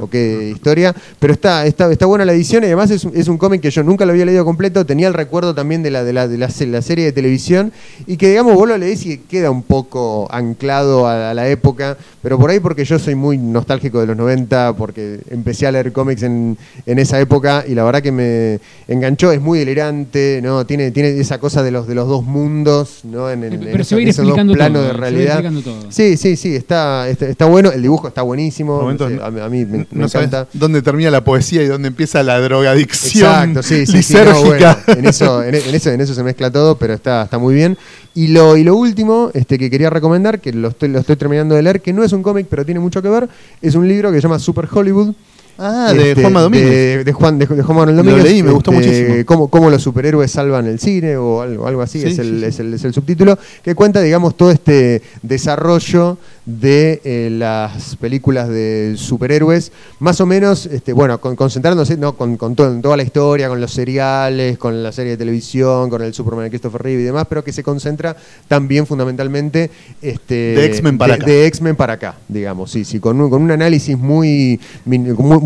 [0.00, 0.94] o qué historia.
[1.18, 3.70] Pero está, está, está buena la edición y además es, un- es un cómic que
[3.70, 4.84] yo nunca lo había leído completo.
[4.86, 7.72] Tenía el recuerdo también de la, de la, de la, se- la serie de televisión
[8.06, 11.96] y que, digamos, vos lo leés y queda un poco anclado a, a la época.
[12.22, 15.92] Pero por ahí porque yo soy muy nostálgico de los 90, porque empecé a leer
[15.92, 18.58] cómics en, en esa época y la verdad que me
[18.88, 19.30] enganchó.
[19.32, 20.66] Es muy delirante, ¿no?
[20.66, 23.30] Tiene, tiene esa cosa de los, de los dos mundos, ¿no?
[23.30, 24.92] En, en- en Pero se esos- va a ir esos dos explicando planos todo, de
[24.94, 25.38] se va a ir realidad.
[25.44, 25.92] explicando todo.
[25.92, 27.70] Sí, sí, sí, está, está, está bueno.
[27.70, 28.80] El dibujo está buenísimo.
[28.80, 30.48] Momentos no sé, a, mí- a mí me, me No sabes encanta.
[30.52, 34.76] dónde termina la poesía y dónde empieza la drogadicción Exacto, sí, sí, sí, no, bueno,
[34.86, 37.76] en, eso, en, en eso, en eso se mezcla todo, pero está, está muy bien.
[38.14, 41.54] Y lo, y lo último este, que quería recomendar, que lo estoy, lo estoy terminando
[41.54, 43.28] de leer, que no es un cómic, pero tiene mucho que ver,
[43.60, 45.14] es un libro que se llama Super Hollywood.
[45.58, 46.70] Ah, de Este, Juanma Domínguez.
[46.70, 48.24] De, de Juan, de, de Juan Manuel Lo Domínguez.
[48.24, 49.24] leí, me gustó este, muchísimo.
[49.26, 52.38] Cómo, cómo los superhéroes salvan el cine o algo, algo así, Sí, es, el, sí,
[52.40, 52.44] sí.
[52.46, 58.48] Es, el, es el subtítulo, que cuenta, digamos, todo este desarrollo de eh, las películas
[58.48, 62.16] de superhéroes, más o menos, este, bueno, con- concentrándose ¿no?
[62.16, 65.90] con, con todo- en toda la historia, con los seriales, con la serie de televisión,
[65.90, 68.16] con el Superman de Christopher Reeve y demás, pero que se concentra
[68.46, 69.70] también fundamentalmente
[70.02, 71.26] este, De X-Men para acá.
[71.26, 74.60] de X-Men para acá, digamos, sí, sí, con un, con un análisis muy,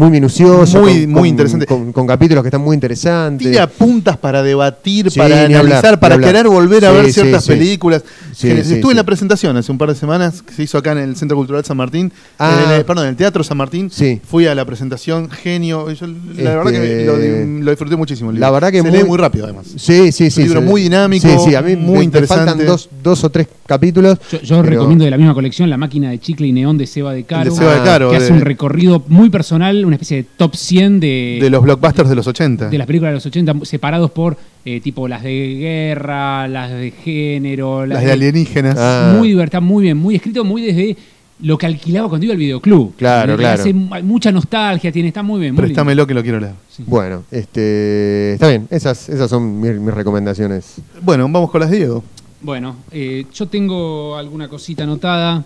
[0.00, 1.66] muy minucioso, Muy- con- muy con- interesante.
[1.66, 3.50] Con, con capítulos que están muy interesantes.
[3.50, 7.44] Tira puntas para debatir, Sí, para analizar, hablar, para querer volver a Sí, ver ciertas
[7.44, 7.50] sí.
[7.52, 8.02] películas.
[8.32, 10.78] Sí, Que- sí, Estuve en la presentación hace un par de semanas que se hizo
[10.78, 12.64] acá en el Centro Cultural San Martín, Ah.
[12.66, 13.90] en el- perdón, en el Teatro San Martín.
[13.90, 14.20] Sí.
[14.24, 15.90] Fui a la presentación, genio.
[15.92, 18.30] Yo, la Este, verdad que lo, di- lo disfruté muchísimo.
[18.30, 19.66] el La verdad que se lee muy rápido además.
[19.76, 20.40] Sí, sí, sí.
[20.42, 22.44] Un libro muy dinámico, Sí, sí, a mí muy me- me interesante.
[22.46, 24.18] faltan dos, dos o tres capítulos.
[24.32, 26.86] Yo, yo pero- recomiendo de la misma colección La máquina de chicle y neón de
[26.86, 27.50] Seba de Caro.
[27.50, 30.54] De Seba de Caro, Que de- hace un recorrido muy personal, una especie de top
[30.54, 32.68] 100 de, De los blockbusters de los 80.
[32.68, 36.90] de las películas de los 80, separados por eh, tipo las de guerra, las de
[36.90, 38.76] género, las de alienígenas.
[38.78, 39.14] Ah.
[39.16, 40.96] Muy divertido, muy bien, muy escrito, muy desde
[41.42, 42.94] lo que alquilaba cuando iba al videoclub.
[42.96, 43.60] Claro, claro.
[43.60, 45.54] hace mucha nostalgia, tiene, está muy bien.
[45.54, 45.74] Muy lindo.
[45.74, 46.54] Préstamelo que lo quiero leer.
[46.86, 50.76] Bueno, este, está bien, esas, esas son mis, mis recomendaciones.
[51.02, 52.04] Bueno, vamos con las de Diego.
[52.42, 55.44] Bueno, eh, yo tengo alguna cosita anotada.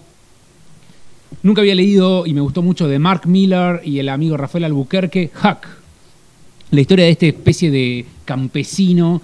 [1.43, 5.31] Nunca había leído y me gustó mucho de Mark Miller y el amigo Rafael Albuquerque,
[5.43, 5.66] Huck.
[6.70, 9.23] La historia de esta especie de campesino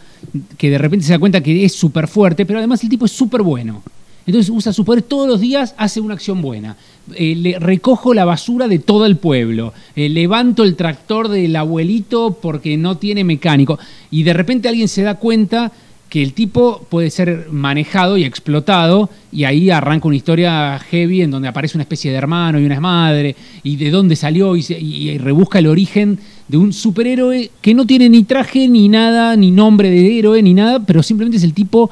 [0.56, 3.12] que de repente se da cuenta que es súper fuerte, pero además el tipo es
[3.12, 3.82] súper bueno.
[4.26, 6.76] Entonces usa su poder todos los días, hace una acción buena.
[7.14, 9.72] Eh, le recojo la basura de todo el pueblo.
[9.96, 13.78] Eh, levanto el tractor del abuelito porque no tiene mecánico.
[14.10, 15.72] Y de repente alguien se da cuenta
[16.10, 21.30] que el tipo puede ser manejado y explotado y ahí arranca una historia heavy en
[21.30, 24.78] donde aparece una especie de hermano y una madre y de dónde salió y, se-
[24.78, 26.18] y- y rebusca el origen
[26.48, 30.52] de un superhéroe que no tiene ni traje ni nada, ni nombre de héroe ni
[30.52, 31.88] nada, pero simplemente es el tipo,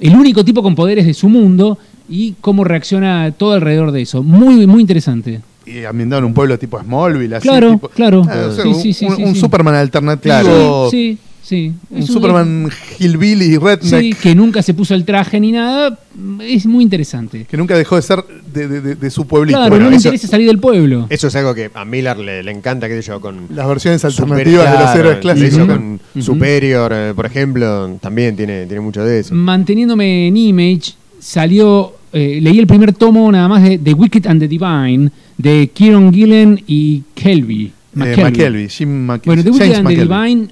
[0.00, 1.78] el único tipo con poderes de su mundo
[2.08, 4.24] y cómo reacciona todo alrededor de eso.
[4.24, 5.42] Muy, muy interesante.
[5.64, 7.46] Y ambientado en un pueblo tipo Smallville, así.
[7.46, 8.22] Claro, tipo- claro.
[8.28, 9.40] Ah, o sea, Sí, un, sí, sí, un- sí, un sí.
[9.40, 10.88] Superman alternativo.
[10.90, 11.16] Sí,
[11.50, 11.72] sí.
[11.90, 14.00] Un Superman hillbilly, redneck.
[14.00, 15.98] Sí, que nunca se puso el traje ni nada,
[16.42, 17.46] es muy interesante.
[17.50, 18.24] Que nunca dejó de ser
[18.54, 19.58] de, de- de- de su pueblito.
[19.58, 21.06] Claro, Bueno, no le eso- interesa salir del pueblo.
[21.10, 23.46] Eso es algo que a Miller le, le encanta, qué sé yo, con...
[23.54, 25.66] Las versiones alternativas de los héroes clásicos.
[25.66, 26.00] con.
[26.20, 29.34] Superior, eh, por ejemplo, también tiene, tiene mucho de eso.
[29.34, 34.40] Manteniéndome en Image, salió, eh, leí el primer tomo nada más de The Wicked and
[34.40, 37.66] the Divine, de Kieron Gillen y Kelby.
[37.66, 37.72] Eh,
[38.16, 38.68] McKelvey.
[38.68, 39.96] Jim Bueno, The Wicked James and the.
[39.96, 40.48] Divine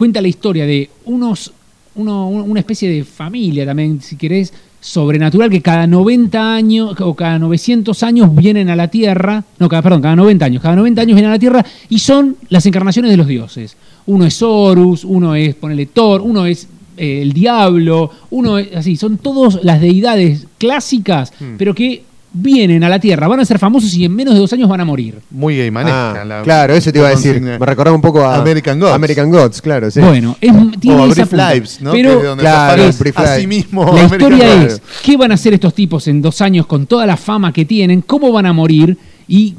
[0.00, 1.52] cuenta la historia de unos,
[1.94, 4.50] uno- una especie de familia también, si querés,
[4.80, 9.82] sobrenatural que cada 90 años o cada 900 años vienen a la Tierra, no, cada,
[9.82, 13.10] perdón, cada 90 años, cada 90 años vienen a la Tierra y son las encarnaciones
[13.10, 13.76] de los dioses.
[14.06, 16.66] Uno es Horus, uno es, ponele Thor, uno es
[16.96, 21.56] eh, el diablo, uno es así, son todas las deidades clásicas, Hmm.
[21.58, 24.52] pero que vienen a la Tierra, van a ser famosos y en menos de dos
[24.52, 25.18] años van a morir.
[25.30, 26.22] Muy gay manesca.
[26.22, 27.40] Ah, la- claro, eso te iba a decir.
[27.40, 28.94] Me recordaba un poco a American Gods.
[28.94, 30.00] American Gods, claro, sí.
[30.00, 31.54] Bueno, es, tiene o esa Brief punta.
[31.54, 31.92] Lives, ¿no?
[31.92, 33.40] Pero Que es donde claro, comparan Brief a Lives.
[33.40, 34.72] sí mismo la American historia Gods.
[34.74, 37.64] es, ¿qué van a hacer estos tipos en dos años con toda la fama que
[37.64, 38.02] tienen?
[38.02, 38.96] ¿Cómo van a morir?
[39.26, 39.54] ¿Y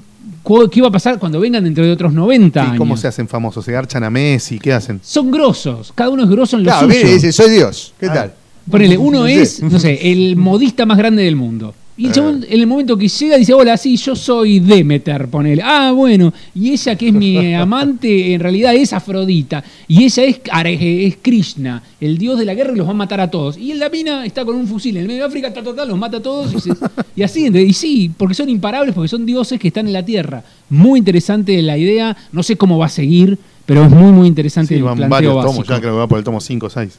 [0.72, 2.78] qué va a pasar cuando vengan dentro de otros 90 ¿Y años?
[2.78, 3.64] cómo se hacen famosos?
[3.66, 4.60] ¿Se garchan a Messi?
[4.60, 5.00] ¿Qué hacen?
[5.04, 6.94] Son grosos, cada uno es grosso en lo Claro, suyo.
[6.96, 7.94] viene y dice, soy Dios.
[8.00, 8.14] ¿Qué Ah.
[8.14, 8.34] tal?
[8.70, 11.74] Ponele, uno es, no sé, el modista más grande del mundo.
[11.98, 15.62] Y el chabón, en el momento que llega, dice, hola, sí, yo soy Demeter, ponele.
[15.64, 16.34] Ah, bueno.
[16.56, 19.64] Y ella, que es mi amante, en realidad es Afrodita.
[19.88, 20.40] Y ella es,
[20.74, 23.58] es Krishna, el dios de la guerra, y los va a matar a todos.
[23.58, 25.76] Y el la mina está con un fusil en el medio de África, ta, ta,
[25.76, 26.54] ta, los mata a todos.
[26.56, 26.72] Y, se-
[27.16, 30.44] y así, y sí, porque son imparables, porque son dioses que están en la tierra.
[30.70, 32.16] Muy interesante la idea.
[32.32, 35.12] No sé cómo va a seguir, pero es muy, muy interesante Sí, el van planteo
[35.12, 35.52] varios básico.
[35.54, 36.98] tomos, ya creo que va por el tomo 5 o 6.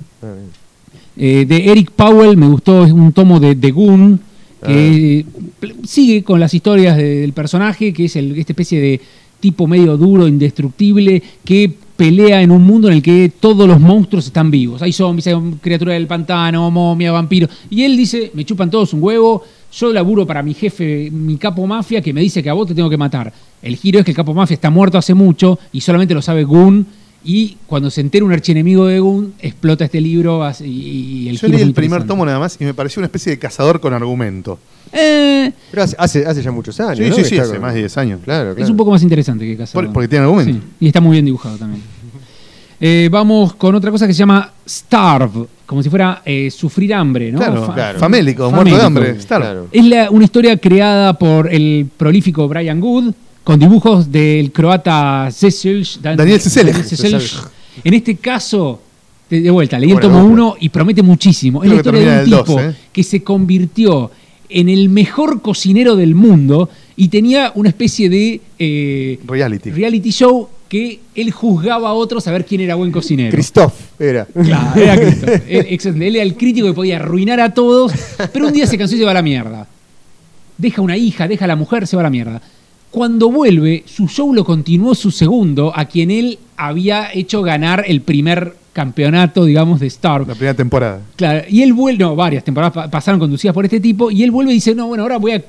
[1.17, 4.21] Eh, de Eric Powell me gustó, es un tomo de The Goon,
[4.67, 5.25] que
[5.85, 9.01] sigue con las historias de- del personaje, que es el, esta especie de
[9.41, 14.27] tipo medio duro, indestructible, que pelea en un mundo en el que todos los monstruos
[14.27, 14.83] están vivos.
[14.83, 17.49] Hay zombies, hay criaturas del pantano, momia, vampiro.
[17.71, 21.67] Y él dice, me chupan todos un huevo, yo laburo para mi jefe, mi capo
[21.67, 23.33] mafia, que me dice que a vos te tengo que matar.
[23.63, 26.45] El giro es que el capo mafia está muerto hace mucho y solamente lo sabe
[26.45, 26.87] Goon.
[27.25, 31.49] Y cuando se entera un archienemigo de Goon, explota este libro y, y el Yo
[31.49, 34.59] leí el primer tomo nada más y me pareció una especie de cazador con argumento.
[34.93, 36.99] Eh, Pero hace, hace, hace ya muchos años.
[36.99, 37.15] Sí, ¿no?
[37.17, 38.21] sí, sí, hace con- más de 10 años.
[38.25, 39.85] Claro, Es un poco más interesante que Cazador.
[39.87, 40.53] Por- porque tiene argumento.
[40.53, 41.83] Sí, y está muy bien dibujado también.
[42.85, 47.31] Eh, vamos con otra cosa que se llama Starve, como si fuera eh, sufrir hambre,
[47.31, 47.39] ¿no?
[47.39, 47.99] Claro, Fa- claro.
[48.01, 49.21] famélico, muerto de hambre.
[49.21, 49.45] Starve.
[49.45, 49.67] Claro.
[49.71, 53.13] Es la- una historia creada por el prolífico Brian Good,
[53.45, 55.29] con dibujos del croata
[56.01, 57.47] Dan- Daniel Seselj.
[57.85, 58.81] En este caso,
[59.31, 60.33] de, de vuelta, leí el tomo dupla.
[60.33, 61.63] 1 y promete muchísimo.
[61.65, 62.75] Es la historia de un tipo 2, ¿eh?
[62.93, 64.11] que se convirtió
[64.49, 69.71] en el mejor cocinero del mundo y tenía una especie de eh, Reality.
[69.71, 73.31] reality show que él juzgaba a otros a ver quién era buen cocinero.
[73.31, 74.27] Christoph era.
[74.27, 75.27] Claro, era Cristo.
[75.49, 76.03] Él.
[76.03, 77.93] Él era el crítico que podía arruinar a todos,
[78.33, 79.67] pero un día se cansó y se va a la mierda.
[80.59, 82.41] Deja una hija, deja a la mujer, se va a la mierda.
[82.93, 88.03] Cuando vuelve, su show lo continuó su segundo, a quien él había hecho ganar el
[88.03, 90.27] primer campeonato, digamos, de Star.
[90.29, 91.01] La primera temporada.
[91.17, 94.31] Claro, y él vuelve, no, varias temporadas pa- pasaron conducidas por este tipo, y él
[94.31, 95.43] vuelve y dice, no, bueno, ahora voy a,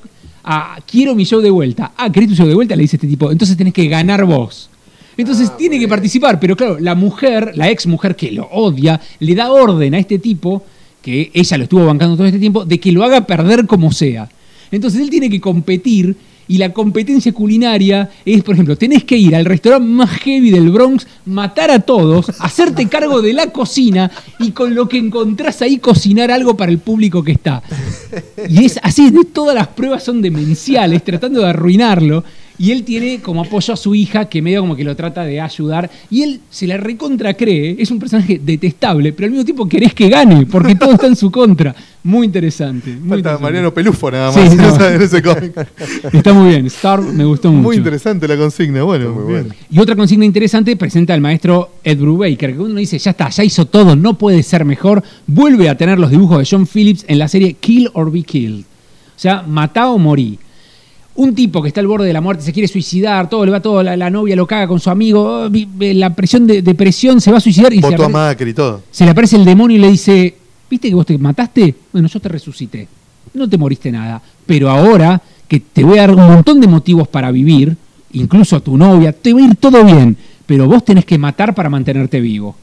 [0.43, 1.91] a- quiero mi show de vuelta.
[1.97, 2.77] Ah, ¿querés tu show de vuelta?
[2.77, 4.69] Le dice este tipo, entonces tenés que ganar vos.
[5.17, 9.35] Entonces tiene que participar, pero claro, la mujer, la ex mujer que lo odia, le
[9.35, 10.63] da orden a este tipo,
[11.01, 14.29] que ella lo estuvo bancando todo este tiempo, de que lo haga perder como sea.
[14.71, 16.15] Entonces él tiene que competir
[16.47, 20.69] y la competencia culinaria es, por ejemplo, tenés que ir al restaurante más heavy del
[20.69, 25.77] Bronx, matar a todos, hacerte cargo de la cocina y con lo que encontrás ahí
[25.77, 27.63] cocinar algo para el público que está.
[28.49, 32.23] Y es así, de todas las pruebas son demenciales, tratando de arruinarlo.
[32.57, 35.41] Y él tiene como apoyo a su hija, que medio como que lo trata de
[35.41, 35.89] ayudar.
[36.11, 39.93] Y él se la recontra cree, es un personaje detestable, pero al mismo tiempo querés
[39.93, 41.75] que gane, porque todo está en su contra.
[42.03, 42.89] Muy interesante.
[42.91, 43.41] Muy Falta interesante.
[43.43, 44.85] Mariano Pelufo nada Sí, más en no.
[44.95, 45.67] en ese cómic.
[46.11, 46.65] Está muy bien.
[46.67, 47.63] Star me gustó mucho.
[47.63, 48.83] Muy interesante la consigna.
[48.83, 49.43] Bueno, Muy bien.
[49.47, 49.55] bueno.
[49.71, 53.43] Y otra consigna interesante presenta el maestro Ed Brubaker, que uno dice, ya está, ya
[53.43, 55.01] hizo todo, no puede ser mejor.
[55.27, 58.61] Vuelve a tener los dibujos de John Phillips en la serie Kill or Be Killed.
[59.15, 60.37] O sea, matá o morí.
[61.15, 63.59] Un tipo que está al borde de la muerte, se quiere suicidar, todo le va
[63.59, 65.49] todo, la, la novia lo caga con su amigo, oh,
[65.79, 68.81] la presión de depresión se va a suicidar y se, a Macri todo.
[68.89, 70.35] se le aparece el demonio y le dice,
[70.69, 71.75] ¿viste que vos te mataste?
[71.91, 72.87] Bueno, yo te resucité.
[73.33, 74.21] No te moriste nada.
[74.45, 77.75] Pero ahora que te voy a dar un montón de motivos para vivir,
[78.13, 80.17] incluso a tu novia, te va a ir todo bien.
[80.45, 82.55] Pero vos tenés que matar para mantenerte vivo.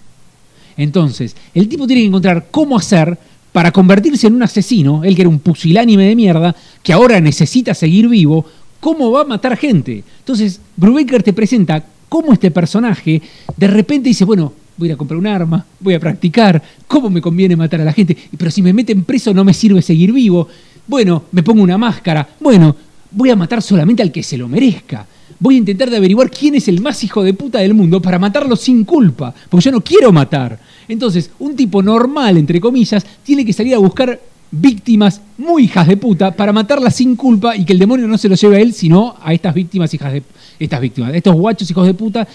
[0.77, 3.18] Entonces, el tipo tiene que encontrar cómo hacer
[3.52, 7.74] para convertirse en un asesino, él que era un pusilánime de mierda, que ahora necesita
[7.74, 8.47] seguir vivo,
[8.78, 10.05] cómo va a matar gente.
[10.18, 13.22] Entonces, Brubaker te presenta cómo este personaje
[13.56, 17.55] de repente dice, bueno, voy a comprar un arma, voy a practicar, cómo me conviene
[17.55, 20.48] matar a la gente, pero si me meten preso no me sirve seguir vivo.
[20.86, 22.74] Bueno, me pongo una máscara, bueno,
[23.10, 25.06] voy a matar solamente al que se lo merezca.
[25.39, 28.18] Voy a intentar de averiguar quién es el más hijo de puta del mundo para
[28.18, 30.59] matarlo sin culpa, porque yo no quiero matar.
[30.91, 35.97] Entonces, un tipo normal, entre comillas, tiene que salir a buscar víctimas muy hijas de
[35.97, 38.73] puta para matarlas sin culpa y que el demonio no se lo lleve a él,
[38.73, 40.23] sino a estas víctimas hijas de
[40.59, 42.27] estas víctimas, estos guachos hijos de puta.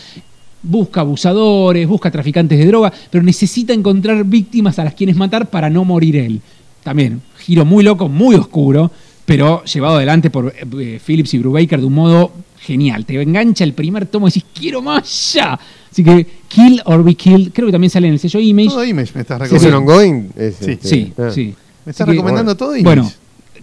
[0.63, 5.69] Busca abusadores, busca traficantes de droga, pero necesita encontrar víctimas a las quienes matar para
[5.69, 6.41] no morir él.
[6.81, 8.89] También, giro muy loco, muy oscuro,
[9.25, 12.31] pero llevado adelante por eh, Phillips y Brubaker de un modo
[12.65, 13.05] genial.
[13.05, 15.59] Te engancha el primer tomo y decís, quiero más ya.
[15.91, 18.69] Así que Kill or Be Killed, creo que también sale en el sello Image.
[18.69, 19.77] Todo Image me estás ¿Es recomendando.
[19.77, 20.29] un ongoing?
[20.35, 20.71] Es, Sí.
[20.71, 21.29] este, Sí, ah.
[21.33, 21.53] sí.
[21.85, 22.83] Me estás Así que, recomendando todo Image.
[22.83, 23.11] Bueno,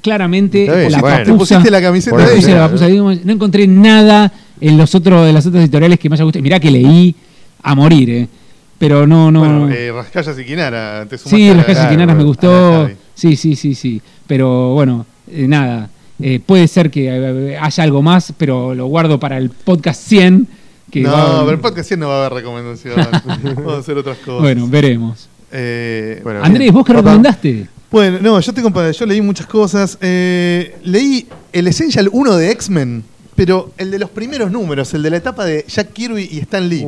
[0.00, 1.16] claramente la bueno.
[1.18, 2.68] Te papusa, pusiste la camiseta de ella.
[2.68, 2.88] la
[3.24, 6.42] no encontré nada en los otros de las otras editoriales que me haya gustado.
[6.42, 7.14] Mirá que leí
[7.62, 8.28] a morir, eh.
[8.78, 9.40] Pero no, no.
[9.40, 11.06] Bueno, eh, Rascallas y Quinara.
[11.08, 12.90] Te Sí, a las la- calles claro, quinanas me gustó.
[13.14, 14.00] Sí, sí, sí, sí.
[14.26, 15.88] Pero bueno, eh, nada.
[16.22, 20.46] Eh, puede ser que eh, haya algo más, pero lo guardo para el podcast 100.
[20.90, 22.94] Que No, va- pero el podcast 100 no va a haber recomendación.
[23.56, 24.42] Vamos a hacer otras cosas.
[24.42, 25.28] Bueno, veremos.
[25.50, 27.66] Eh, Bueno, Andrés, ¿vos qué recomendaste?
[27.90, 29.98] Bueno, no, yo tengo para- yo leí muchas cosas.
[30.00, 33.04] Eh, leí el Essential 1 de X-Men,
[33.34, 36.66] pero el de los primeros números, el de la etapa de Jack Kirby y Stan
[36.68, 36.84] Lee,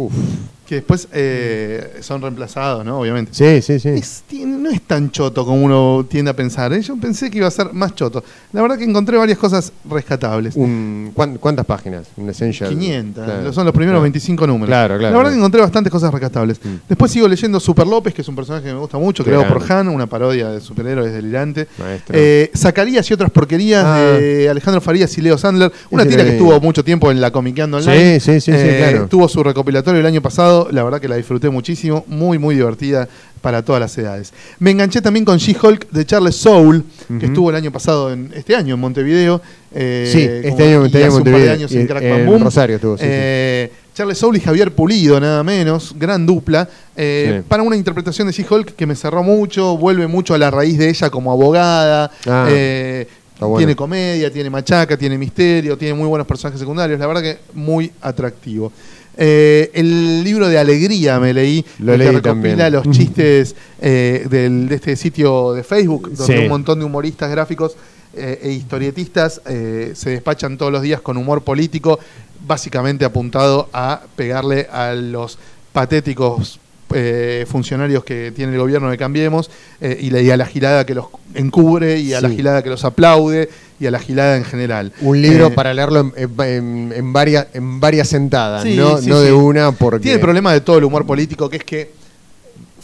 [0.67, 2.99] que después eh, son reemplazados, ¿no?
[3.01, 3.33] Obviamente.
[3.35, 3.89] Sí, sí, sí.
[3.91, 6.73] Es- no es tan choto como uno tiende a pensar.
[6.73, 6.81] ¿eh?
[6.81, 8.25] Yo pensé que iba a ser más choto.
[8.53, 10.57] La verdad que encontré varias cosas rescatables.
[10.57, 12.07] Un, ¿cuán- ¿Cuántas páginas?
[12.17, 12.71] Un Essential.
[12.71, 14.03] 500, Claro, son los primeros claro.
[14.03, 14.69] 25 números.
[14.69, 15.13] Claro, claro.
[15.13, 16.59] La verdad que encontré bastantes cosas rescatables.
[16.65, 16.75] Mm.
[16.89, 19.63] Después sigo leyendo Super López, que es un personaje que me gusta mucho, creado por.
[19.71, 21.67] Han, una parodia de superhéroes delirante.
[22.11, 23.99] Eh, Zacarías y otras porquerías Ah.
[23.99, 25.73] de Alejandro Farías y Leo Sandler.
[25.91, 28.21] Una tira que estuvo mucho tiempo en la Comiqueando Sí, Online.
[28.21, 29.07] sí, sí, sí, Eh, claro.
[29.09, 30.54] Tuvo su recopilatorio el año pasado.
[30.71, 32.05] La verdad que la disfruté muchísimo.
[32.07, 33.09] Muy, muy divertida
[33.41, 34.33] para todas las edades.
[34.59, 36.83] Me enganché también con She-Hulk de Charles Soule,
[37.21, 39.43] que estuvo el año pasado, en, este año en Montevideo.
[39.77, 41.87] eh, Sí, este año- este año en hace un par de Montevideo, años y en
[41.87, 42.43] Crack en Bam Boom.
[42.45, 43.09] Rosario estuvo, sí, sí.
[43.13, 47.45] Eh, Charles Soule y Javier Pulido, nada menos, gran dupla, eh, Sí.
[47.49, 50.89] para una interpretación de She-Hulk que me cerró mucho, vuelve mucho a la raíz de
[50.89, 53.07] ella como abogada, Ah, eh,
[53.41, 53.59] bueno.
[53.59, 57.93] tiene comedia, tiene machaca, tiene misterio, tiene muy buenos personajes secundarios, la verdad que muy
[58.01, 58.73] atractivo.
[59.17, 62.73] Eh, el libro de Alegría me leí, Lo que leí recopila también.
[62.73, 66.43] los chistes eh, del- de este sitio de Facebook, donde Sí.
[66.43, 67.77] un montón de humoristas gráficos
[68.17, 71.99] eh, e historietistas eh, se despachan todos los días con humor político,
[72.47, 75.39] básicamente apuntado a pegarle a los
[75.73, 76.61] patéticos
[76.97, 79.51] eh, funcionarios que tiene el gobierno de Cambiemos
[79.81, 82.37] eh, y, la- y a la gilada que los encubre y a la Sí.
[82.37, 83.49] gilada que los aplaude
[83.81, 84.93] y a la gilada en general.
[85.01, 89.09] Un libro Eh, para leerlo en, en- en varias, en varias sentadas, Sí, no, sí,
[89.09, 90.01] no de una, porque.
[90.03, 91.91] Tiene el problema de todo el humor político, que es que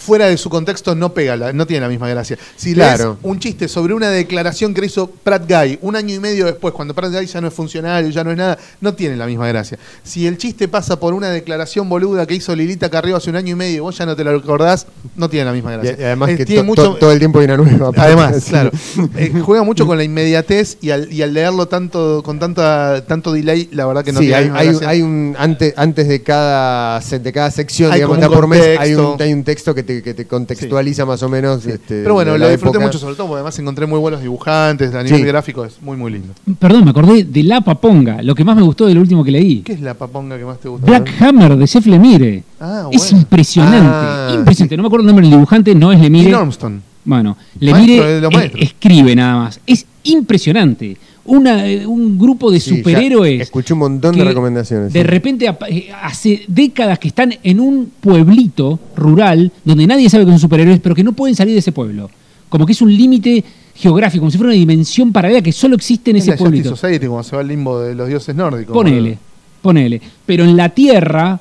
[0.01, 2.39] fuera de su contexto no pega, la- no tiene la misma gracia.
[2.57, 3.05] Si Claro.
[3.05, 6.73] lees un chiste sobre una declaración que hizo Pratt Guy un año y medio después,
[6.75, 9.47] cuando Pratt Guy ya no es funcionario, ya no es nada, no tiene la misma
[9.49, 9.79] gracia.
[10.03, 13.53] Si el chiste pasa por una declaración boluda que hizo Lilita Carrió hace un año
[13.53, 14.87] y medio y vos ya no te lo recordás,
[15.17, 15.97] no tiene la misma gracia.
[15.99, 17.91] y además Eh, que tiene to- mucho- to- todo el tiempo hay una nueva.
[17.97, 18.71] Además, claro.
[19.17, 23.33] Eh, juega mucho con la inmediatez y al, y al leerlo tanto con tanta tanto
[23.33, 24.89] delay, la verdad que no sí, tiene la hay, misma hay, gracia.
[24.89, 28.95] hay un antes, antes de cada se- de cada sección, Hay digamos, por mes, hay
[28.95, 29.25] un, contexto.
[29.25, 31.67] hay un texto que te, que te contextualiza más o menos.
[31.67, 32.87] este, Pero bueno, lo la disfruté época.
[32.87, 35.27] mucho, sobre todo porque además encontré muy buenos dibujantes, a nivel Sí.
[35.27, 36.33] gráfico es muy, muy lindo.
[36.59, 39.31] Perdón, me acordé de La Paponga, lo que más me gustó de lo último que
[39.33, 39.61] leí.
[39.62, 40.87] ¿Qué es la paponga que más te gusta?
[40.87, 42.45] Black Hammer de Jeff Lemire.
[42.61, 43.19] Ah, Es bueno.
[43.23, 44.77] impresionante, Ah, impresionante.
[44.77, 46.31] No me acuerdo el nombre del dibujante, no es Lemire.
[46.31, 46.83] Dean Ormston.
[47.05, 48.62] Bueno, Lemire maestros.
[48.62, 49.61] escribe nada más.
[49.67, 50.97] Es impresionante.
[51.31, 53.40] Una, eh, un grupo de Sí, superhéroes.
[53.43, 54.93] Escuché un montón de recomendaciones.
[54.93, 55.07] De sí.
[55.07, 60.40] repente eh, hace décadas que están en un pueblito rural donde nadie sabe que son
[60.40, 62.11] superhéroes, pero que no pueden salir de ese pueblo.
[62.48, 63.44] Como que es un límite
[63.77, 66.70] geográfico, como si fuera una dimensión paralela que solo existe en Es ese la pueblito.
[66.70, 68.74] Society, como se va al limbo de los dioses nórdicos.
[68.74, 69.16] Ponele,
[69.62, 70.01] ponele.
[70.27, 71.40] Pero en la Tierra,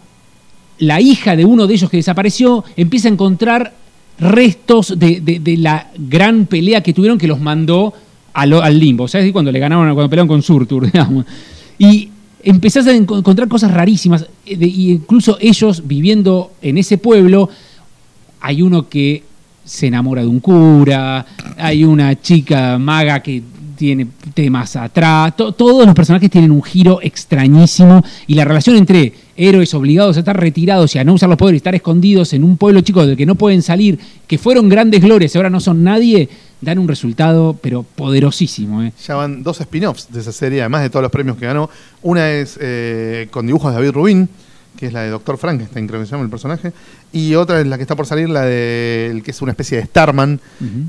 [0.77, 3.73] la hija de uno de ellos que desapareció empieza a encontrar
[4.19, 7.93] restos de, de- de la gran pelea que tuvieron que los mandó
[8.33, 9.07] al, al limbo.
[9.07, 9.31] ¿Sabes?
[9.31, 11.25] Cuando le ganaron, cuando pelearon con Surtur, digamos.
[11.77, 12.09] Y
[12.43, 14.25] empezás a enco- encontrar cosas rarísimas.
[14.45, 17.49] y incluso ellos viviendo en ese pueblo,
[18.41, 19.23] hay uno que
[19.65, 21.25] se enamora de un cura,
[21.57, 23.43] hay una chica maga que
[23.77, 29.13] tiene temas atrás, to- todos los personajes tienen un giro extrañísimo y la relación entre
[29.37, 32.57] héroes obligados a estar retirados y a no usar los poderes estar escondidos en un
[32.57, 33.97] pueblo chico del que no pueden salir,
[34.27, 36.27] que fueron grandes glorias y ahora no son nadie,
[36.61, 38.83] dan un resultado pero poderosísimo.
[38.83, 38.93] ¿eh?
[39.05, 41.69] Ya van dos spin-offs de esa serie, además de todos los premios que ganó.
[42.01, 44.29] Una es eh, con dibujos de David Rubin,
[44.75, 46.71] que es la de Doctor Frankenstein, creo que se llama el personaje.
[47.11, 49.77] Y otra es la que está por salir, la de el que es una especie
[49.77, 50.39] de Starman,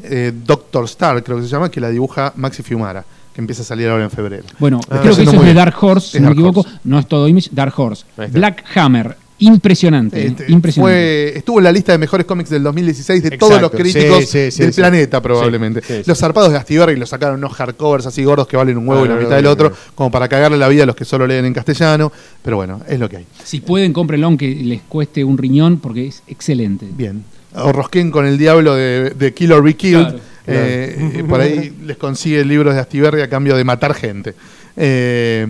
[0.04, 3.64] eh, Doctor Star, creo que se llama, que la dibuja Maxi Fiumara, que empieza a
[3.64, 4.44] salir ahora en febrero.
[4.58, 5.54] Bueno, Está creo que eso es de.
[5.54, 6.78] Dark Horse, si no me equivoco, Horse.
[6.84, 8.04] no es todo Image, Dark Horse.
[8.30, 10.92] Black Hammer, impresionante, Este, impresionante.
[11.32, 13.46] fue- estuvo en la lista de mejores cómics del 2016 de Exacto.
[13.48, 14.80] todos los críticos Sí, sí, sí, del sí.
[14.80, 15.80] planeta, probablemente.
[15.80, 16.02] Sí, sí, sí.
[16.06, 19.06] Los zarpados de Astiberri los sacaron unos hardcovers así gordos que valen un huevo Ah,
[19.06, 19.76] y la no, mitad no, del no, otro, no.
[19.94, 22.12] como para cagarle la vida a los que solo leen en castellano.
[22.42, 23.26] Pero bueno, es lo que hay.
[23.44, 26.86] Si pueden, cómprenlo aunque les cueste un riñón porque es excelente.
[26.96, 27.24] Bien.
[27.54, 30.02] O rosquen con el diablo de, de Kill or Be Killed.
[30.02, 34.34] Claro, Eh, eh, por ahí les consigue libros de Astiberri a cambio de matar gente.
[34.76, 35.46] Eh,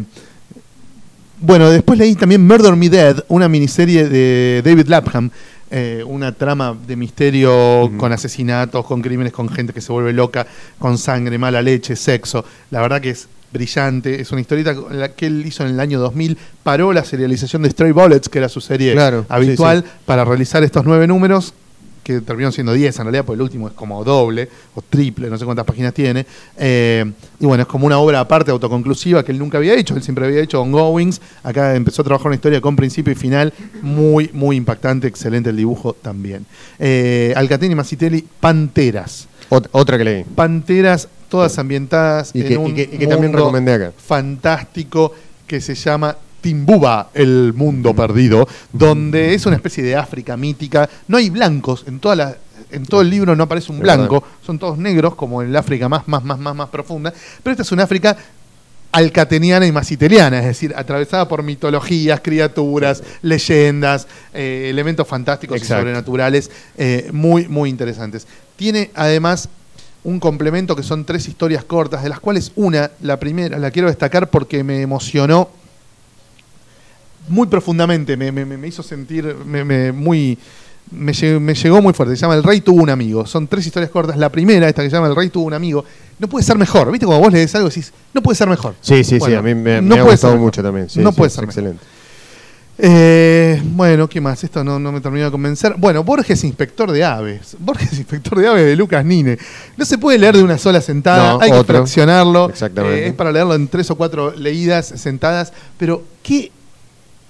[1.41, 5.31] bueno, después leí también Murder Me Dead, una miniserie de David Lapham.
[5.73, 10.45] eh, una trama de misterio con asesinatos, con crímenes, con gente que se vuelve loca,
[10.81, 12.45] con sangre, mala leche, sexo.
[12.71, 14.21] La verdad que es brillante.
[14.21, 14.75] Es una historieta
[15.17, 16.37] que él hizo en el año 2000.
[16.65, 20.62] Paró la serialización de Stray Bullets, que era su serie Claro, habitual, sí, para realizar
[20.65, 21.55] estos nueve números
[22.02, 25.36] que terminaron siendo 10 en realidad, porque el último es como doble o triple, no
[25.39, 26.27] sé cuántas páginas tiene.
[26.59, 27.05] Eh,
[27.39, 30.24] y bueno, es como una obra aparte autoconclusiva que él nunca había hecho, él siempre
[30.27, 31.20] había hecho ongoings.
[31.43, 33.52] Acá empezó a trabajar una historia con principio y final,
[33.82, 36.47] muy, muy impactante, excelente el dibujo también.
[36.78, 37.35] Eh,
[37.77, 39.28] Masitelli, Panteras.
[39.51, 40.24] Ot- otra que leí.
[40.24, 43.93] Panteras, todas ambientadas Y en que- un y que- y que también mundo recomendé acá.
[43.97, 45.12] fantástico
[45.47, 50.89] que se llama Timbuba, el mundo perdido, donde es una especie de África mítica.
[51.09, 52.37] No hay blancos, en toda la
[52.73, 55.89] en todo el libro no aparece un blanco, son todos negros, como en el África
[55.89, 57.12] más, más, más, más, más profunda.
[57.43, 58.17] Pero esta es una África
[58.93, 66.51] alcateniana y masiteliana, es decir, atravesada por mitologías, criaturas, leyendas, eh, elementos fantásticos y sobrenaturales
[66.77, 68.27] eh, muy, muy interesantes.
[68.57, 69.49] Tiene además
[70.03, 73.89] un complemento que son tres historias cortas, de las cuales una, la primera, la quiero
[73.89, 75.51] destacar porque me emocionó
[77.29, 80.39] muy profundamente, me, me- me- hizo sentir me- me- muy...
[80.93, 83.25] Me llegó, me llegó muy fuerte, se llama El Rey tuvo un amigo.
[83.25, 84.17] Son tres historias cortas.
[84.17, 85.85] La primera, esta que se llama El Rey tuvo un amigo,
[86.19, 86.91] no puede ser mejor.
[86.91, 87.07] ¿Viste?
[87.07, 88.75] Cuando vos lees algo decís, no puede ser mejor.
[88.81, 90.89] Sí, sí, Bueno, sí, a mí me, me no ha gustado mucho también.
[90.91, 91.51] Sí, no sí, puede ser mejor.
[91.63, 91.85] excelente.
[92.83, 94.43] Eh, bueno, ¿qué más?
[94.43, 95.75] Esto no, no me terminó de convencer.
[95.77, 97.57] Bueno, Borges, inspector de aves.
[97.61, 99.39] Borges, inspector de aves de Lucas Nine.
[99.77, 102.49] No se puede leer de una sola sentada, No, hay que fraccionarlo.
[102.49, 103.05] Exactamente.
[103.05, 105.53] Eh, es para leerlo en tres o cuatro leídas sentadas.
[105.79, 106.51] Pero qué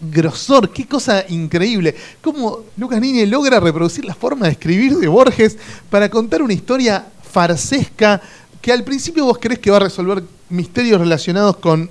[0.00, 1.94] grosor, qué cosa increíble.
[2.22, 5.56] Cómo Lucas Nine logra reproducir la forma de escribir de Borges
[5.90, 8.20] para contar una historia farsesca
[8.60, 11.88] que al principio vos crees que va a resolver misterios relacionados con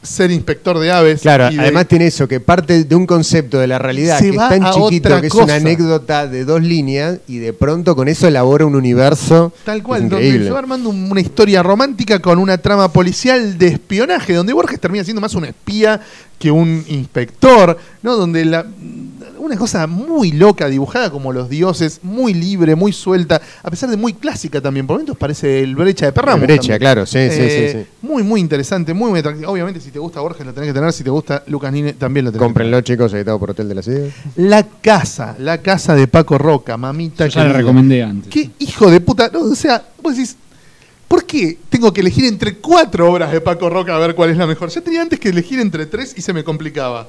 [0.00, 1.22] ser inspector de aves.
[1.22, 4.26] Claro, y de- además tiene eso, que parte de un concepto de la realidad Se
[4.26, 5.44] que es tan chiquito que es cosa.
[5.44, 10.04] una anécdota de dos líneas y de pronto con eso elabora un universo Tal cual,
[10.04, 10.46] es donde increíble.
[10.46, 14.78] se va armando un- una historia romántica con una trama policial de espionaje, donde Borges
[14.78, 16.00] termina siendo más un espía
[16.38, 18.16] que un inspector, ¿no?
[18.16, 18.64] Donde la,
[19.38, 23.96] una cosa muy loca, dibujada como los dioses, muy libre, muy suelta, a pesar de
[23.96, 24.86] muy clásica también.
[24.86, 26.42] Por momentos parece el brecha de Perramo.
[26.42, 26.78] El Brecha, también.
[26.78, 27.86] claro, sí, sí, Eh, sí, sí.
[28.02, 29.50] Muy, muy interesante, muy, muy atractivo.
[29.50, 30.92] Obviamente, si te gusta Borges, lo tenés que tener.
[30.92, 33.74] Si te gusta Lucas Nine, también lo tenés que Cómprenlo, chicos, editado por Hotel de
[33.74, 34.14] las Ideas.
[34.36, 37.26] La casa, la casa de Paco Roca, mamita.
[37.26, 38.30] Yo ya la recomendé antes.
[38.30, 39.30] ¿Qué hijo de puta?
[39.32, 40.36] No, o sea, vos decís,
[41.08, 44.36] ¿por qué tengo que elegir entre cuatro obras de Paco Roca a ver cuál es
[44.36, 44.68] la mejor?
[44.68, 47.08] Ya tenía antes que elegir entre tres y se me complicaba.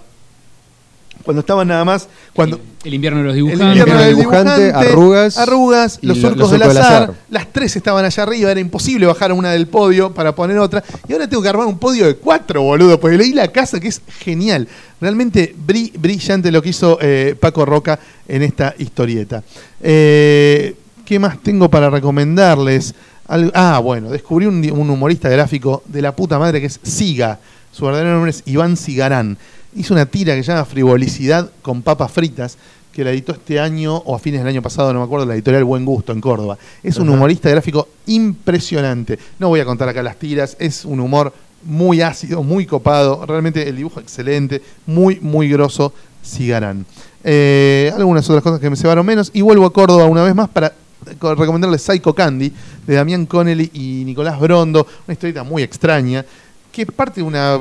[1.24, 3.68] Cuando estaban nada más, cuando El invierno de los el dibujantes.
[3.78, 7.16] invierno del dibujante, dibujante, Arrugas arrugas, los lo- surcos los del surcos del azar, azar.
[7.30, 10.82] las tres estaban allá arriba, era imposible bajar una del podio para poner otra.
[11.10, 13.90] Y ahora tengo que armar un podio de cuatro, boludo, porque leí La Casa, que
[13.90, 14.70] es genial.
[15.02, 19.44] Realmente bri- brillante lo que hizo eh, Paco Roca en esta historieta.
[19.82, 20.74] Eh,
[21.04, 22.96] ¿Qué más tengo para recomendarles?
[23.30, 27.40] Al- ah, bueno, descubrí un, humorista gráfico de la puta madre que es Siga.
[27.72, 29.38] Su verdadero nombre es Iván Sigarán.
[29.76, 32.58] Hizo una tira que se llama Frivolicidad con papas fritas,
[32.92, 35.36] que la editó este año o a fines del año pasado, no me acuerdo, la
[35.36, 36.58] editorial Buen Gusto en Córdoba.
[36.82, 39.20] Es un humorista gráfico impresionante.
[39.38, 41.32] No voy a contar acá las tiras, es un humor
[41.64, 45.94] muy ácido, muy copado, realmente el dibujo excelente, muy, muy grosso,
[46.24, 46.84] Sigarán.
[47.24, 50.50] Eh, algunas otras cosas que me cebaron menos y vuelvo a Córdoba una vez más
[50.50, 50.74] para
[51.06, 52.52] recomendarles Psycho Candy
[52.86, 56.26] de Damián Connelly y Nicolás Brondo, una historieta muy extraña
[56.72, 57.60] que parte de una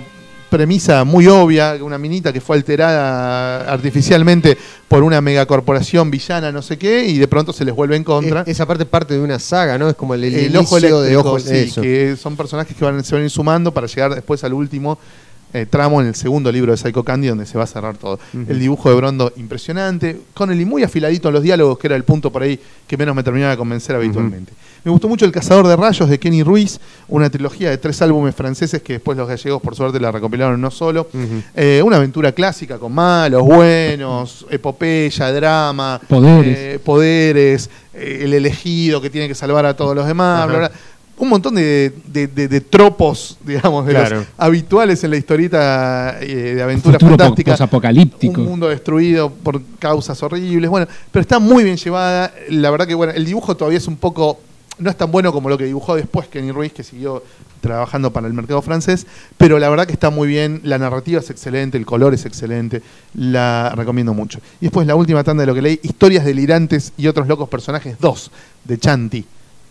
[0.51, 4.57] premisa muy obvia, una minita que fue alterada artificialmente
[4.89, 8.41] por una megacorporación villana, no sé qué, y de pronto se les vuelve en contra.
[8.43, 9.91] Es- esa parte parte de una saga, ¿no?
[9.91, 10.61] Es como el, el el inicio
[10.97, 11.49] ojo de ojo sí,
[11.83, 14.99] que son personajes que van, se van a ir sumando para llegar después al último
[15.53, 18.19] eh, tramo en el segundo libro de Psycho Candy, donde se va a cerrar todo.
[18.35, 22.31] El dibujo de Brondo impresionante, Connelly muy afiladito en los diálogos, que era el punto
[22.31, 24.53] por ahí que menos me terminaba de convencer habitualmente.
[24.85, 28.35] Me gustó mucho El Cazador de Rayos de Kenny Ruiz, una trilogía de tres álbumes
[28.35, 31.09] franceses que después los gallegos, por suerte, la recopilaron no solo.
[31.57, 36.57] Eh, una aventura clásica con malos, buenos, epopeya, drama, Poderes.
[36.59, 40.71] eh, poderes, el elegido que tiene que salvar a todos los demás, bla, bla.
[41.19, 44.17] Un montón de, de- de- de tropos, digamos, de Claro.
[44.19, 47.53] los habituales en la historieta eh, de aventura Futuro po- fantástica.
[47.53, 48.41] posapocalíptico.
[48.41, 50.71] Un mundo destruido por causas horribles.
[50.71, 52.33] Bueno, pero está muy bien llevada.
[52.51, 54.41] La verdad que bueno, el dibujo todavía es un poco.
[54.79, 57.25] No es tan bueno como lo que dibujó después Kenny Ruiz, que siguió
[57.61, 61.29] trabajando para el mercado francés, pero la verdad que está muy bien, la narrativa es
[61.31, 62.81] excelente, el color es excelente,
[63.15, 64.39] la recomiendo mucho.
[64.61, 67.97] Y después la última tanda de lo que leí, Historias delirantes y otros locos personajes
[67.99, 68.31] 2,
[68.67, 69.25] de Chanti.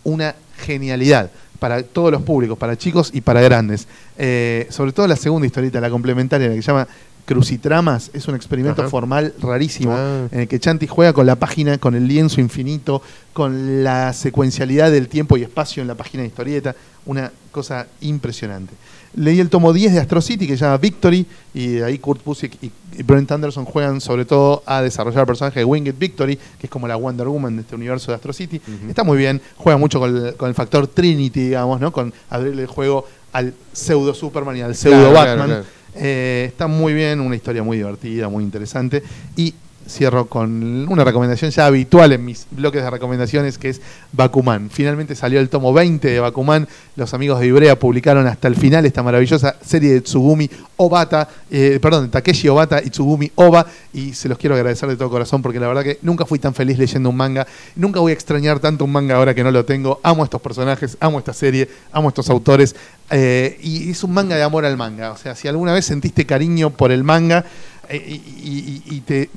[0.04, 3.88] Una genialidad para todos los públicos, para chicos y para grandes.
[4.16, 6.86] Eh, sobre todo la segunda historieta, la complementaria, la que se llama
[7.24, 8.90] Crucitramas, es un experimento Ajá.
[8.90, 10.28] formal rarísimo, Ah.
[10.32, 13.02] en el que Chanti juega con la página, con el lienzo infinito,
[13.34, 16.74] con la secuencialidad del tiempo y espacio en la página de historieta,
[17.04, 18.72] una cosa impresionante.
[19.14, 22.56] Leí el tomo 10 de Astro City que se llama Victory y ahí Kurt Busiek
[22.62, 22.70] y
[23.02, 26.86] Brent Anderson juegan sobre todo a desarrollar el personaje de Winged Victory, que es como
[26.86, 28.60] la Wonder Woman de este universo de Astro City.
[28.88, 31.92] Está muy bien, juega mucho con el, con el factor Trinity, digamos, ¿no?
[31.92, 35.46] Con abrirle el juego al pseudo Superman y al pseudo Claro, claro, Batman.
[35.48, 35.64] claro.
[35.94, 39.02] Eh, está muy bien, una historia muy divertida, muy interesante.
[39.36, 39.54] Y
[39.88, 43.80] cierro con una recomendación ya habitual en mis bloques de recomendaciones, que es
[44.12, 44.70] Bakuman.
[44.70, 46.68] Finalmente salió el tomo 20 de Bakuman.
[46.96, 51.78] Los amigos de Ibrea publicaron hasta el final esta maravillosa serie de Tsugumi Obata, eh,
[51.80, 53.66] perdón, Takeshi Obata y Tsugumi Oba.
[53.92, 56.54] Y se los quiero agradecer de todo corazón porque la verdad que nunca fui tan
[56.54, 57.46] feliz leyendo un manga.
[57.74, 60.00] Nunca voy a extrañar tanto un manga ahora que no lo tengo.
[60.02, 62.76] Amo estos personajes, amo esta serie, amo estos autores.
[63.10, 65.12] eh, y es un manga de amor al manga.
[65.12, 67.44] O sea, si alguna vez sentiste cariño por el manga
[67.88, 69.30] eh, y te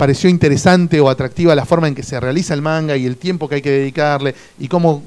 [0.00, 3.50] pareció interesante o atractiva la forma en que se realiza el manga y el tiempo
[3.50, 5.02] que hay que dedicarle y cómo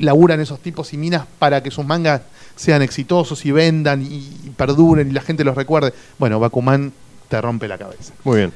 [0.00, 2.22] laburan esos tipos y minas para que sus mangas
[2.56, 5.92] sean exitosos y vendan y, perduren y la gente los recuerde.
[6.18, 6.94] Bueno, Bakuman
[7.28, 8.14] te rompe la cabeza.
[8.24, 8.52] Muy bien.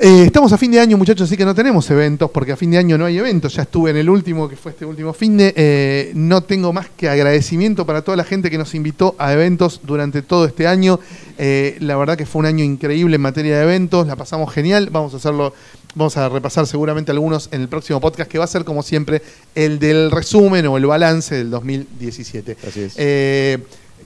[0.00, 2.70] Eh, estamos a fin de año, muchachos, así que no tenemos eventos, porque a fin
[2.70, 3.54] de año no hay eventos.
[3.54, 5.52] Ya estuve en el último, que fue este último fin de.
[5.56, 9.80] eh, no tengo más que agradecimiento para toda la gente que nos invitó a eventos
[9.82, 11.00] durante todo este año.
[11.36, 14.88] Eh, la verdad que fue un año increíble en materia de eventos, la pasamos genial.
[14.92, 15.52] Vamos a hacerlo,
[15.96, 19.20] vamos a repasar seguramente algunos en el próximo podcast, que va a ser como siempre
[19.56, 22.56] el del resumen o el balance del 2017.
[22.68, 22.94] Así es.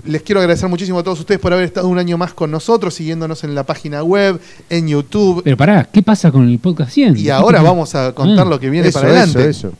[0.05, 2.93] Les quiero agradecer muchísimo a todos ustedes por haber estado un año más con nosotros,
[2.95, 5.43] siguiéndonos en la página web, en YouTube.
[5.45, 7.16] Pero pará, ¿qué pasa con el podcast 100?
[7.19, 8.51] Y ahora vamos a contar Ah.
[8.51, 9.49] lo que viene Eso, para adelante.
[9.49, 9.77] eso, eso.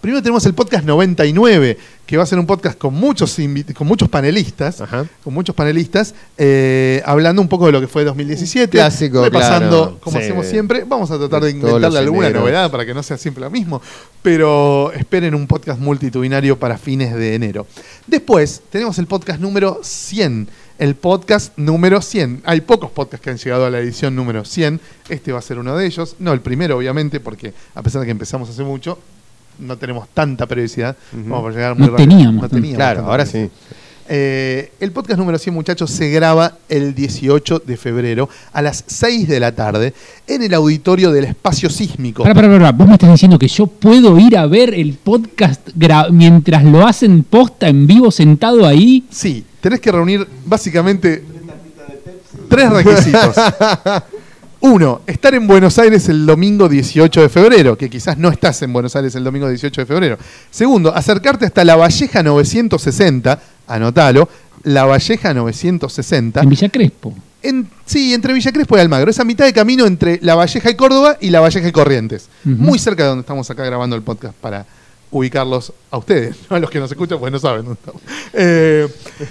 [0.00, 3.36] Primero tenemos el podcast 99, que va a ser un podcast con muchos
[3.76, 5.06] con muchos panelistas, Ajá.
[5.24, 9.98] con muchos panelistas, eh, hablando un poco de lo que fue 2017, Clásico, repasando claro.
[10.00, 10.24] como Sí.
[10.24, 10.84] hacemos siempre.
[10.86, 12.42] Vamos a tratar de inventarle alguna eneros.
[12.44, 13.82] novedad para que no sea siempre lo mismo,
[14.22, 17.66] pero esperen un podcast multitudinario para fines de enero.
[18.06, 20.48] Después tenemos el podcast número 100.
[20.78, 22.42] El podcast número 100.
[22.44, 24.78] Hay pocos podcasts que han llegado a la edición número 100.
[25.08, 26.16] Este va a ser uno de ellos.
[26.18, 28.98] No el primero, obviamente, porque a pesar de que empezamos hace mucho,
[29.58, 30.96] no tenemos tanta periodicidad.
[31.12, 31.28] Ujú.
[31.30, 32.08] Vamos a llegar muy No rápido.
[32.08, 32.74] teníamos No tanta.
[32.76, 33.48] Claro, ahora periodicidad.
[33.68, 33.72] sí.
[34.08, 39.26] Eh, el podcast número 100, muchachos, se graba el 18 de febrero a las 6
[39.26, 39.94] de la tarde
[40.28, 42.22] en el auditorio del espacio sísmico.
[42.22, 42.70] Pará, pará, pará.
[42.72, 45.70] Vos me estás diciendo que yo puedo ir a ver el podcast
[46.12, 49.04] mientras lo hacen posta en vivo sentado ahí.
[49.10, 51.24] Sí, tenés que reunir básicamente
[52.48, 53.34] tres requisitos.
[54.60, 58.72] Uno, estar en Buenos Aires el domingo 18 de febrero, que quizás no estás en
[58.72, 60.18] Buenos Aires el domingo 18 de febrero.
[60.50, 64.28] Segundo, acercarte hasta La Valleja 960, anotalo,
[64.64, 66.40] La Valleja 960.
[66.40, 67.14] En Villa Crespo.
[67.42, 69.10] En, sí, entre Villa Crespo y Almagro.
[69.10, 72.28] Esa mitad de camino entre La Valleja y Córdoba y La Valleja y Corrientes.
[72.44, 74.66] Muy cerca de donde estamos acá grabando el podcast para
[75.10, 77.76] ubicarlos a ustedes, no a los que nos escuchan, pues no saben.
[78.32, 78.86] Eh,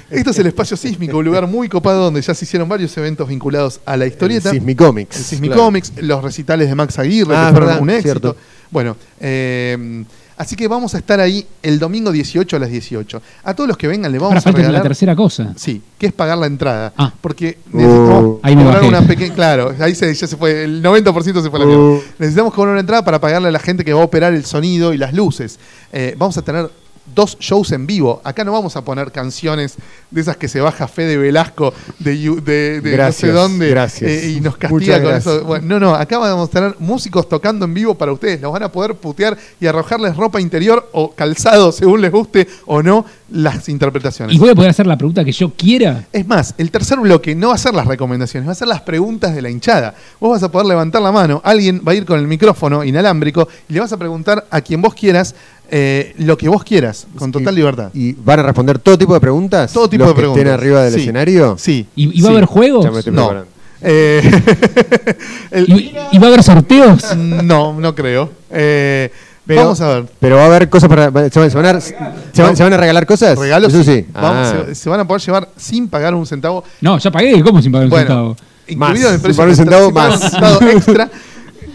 [0.10, 3.28] esto es el espacio sísmico, un lugar muy copado donde ya se hicieron varios eventos
[3.28, 4.50] vinculados a la historieta.
[4.50, 5.18] El Sismicomics.
[5.18, 5.64] El Sismic Claro.
[5.66, 8.04] Comics, los recitales de Max Aguirre, Ah, que fueron verdad, un éxito.
[8.12, 8.38] cierto.
[8.72, 10.04] Bueno, eh,
[10.38, 13.22] así que vamos a estar ahí el domingo 18 a las 18.
[13.44, 14.84] A todos los que vengan Ahora vamos a falta la regalar...
[14.84, 15.54] tercera cosa.
[15.56, 16.94] Sí, que es pagar la entrada.
[16.98, 17.14] Ah.
[17.22, 19.34] Porque necesitamos Ahí me cobrar una pequeña.
[19.34, 20.64] Claro, ahí se, ya se fue.
[20.64, 21.90] El 90% se fue a la Uh.
[21.90, 22.06] mierda.
[22.20, 24.94] Necesitamos cobrar una entrada para pagarle a la gente que va a operar el sonido
[24.94, 25.60] y las luces.
[25.94, 26.70] Eh, vamos a tener
[27.14, 28.22] dos shows en vivo.
[28.24, 29.76] Acá no vamos a poner canciones
[30.12, 34.10] de esas que se baja Fede Velasco de, de, de Gracias, no sé dónde gracias.
[34.12, 35.36] eh, y nos castiga Muchas con gracias.
[35.36, 35.46] eso.
[35.46, 38.42] Bueno, no, no, acá vamos a tener músicos tocando en vivo para ustedes.
[38.42, 42.82] Los van a poder putear y arrojarles ropa interior o calzado, según les guste o
[42.82, 44.36] no, las interpretaciones.
[44.36, 46.06] ¿Y voy a poder hacer la pregunta que yo quiera?
[46.14, 48.82] Es más, el tercer bloque no va a ser las recomendaciones, va a ser las
[48.82, 49.96] preguntas de la hinchada.
[50.20, 53.48] Vos vas a poder levantar la mano, alguien va a ir con el micrófono inalámbrico
[53.68, 55.34] y le vas a preguntar a quien vos quieras
[55.72, 57.90] eh, lo que vos quieras, con total Y- libertad.
[57.94, 59.74] ¿Y van a responder todo tipo de preguntas?
[59.74, 60.42] Todo tipo ¿Los de que preguntas.
[60.44, 61.00] estén arriba del Sí.
[61.00, 61.56] escenario?
[61.58, 61.88] Sí.
[61.96, 62.86] ¿Y, y va a haber juegos?
[62.86, 63.22] Ya me estoy No.
[63.28, 63.52] preparando.
[63.88, 64.22] Eh,
[65.52, 67.16] el- ¿Y, y va a haber sorteos?
[67.16, 68.30] no, no creo.
[68.50, 69.12] Eh,
[69.46, 70.06] Pero- vamos a ver.
[70.20, 71.06] Pero va a haber cosas para.
[71.30, 71.94] ¿Se van, se van a, se
[72.42, 73.38] van- se van a regalar cosas?
[73.38, 74.00] Regalos Eso sí.
[74.02, 74.08] sí.
[74.14, 74.64] Vamos, Ah.
[74.68, 76.64] se, se van a poder llevar sin pagar un centavo.
[76.82, 77.42] No, ya pagué.
[77.44, 78.36] ¿Cómo sin pagar un Bueno, centavo?
[78.68, 80.32] incluido el Más, precio sin pagar un centavo, sin pagar un más.
[80.32, 81.10] centavo extra.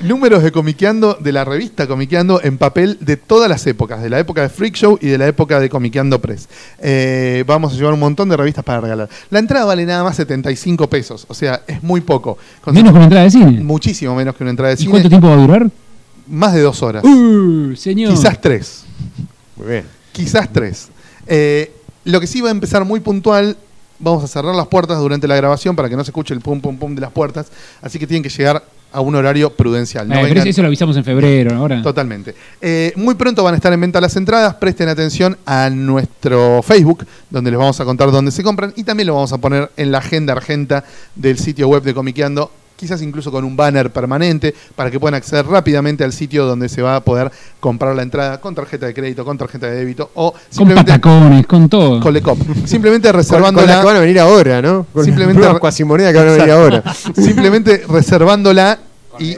[0.02, 4.18] Números de Comiqueando de la revista Comiqueando en papel de todas las épocas, de la
[4.18, 6.48] época de Freak Show y de la época de Comiqueando Press.
[6.78, 9.10] Eh, vamos a llevar un montón de revistas para regalar.
[9.28, 12.38] La entrada vale nada más 75 pesos, o sea, es muy poco.
[12.62, 13.60] Con- Menos que una entrada de cine.
[13.62, 14.90] Muchísimo menos que una entrada de ¿Y cine.
[14.90, 15.70] cuánto tiempo va a durar?
[16.30, 17.04] Más de dos horas.
[17.04, 18.14] Uh, señor.
[18.14, 18.84] Quizás tres.
[19.56, 19.84] Muy bien.
[20.12, 20.88] Quizás tres.
[21.26, 21.72] Eh,
[22.04, 23.56] lo que sí va a empezar muy puntual,
[23.98, 26.60] vamos a cerrar las puertas durante la grabación para que no se escuche el pum
[26.60, 27.48] pum pum de las puertas,
[27.82, 30.08] así que tienen que llegar a un horario prudencial.
[30.08, 31.80] No Eh, vengan- eso lo avisamos en febrero, ahora.
[31.82, 32.34] Totalmente.
[32.60, 34.54] Eh, muy pronto van a estar en venta las entradas.
[34.54, 38.72] Presten atención a nuestro Facebook, donde les vamos a contar dónde se compran.
[38.76, 40.84] Y también lo vamos a poner en la agenda argenta
[41.14, 42.50] del sitio web de Comiqueando.
[42.80, 46.80] Quizás incluso con un banner permanente para que puedan acceder rápidamente al sitio donde se
[46.80, 47.30] va a poder
[47.60, 51.46] comprar la entrada con tarjeta de crédito, con tarjeta de débito o Con simplemente patacones,
[51.46, 52.00] con todo.
[52.00, 52.38] con Lecop.
[52.64, 53.66] Simplemente Con, con reservándola.
[53.66, 54.86] las que van a venir ahora, ¿no?
[54.94, 56.82] Con Simplemente- las cuasimonedas que van a venir ahora.
[57.14, 58.78] Simplemente reservándola
[59.18, 59.36] y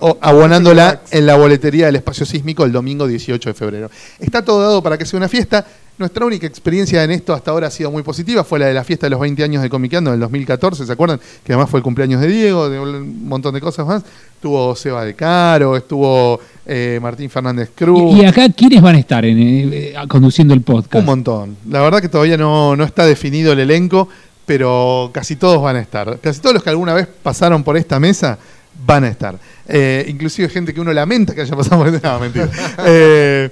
[0.00, 3.90] o- abonándola en la boletería del espacio sísmico el domingo 18 de febrero.
[4.18, 5.64] Está todo dado para que sea una fiesta.
[6.02, 8.42] Nuestra única experiencia en esto hasta ahora ha sido muy positiva.
[8.42, 10.92] Fue la de la fiesta de los 20 años de Comiqueando en el 2014, ¿se
[10.92, 11.20] acuerdan?
[11.44, 14.02] Que además fue el cumpleaños de Diego, de un montón de cosas más.
[14.34, 18.16] Estuvo Seba de Caro, estuvo eh, Martín Fernández Cruz.
[18.16, 20.96] Y, y acá, ¿quiénes van a estar en, eh, eh, conduciendo el podcast?
[20.96, 21.56] Un montón.
[21.70, 24.08] La verdad que todavía no, no está definido el elenco,
[24.44, 26.18] pero casi todos van a estar.
[26.18, 28.40] Casi todos los que alguna vez pasaron por esta mesa
[28.86, 29.38] van a estar.
[29.68, 32.48] Eh, inclusive gente que uno lamenta que haya pasado por esta no, mentira.
[32.84, 33.50] Eh,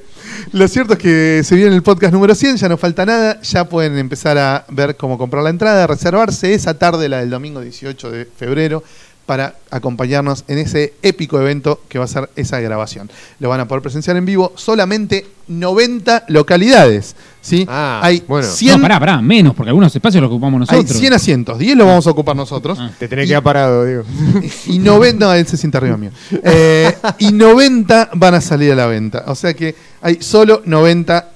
[0.53, 3.65] lo cierto es que se viene el podcast número 100, ya no falta nada, ya
[3.69, 8.11] pueden empezar a ver cómo comprar la entrada, reservarse esa tarde, la del domingo 18
[8.11, 8.83] de febrero,
[9.31, 13.09] para acompañarnos en ese épico evento que va a ser esa grabación.
[13.39, 17.15] Lo van a poder presenciar en vivo solamente 90 localidades.
[17.41, 17.65] ¿sí?
[17.69, 18.49] Ah, Hay bueno.
[18.49, 20.99] 100 No, pará, pará, menos, porque algunos espacios los ocupamos hay nosotros.
[20.99, 22.77] 100 asientos, 10 los vamos a ocupar nosotros.
[22.81, 22.91] Ah.
[22.99, 24.03] Te tenés que quedar parado, digo.
[24.67, 26.11] Y 90, no, él se siente arriba mío.
[26.43, 29.23] Eh, y 90 van a salir a la venta.
[29.29, 31.29] O sea que hay solo 90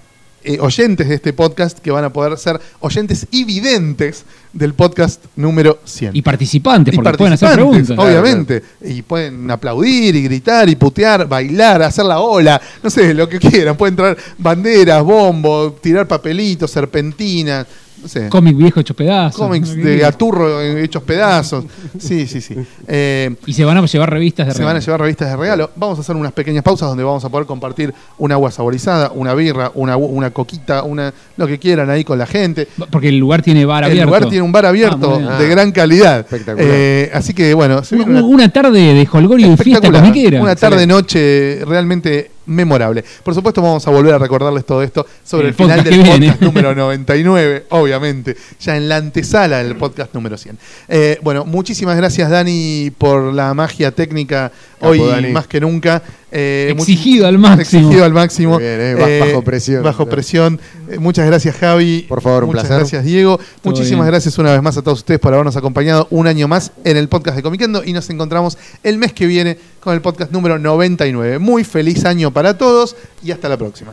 [0.44, 5.24] eh, oyentes de este podcast que van a poder ser oyentes y videntes del podcast
[5.36, 6.14] número 100.
[6.14, 7.98] Y participantes, Y porque pueden hacer preguntas.
[7.98, 8.62] Obviamente.
[8.82, 13.38] Y pueden aplaudir y gritar y putear, bailar, hacer la ola, no sé, lo que
[13.38, 13.76] quieran.
[13.76, 17.66] Pueden traer banderas, bombo, tirar papelitos, serpentinas,
[18.04, 18.28] no sé.
[18.28, 19.40] Cómic viejo hecho pedazos.
[19.40, 21.64] Cómics de gaturro hechos pedazos.
[21.98, 22.54] Sí, sí, sí.
[22.86, 24.84] Eh, Y se van a llevar revistas de se van a regalo.
[24.84, 25.70] llevar revistas de regalo.
[25.74, 29.32] Vamos a hacer unas pequeñas pausas donde vamos a poder compartir un agua saborizada, una
[29.34, 32.68] birra, una, una coquita, una lo que quieran ahí con la gente.
[32.90, 34.06] Porque el lugar tiene bar El abierto.
[34.06, 36.20] lugar tiene un bar Ah, abierto de gran calidad.
[36.20, 36.68] Espectacular.
[36.70, 40.42] Eh, así que bueno, Una, una- una tarde de holgorio y fiesta comiquera.
[40.42, 43.04] Una tarde noche realmente memorable.
[43.22, 45.96] Por supuesto vamos a volver a recordarles todo esto sobre El el, final podcast del
[46.04, 46.26] que viene.
[46.26, 50.58] podcast número 99, obviamente, ya en la antesala del podcast número 100.
[50.88, 55.28] Eh, bueno, muchísimas gracias Dani por la magia técnica hoy Dani.
[55.32, 56.02] más que nunca.
[56.36, 57.80] Eh, Exigido much- al máximo.
[57.82, 58.58] Exigido al máximo.
[58.58, 59.82] Bien, eh, ba- bajo presión.
[59.84, 60.60] Bajo presión.
[60.90, 62.06] Eh, muchas gracias Javi.
[62.08, 62.78] Por favor, un muchas placer.
[62.80, 63.38] gracias Diego.
[63.62, 64.12] Muchísimas bien.
[64.12, 67.08] gracias una vez más a todos ustedes por habernos acompañado un año más en el
[67.08, 71.38] podcast de Comiquendo y nos encontramos el mes que viene con el podcast número 99.
[71.38, 73.92] Muy feliz año para todos y hasta la próxima.